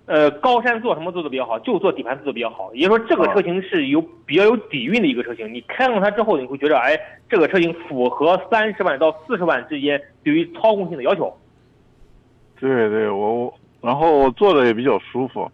[0.06, 1.58] 呃，高山做什么做的比较好？
[1.58, 2.72] 就做底盘做的比较好。
[2.74, 5.52] 也就是说，这个车型是有比较有底蕴的一个车型。
[5.52, 6.96] 你开上它之后，你会觉得，哎，
[7.28, 11.36] 这个车型符合三十万到四十万之间对于操控性的要求。
[12.60, 15.50] 对对，我我，然后坐的也比较舒服。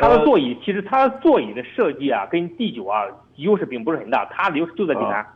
[0.00, 3.04] 它的座椅其实它的座椅的设计啊，跟 D 九啊
[3.36, 5.26] 优势并不是很大，它的优势就在底盘。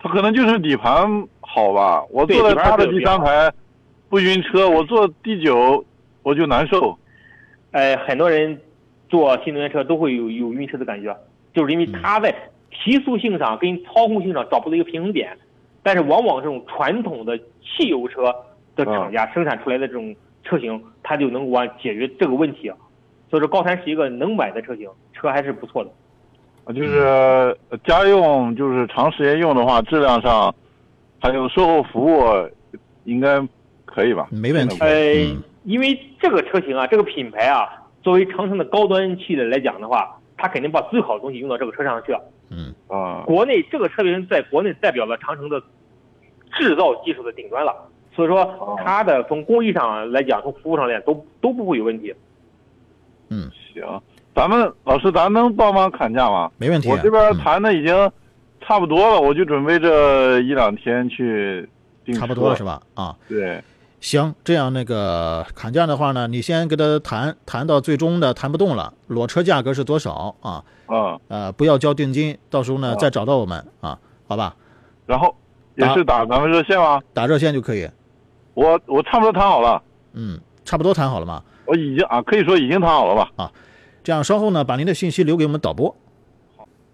[0.00, 2.04] 它可能就是底盘好吧？
[2.10, 3.52] 我坐在它的第三排
[4.08, 5.84] 不晕车，我坐 D 九
[6.22, 6.96] 我就难受。
[7.72, 8.60] 哎，很多人
[9.08, 11.16] 坐新能源车都会有有晕车的感觉，
[11.52, 12.34] 就是因为它在
[12.70, 15.36] 提速性上跟操控性上找不到一个平衡点。
[15.82, 18.34] 但是往往这种传统的汽油车
[18.76, 22.68] 的厂家生产出来的这种车型，它就能完解决这个问题。
[22.68, 22.76] 所
[23.36, 25.90] 以说，高山是一个能买的车型，车还是不错的。
[26.64, 30.54] 啊，就是家用，就是长时间用的话，质量上
[31.20, 32.22] 还有售后服务
[33.04, 33.40] 应该
[33.84, 34.28] 可以吧？
[34.30, 34.78] 没问题。
[34.80, 35.14] 呃，
[35.64, 37.68] 因为这个车型啊，这个品牌啊，
[38.02, 42.20] 作为长城的高端系的来讲的话，它肯定把最好的东西用到这个车上去了。
[42.50, 45.60] 嗯啊，国内这个车型在国内代表了长城的
[46.52, 47.74] 制造技术的顶端了，
[48.14, 52.14] 所以说它的从工艺上来讲，从服务上来讲都都不会有问题。
[53.30, 53.82] 嗯，行，
[54.34, 56.50] 咱们老师，咱能帮忙砍价吗？
[56.58, 58.10] 没问题，我这边谈的已经
[58.60, 61.68] 差不多了，我就准备这一两天去
[62.04, 62.80] 定差不多了是吧？
[62.94, 63.62] 啊，对，
[64.00, 70.64] 行，这样那个砍价的话呢，你先跟他谈谈到最终的谈不动了，裸车价格是多少啊？
[70.86, 74.54] 啊，呃，不要交定金，到时候呢再找到我们啊，好吧？
[75.06, 75.34] 然后
[75.74, 77.00] 也是打咱们热线吗？
[77.12, 77.88] 打热线就可以。
[78.54, 79.82] 我我差不多谈好了。
[80.14, 81.42] 嗯，差不多谈好了吗？
[81.68, 83.30] 我已经啊，可以说已经谈好了吧？
[83.36, 83.52] 啊，
[84.02, 85.94] 这样稍后呢，把您的信息留给我们导播。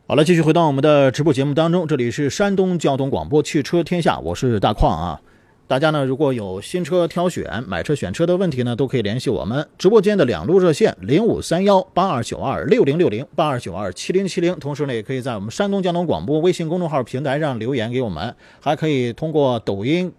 [0.09, 5.21] 好了，继续回到我们的直播节目当中，这里是山东交通广播汽车天下，我是大矿啊。
[5.67, 20.13] 大家呢，如果有新车挑选、买车选车的问题呢，都可以联系我们直播间的两路热线零五三幺八二九二六零六零八二九二七零七零，同时呢，也可以在我们山东交通广播微信公众号平台上留言给我们，还可以通过抖音。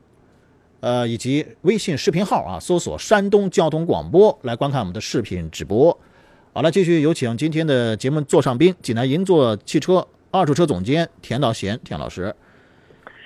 [0.86, 6.00] 呃，以及微信视频号啊，搜索“山东交通广播”来观看我们的视频直播。
[6.54, 12.36] 好了，继续有请今天的节目座上宾，济南银座汽车二手车总监田道贤田老师。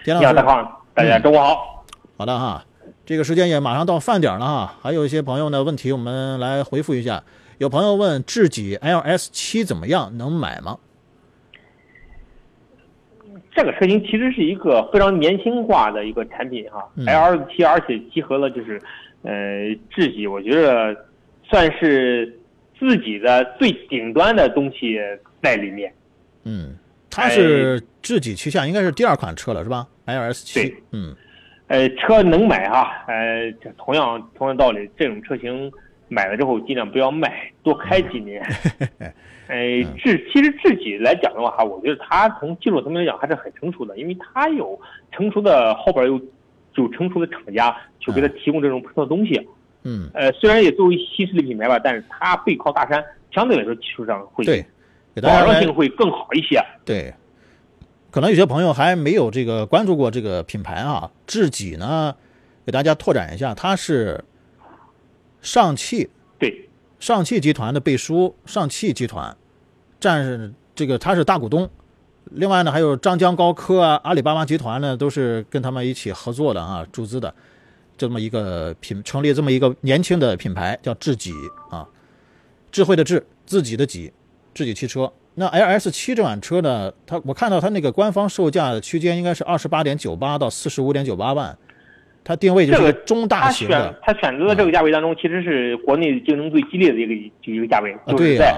[0.06, 1.84] 田老师，大胖，大家中午好。
[2.16, 2.66] 好的哈，
[3.06, 7.22] 这个时间也马上到饭点了哈，还有一些朋友的问题，我们来回复一下。
[7.58, 10.78] 有朋友问智己 LS 七怎么样，能买吗？
[13.60, 18.82] 这个车型其实是一个非常年轻化的一个产品哈，LS 七而且集合了就是
[19.24, 19.32] 呃
[19.90, 20.96] 智己，我觉得
[21.44, 22.40] 算是
[22.80, 24.98] 自己的最顶端的东西
[25.44, 25.94] 在里面。
[26.46, 26.78] 嗯，
[27.10, 31.14] 它是自己旗下应该是第二款车了是吧？LS 七，嗯，
[31.68, 35.70] 呃，车能买哈，呃，同样同样道理，这种车型。
[36.10, 38.44] 买了之后尽量不要卖，多开几年。
[39.48, 44.80] 哎，智其实智己来讲的话，我觉得它从技术层面来讲还是很成熟的，因为它有
[45.12, 46.22] 成熟的后边有
[46.76, 49.42] 有成熟的厂家去给它提供这种配套东西。
[49.84, 50.08] 嗯。
[50.14, 54.64] 呃，虽然也作为新势力品牌吧，但是它背靠大山，相对来说技术上会对，
[55.16, 56.62] 保障性会更好一些。
[56.86, 57.12] 对。
[58.12, 62.16] 可能有些朋友还没有这个关注过这个品牌啊，智己呢，
[62.68, 64.24] 给大家拓展一下，它是。
[65.42, 69.36] 上汽对，上汽集团的背书，上汽集团
[70.00, 71.70] 占这个他是大股东。
[72.32, 77.34] 另外呢，还有张江高科啊、阿里巴巴集团呢，都是跟他们一起合作的啊，注资的
[77.98, 81.34] 这么一个品，成立这么一个年轻的品牌，叫智己
[81.72, 81.88] 啊，
[82.72, 84.14] 智慧的智，自己的己，
[84.54, 85.12] 智己汽车。
[85.36, 91.58] 那 L S 七这款车呢，它我看到它那个官方售价区间应该是二十八点九八到四十五点九八万。
[92.24, 98.54] 它定位就是中大型的，它选择的这个价位当中，其实是国内竞争最激烈的一个就一个价位，就是在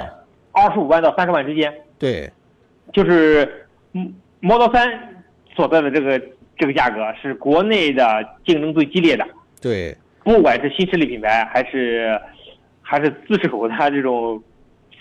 [0.51, 1.73] 二十五万到三十万之间。
[1.97, 2.29] 对，
[2.91, 3.65] 就是
[4.41, 4.91] Model 3
[5.55, 6.21] 所在的这个
[6.57, 8.03] 这个价格是国内的
[8.45, 9.25] 竞争最激烈的。
[9.61, 12.19] 对，不管是新势力品牌，还是
[12.81, 14.43] 还是自主的这种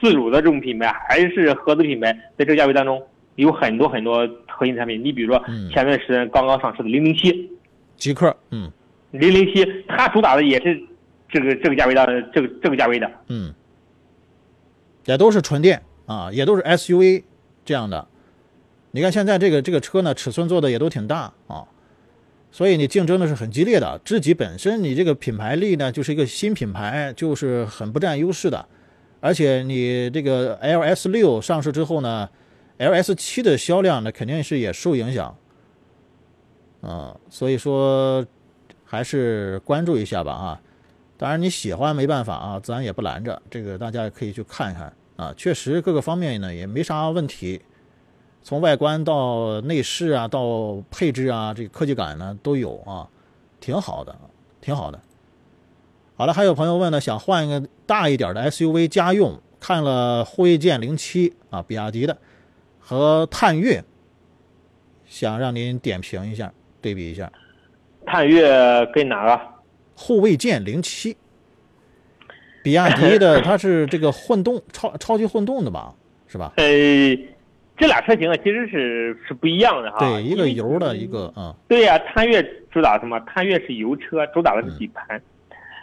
[0.00, 3.02] 自主的这种品牌，还是合资品牌，在这个价位当中
[3.34, 5.02] 有很多很多核心产品。
[5.02, 7.50] 你比如说前段时间刚刚上市的零零七。
[8.00, 8.72] 极客，嗯，
[9.12, 10.82] 零零七，它主打的也是
[11.28, 13.54] 这个这个价位的，这个这个价位的，嗯，
[15.04, 17.22] 也都是纯电啊，也都是 SUV
[17.64, 18.08] 这样的。
[18.92, 21.68] 你看现在这个这个车呢，尺寸做的也都挺大啊，
[22.50, 24.00] 所以你竞争的是很激烈的。
[24.04, 28.66] 自己本身你这个品牌力呢，就是一个新品牌，就是很不占优势的。
[29.20, 32.28] 而且你这个 LS 六上市之后呢
[32.78, 35.36] ，LS 七的销量呢，肯定是也受影响。
[36.82, 38.24] 嗯，所以说
[38.84, 40.60] 还是关注一下吧啊！
[41.16, 43.40] 当然你喜欢没办法啊，咱也不拦着。
[43.50, 47.60] 这个大家也可以去看一看啊，确实各个方面呢也没啥问题，
[48.42, 53.06] 从外观到内饰啊，到配置啊，这个科技感呢都有啊，
[53.60, 54.18] 挺好的，
[54.62, 54.98] 挺好的。
[56.16, 62.16] 好了，还有朋友问呢，想换一个大一点的 SUV 家用，看了护卫舰零七啊，比亚迪的
[62.78, 63.84] 和探岳，
[65.04, 66.50] 想让您点评一下。
[66.80, 67.30] 对比一下，
[68.06, 68.48] 探岳
[68.92, 69.40] 跟哪个？
[69.94, 71.16] 护卫舰零七，
[72.62, 75.94] 比亚迪的， 它是这个混动超超级混动的吧？
[76.26, 76.52] 是吧？
[76.56, 76.64] 呃，
[77.76, 79.98] 这俩车型啊，其实是是不一样的哈。
[79.98, 81.54] 对，一个油的，一个啊。
[81.68, 83.20] 对呀，探岳主打什么？
[83.20, 85.20] 探岳是油车，主打的是底盘。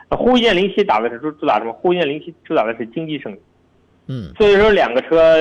[0.09, 1.73] 护卫舰零七打的是主主打什么？
[1.73, 3.37] 护卫舰零七主打的是经济性。
[4.07, 4.31] 嗯。
[4.37, 5.37] 所以说，两个车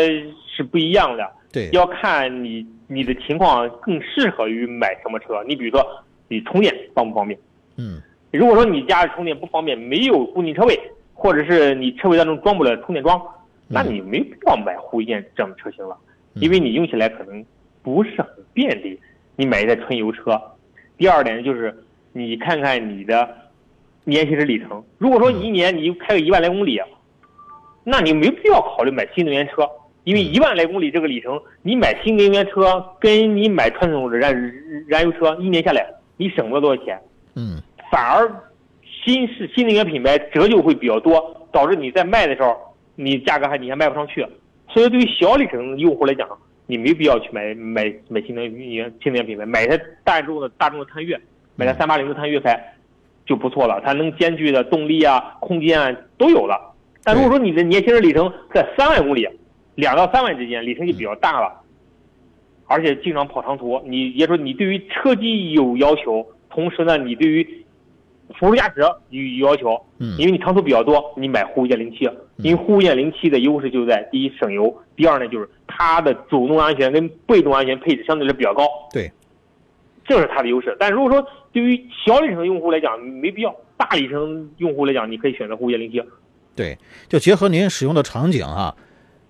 [0.54, 1.24] 是不一样的。
[1.56, 5.42] 对，要看你你的情况更适合于买什么车。
[5.48, 5.82] 你比如说，
[6.28, 7.38] 你充电方不方便？
[7.78, 7.98] 嗯，
[8.30, 10.78] 如果说你家里充电不方便，没有固定车位，
[11.14, 13.18] 或者是你车位当中装不了充电桩，
[13.68, 15.96] 那你没必要买护卫舰这样的车型了，
[16.34, 17.42] 因为你用起来可能
[17.82, 19.00] 不是很便利。
[19.34, 20.38] 你买一台纯油车。
[20.98, 21.74] 第二点就是，
[22.12, 23.34] 你看看你的
[24.04, 24.84] 年行驶里程。
[24.98, 26.78] 如果说你一年你开个一万来公里，
[27.82, 29.66] 那你没必要考虑买新能源车。
[30.06, 34.32] 因为一万来公里这个里程，你买新能源车跟你买传统的燃
[34.86, 35.84] 燃油车，一年下来
[36.16, 36.96] 你省不了多少钱。
[37.34, 37.60] 嗯，
[37.90, 38.30] 反而
[39.04, 42.56] 新是新能源品牌折旧会比较多，导致你在卖的时候，
[42.94, 44.24] 你价格还你还卖不上去。
[44.68, 46.28] 所以对于小里程用户来讲，
[46.68, 51.20] 你没必要去买买买新能源新能源品牌，买台大众的大众的探岳，
[51.56, 52.56] 买台三八零的探岳开
[53.26, 56.56] 就不错了，它能兼具的动力啊、空间啊都有了。
[57.02, 59.28] 但如果说你的年轻人里程在三万公里，
[59.76, 61.60] 两到三万之间，里程就比较大了，
[62.66, 63.80] 而且经常跑长途。
[63.86, 67.64] 你也说你对于车机有要求，同时呢，你对于
[68.38, 68.80] 辅助驾驶
[69.10, 69.80] 有有要求。
[69.98, 70.16] 嗯。
[70.18, 78.66] 因为你长途比较多，你买护卫舰零七，因为护卫舰零七的优势就在第一省油，第二呢就是它的主动安全跟被动安全配置相对来比较高。
[78.92, 79.10] 对。
[80.08, 80.76] 这是它的优势。
[80.78, 86.00] 但如果说对于小里程用户来讲，没必要；大里程用户来讲，你可以选择护液零七。
[86.54, 86.78] 对，
[87.08, 88.74] 就结合您使用的场景啊，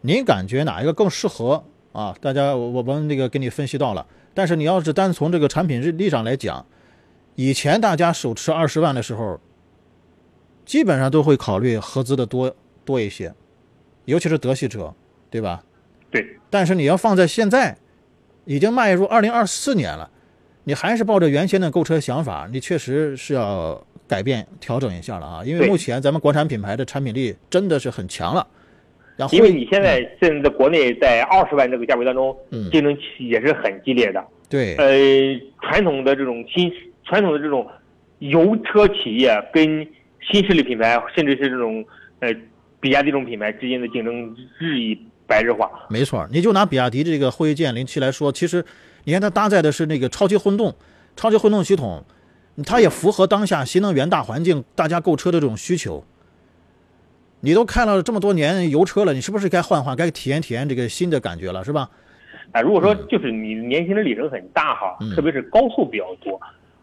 [0.06, 2.16] 您感觉哪一个更适合啊？
[2.20, 4.06] 大家我们那个给你分析到了。
[4.34, 6.64] 但是你要是单从这个产品日历上来讲，
[7.34, 9.40] 以前大家手持二十万的时候，
[10.64, 12.54] 基本上都会考虑合资的多
[12.84, 13.34] 多一些，
[14.04, 14.94] 尤其是德系车，
[15.28, 15.64] 对吧？
[16.08, 16.38] 对。
[16.48, 17.76] 但是你要放在现在，
[18.44, 20.08] 已经迈入二零二四年了，
[20.62, 23.84] 你还是抱着原先的购车想法，你确实是要。
[24.08, 28.46] 改变调整一下了啊，因为目前咱们国产品牌的产品力真的是很强了。
[29.16, 32.36] 然后，因为你现在现在国内在二十万这个价位当中，
[32.70, 34.24] 竞争也是很激烈的。
[34.48, 34.76] 对。
[34.76, 36.70] 呃，传统的这种新
[37.04, 37.66] 传统的这种
[38.18, 39.86] 油车企业跟
[40.30, 41.84] 新势力品牌，甚至是这种
[42.20, 42.28] 呃
[42.78, 45.70] 比亚迪这种品牌之间的竞争日益白热化。
[45.88, 48.64] 没错，你就拿比亚迪这个辉剑零七来说，其实
[49.04, 50.74] 你看它搭载的是那个超级混动，
[51.16, 52.04] 超级混动系统。
[52.64, 56.02] 它也符合当下新能源大环境，大家购车的这种需求。
[57.40, 61.88] 你都开了这么多年油车了，你是不是该换换，该体验体验这个新的感觉了，是吧？
[62.52, 66.40] 啊，如果说就是你年轻的里程很大哈，特别是高速比较多，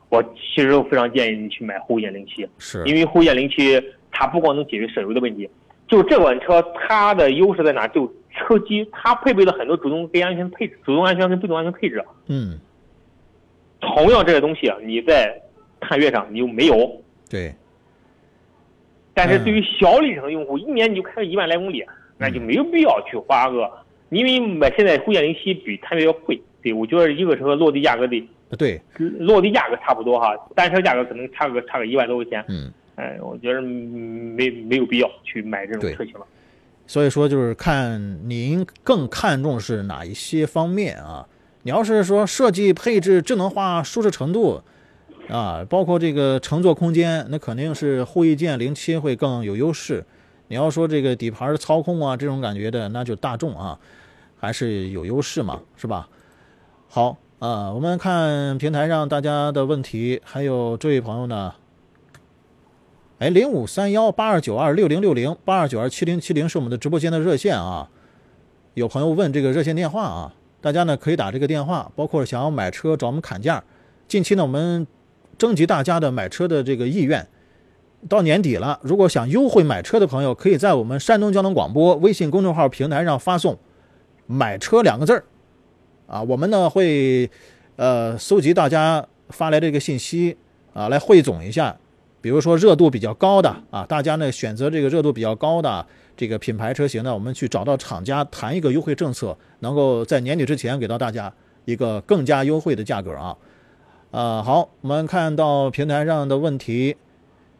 [0.09, 3.81] 我其实非常建议你去买护眼零七，是因为护眼零七
[4.11, 5.49] 它不光能解决省油的问题，
[5.87, 7.87] 就这款车它的优势在哪？
[7.87, 12.03] 就车机它配备了很多主动跟安全配置，主动安全跟被动安全配置。
[12.27, 12.59] 嗯，
[13.79, 15.33] 同样这些东西啊，你在
[15.79, 17.53] 探岳上你又没有，对。
[19.13, 21.85] 但是对于小里程用户，一年你就开个一万来公里，
[22.17, 23.69] 那就没有必要去花个，
[24.09, 28.27] 因为买现在辉夜零七比探岳要贵，对我觉得一个车落地价格得，
[28.57, 28.81] 对，
[29.19, 36.25] 落地价格差不多哈，单车价格可能差个差个一万多块钱，嗯，哎，我觉得没没有必要去买这种车型了。
[36.87, 41.27] 所以说就是看您更看重是哪一些方面啊？
[41.61, 44.61] 你要是说设计、配置、智能化、舒适程度。
[45.29, 50.05] 啊，包括这个乘坐空间，那肯定是护翼舰零七会更有优势。
[50.49, 53.79] 你要说这个底盘操控啊，这种感觉的，那就大众啊，
[54.37, 56.09] 还是有优势嘛，是吧？
[56.89, 61.55] 好啊，我们看平台上大家的问题，还有这位朋友呢，
[63.19, 67.89] 哎，零五三幺八二九二六零六零八二九二七零七零是我们的直播间的热线啊。
[68.73, 73.63] 有朋友问这个热线电话啊，大家呢可以打这个电话，包括想要买车找我们砍价。
[74.07, 74.85] 近期呢，我们。
[75.37, 77.27] 征集大家的买车的这个意愿，
[78.07, 83.57] 到年底了，如果想优惠买车的朋友，可以在我们山东交通广播微信公众号平台上发送
[84.27, 85.23] “买车”两个字儿，
[86.07, 87.29] 啊，我们呢会
[87.75, 90.37] 呃搜集大家发来这个信息
[90.73, 91.75] 啊，来汇总一下，
[92.21, 95.85] 比如说热度比较高的啊，大家呢选择这个热度比较高的
[96.15, 101.33] 这个品牌车型呢，我们去找到厂家谈一个优惠政策，能够在年底之前给到大家
[101.65, 103.35] 一个更加优惠的价格啊。
[104.13, 106.95] 啊，好，我们看到平台上的问题。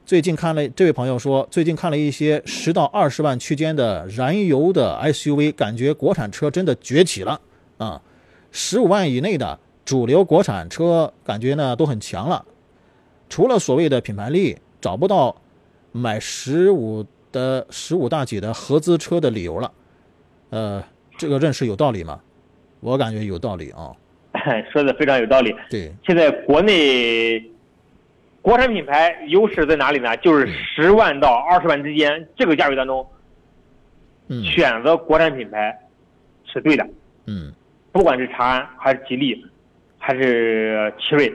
[0.06, 7.42] 最近看了，这位朋友说，最近看了一些十到二十万区间的燃油的 SUV，感觉国产车真的崛起了
[7.80, 8.00] 啊。
[8.52, 12.46] 十五万以内的主流国产车，感觉呢都很强了。
[13.28, 15.36] 除了所谓的品牌力，找不到
[15.92, 19.72] 买十五的十五大几的合资车的理由了。
[20.52, 20.84] 呃，
[21.18, 22.22] 这个认识有道理吗？
[22.80, 23.92] 我感觉有道理啊。
[24.72, 25.56] 说的非常有道理。
[25.70, 27.40] 对，现在国内
[28.42, 30.18] 国产品牌优势在哪里呢？
[30.18, 33.08] 就是十万到二十万之间这个价位当中，
[34.44, 35.80] 选择国产品牌
[36.46, 36.86] 是对的。
[37.26, 37.54] 嗯，
[37.92, 39.46] 不管是长安还是吉利，
[39.98, 41.34] 还是奇瑞，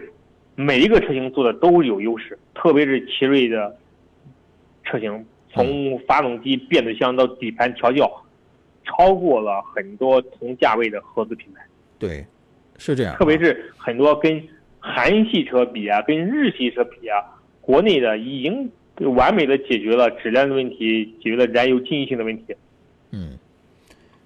[0.54, 2.38] 每一个车型做的都有优势。
[2.54, 3.74] 特别是奇瑞的
[4.84, 8.10] 车型，从发动机、变速箱到底盘调教，
[8.84, 11.62] 超过了很多同价位的合资品牌。
[11.98, 12.26] 对。
[12.78, 14.42] 是这样，特别是很多跟
[14.78, 17.20] 韩系车比啊，跟日系车比啊，
[17.60, 18.70] 国内的已经
[19.14, 22.54] 完美的解决了质量的问题，解决了燃油经济性的问题。
[23.10, 23.38] 嗯，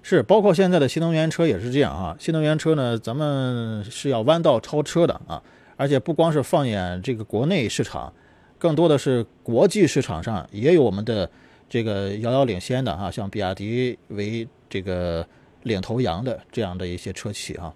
[0.01, 2.15] 是，包括现在的新能源车也是这样啊。
[2.19, 5.41] 新能源车呢，咱们是要弯道超车的啊，
[5.75, 8.13] 而且不光是放眼这个国内市场，
[8.59, 11.29] 更多的是国际市场上也有我们的
[11.67, 15.25] 这个遥遥领先的啊，像比亚迪为这个
[15.63, 17.73] 领头羊的这样的一些车企啊。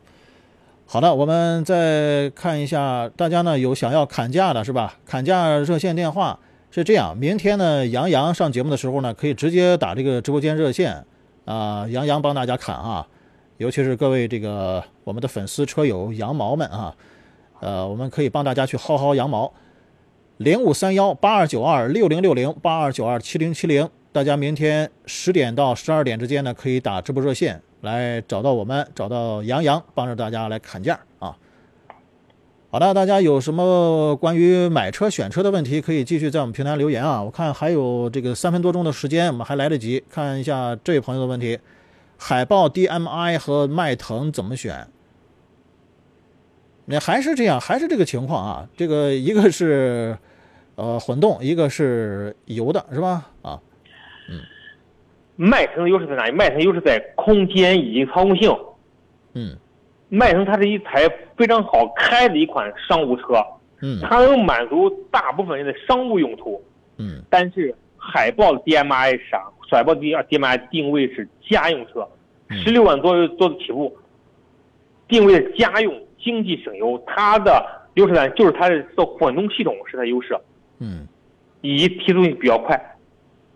[0.90, 4.98] 好的，我们再看一下，大家呢有想要砍价的是吧？
[5.06, 6.40] 砍价热线电话
[6.72, 11.04] 是这样，明天呢杨洋上节目的时候呢，可以直接打这个直播间热线
[11.44, 13.06] 啊，杨洋帮大家砍啊，
[13.58, 16.96] 尤其是各位这个我们的粉丝车友羊毛们啊，
[17.60, 19.52] 呃，我们可以帮大家去薅薅羊毛，
[20.38, 27.62] 零五三幺八二九二六零六零八二九二七零七零，大家明天十点到十二点之间呢，可以打直播热线。
[27.82, 31.38] 来找到我们，找到杨洋，帮着大家来砍价啊！
[32.70, 37.24] 好的，大家有什么关于买车选车的问题，可以继续在我们平台留言啊。
[37.24, 41.60] 我看还有这个三分多钟的时间，我们还来得及看一下这位朋友的问题：
[42.18, 44.88] 海豹 DMI 和迈腾怎么选？
[46.86, 48.70] 那还是这样，还是这个情况啊。
[48.76, 50.18] 这个一个是
[50.76, 53.30] 呃混动，一个是油的，是吧？
[53.44, 53.62] 啊，
[54.30, 54.42] 嗯。
[55.38, 56.32] 迈腾的优势在哪里？
[56.34, 58.54] 迈腾优势在空间以及操控性。
[59.34, 59.56] 嗯。
[60.10, 61.02] 迈腾它是一台
[61.36, 63.44] 非常好开的一款商务车，
[63.82, 66.64] 嗯，它能满足大部分人的商务用途，
[66.98, 69.44] 嗯，但是海豹的 DMI 是啥？
[69.70, 72.08] 海豹 D DMI 定位是家用车，
[72.50, 73.98] 十六万多多的起步，
[75.10, 77.66] 定位是家用，经济省油，它的
[77.96, 80.40] 优势呢就是它的混动系统是它优势，
[80.80, 81.06] 嗯，
[81.60, 82.82] 以及提速性比较快，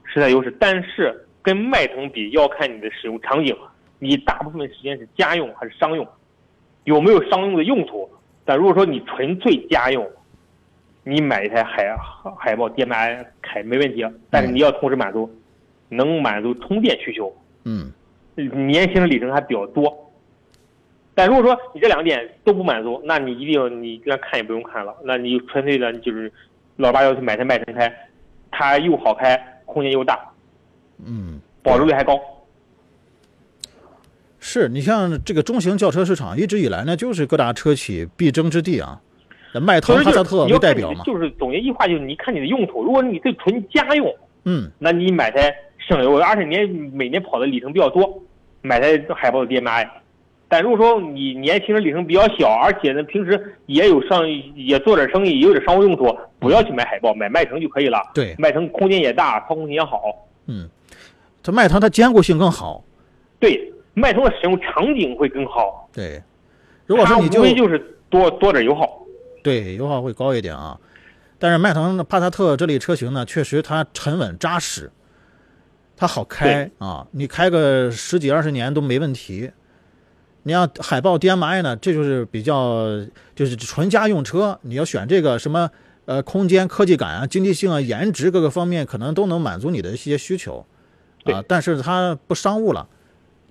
[0.04, 3.56] 是它优势，但是跟迈腾比要看你的使用场景，
[4.00, 6.08] 你大部分时间是家用还是商用？
[6.84, 8.10] 有没有商用的用途？
[8.44, 10.08] 但如果说你纯粹家用，
[11.04, 11.96] 你买一台海
[12.38, 14.06] 海豹 DMI 开没问题。
[14.30, 15.30] 但是你要同时满足，
[15.90, 17.32] 能满足充电需求。
[17.64, 17.92] 嗯，
[18.36, 20.12] 年轻的里程还比较多。
[21.14, 26.32] 但如果说你这两点都不满足，那你一定你那看也不用看了，那你纯粹的就是
[26.78, 27.94] 老八要去买台迈腾开，
[28.50, 30.31] 它又好开，空间又大，
[31.06, 32.20] 嗯，保值率还高。
[34.40, 39.00] 是你像这个中型轿车市场一直以来呢，就是各大车企必争之地啊。
[39.54, 41.04] 那迈腾、帕萨特为代表嘛。
[41.04, 42.84] 就是总结一句话，就是你看你的用途。
[42.84, 44.16] 如果你对纯家用，
[44.46, 48.24] 嗯，那你买台省油，而且年每年跑的里程比较多，
[48.62, 49.88] 买台海豹的 DMI。
[50.48, 58.02] 但如果说你年轻人里程比较小，而且呢平时也有上也做点生意，也有点商务用途，不要去买海豹，买迈腾就可以了。
[58.14, 60.02] 对，迈腾空间也大，操控性也好。
[60.48, 60.68] 嗯，
[61.44, 62.84] 这迈腾它坚固性更好。
[63.40, 63.68] 对。
[63.94, 65.90] 迈腾的使用场景会更好。
[65.92, 66.24] 对，
[66.86, 67.78] 如果说你就就是
[68.10, 68.88] 多多点油耗，
[69.44, 70.80] 对，油耗会高一点啊。
[71.38, 74.90] 但是迈腾帕萨特这类车型呢，确实它沉稳扎实，
[75.98, 79.52] 它好开啊，你开个十几二十年都没问题。
[80.44, 82.86] 你像海豹 DMI 呢，这就是比较
[83.36, 85.70] 就是纯家用车，你要选这个什么
[86.06, 90.66] 呃空间、科技感啊、经济性啊、颜值各个方面，可能都能满足你的一些需求
[91.26, 91.44] 啊。
[91.48, 92.88] 但是它不商务了。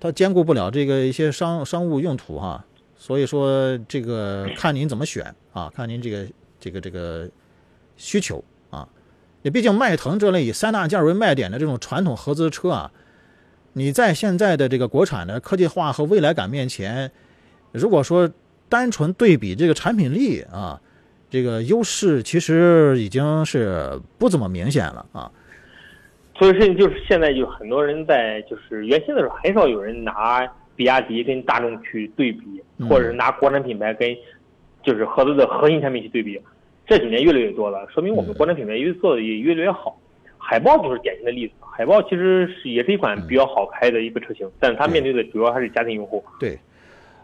[0.02, 2.64] 它兼顾不了这个一些商商务用途哈，
[2.96, 6.26] 所以说这个看您怎么选啊，看您这个
[6.58, 7.28] 这个这个
[7.98, 8.88] 需求啊。
[9.42, 12.90] 也毕竟迈腾这类以三大件为卖点的这种传统合资车啊，
[13.74, 17.12] 你在现在的这个国产的科技化和未来感面前，
[17.72, 18.30] 如果说
[18.70, 20.80] 单纯对比这个产品力啊，
[21.28, 25.30] 这个优势其实已经是不怎么明显了啊。
[26.40, 32.40] 所以说，就是现在就很多人在，就是原先的时候很少有人拿比亚迪跟大众去对比，
[32.88, 34.16] 或者是拿国产品牌跟
[34.82, 36.40] 就是合资的核心产品去对比。
[36.86, 40.00] 这几年越来越多了，说明我们国产品牌越做的也越来越好。
[40.38, 41.52] 海豹就是典型的例子。
[41.60, 46.24] 海豹其实是也是一款比较好开的一个车型，但是它面对的主要还是家庭用户。
[46.38, 46.58] 对。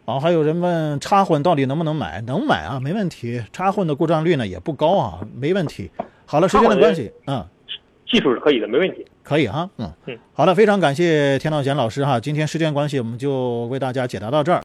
[0.05, 2.21] 好，还有人问插混到底能不能买？
[2.21, 3.43] 能买啊，没问题。
[3.51, 5.91] 插混的故障率呢也不高啊，没问题。
[6.27, 7.43] 好了，时间的关系，嗯。
[8.07, 9.93] 技术是可以的，没问题，可以哈，嗯。
[10.07, 14.55] 嗯，好的，非常感谢田道贤老师哈，今天时间关系，我们就为大家解答到这儿。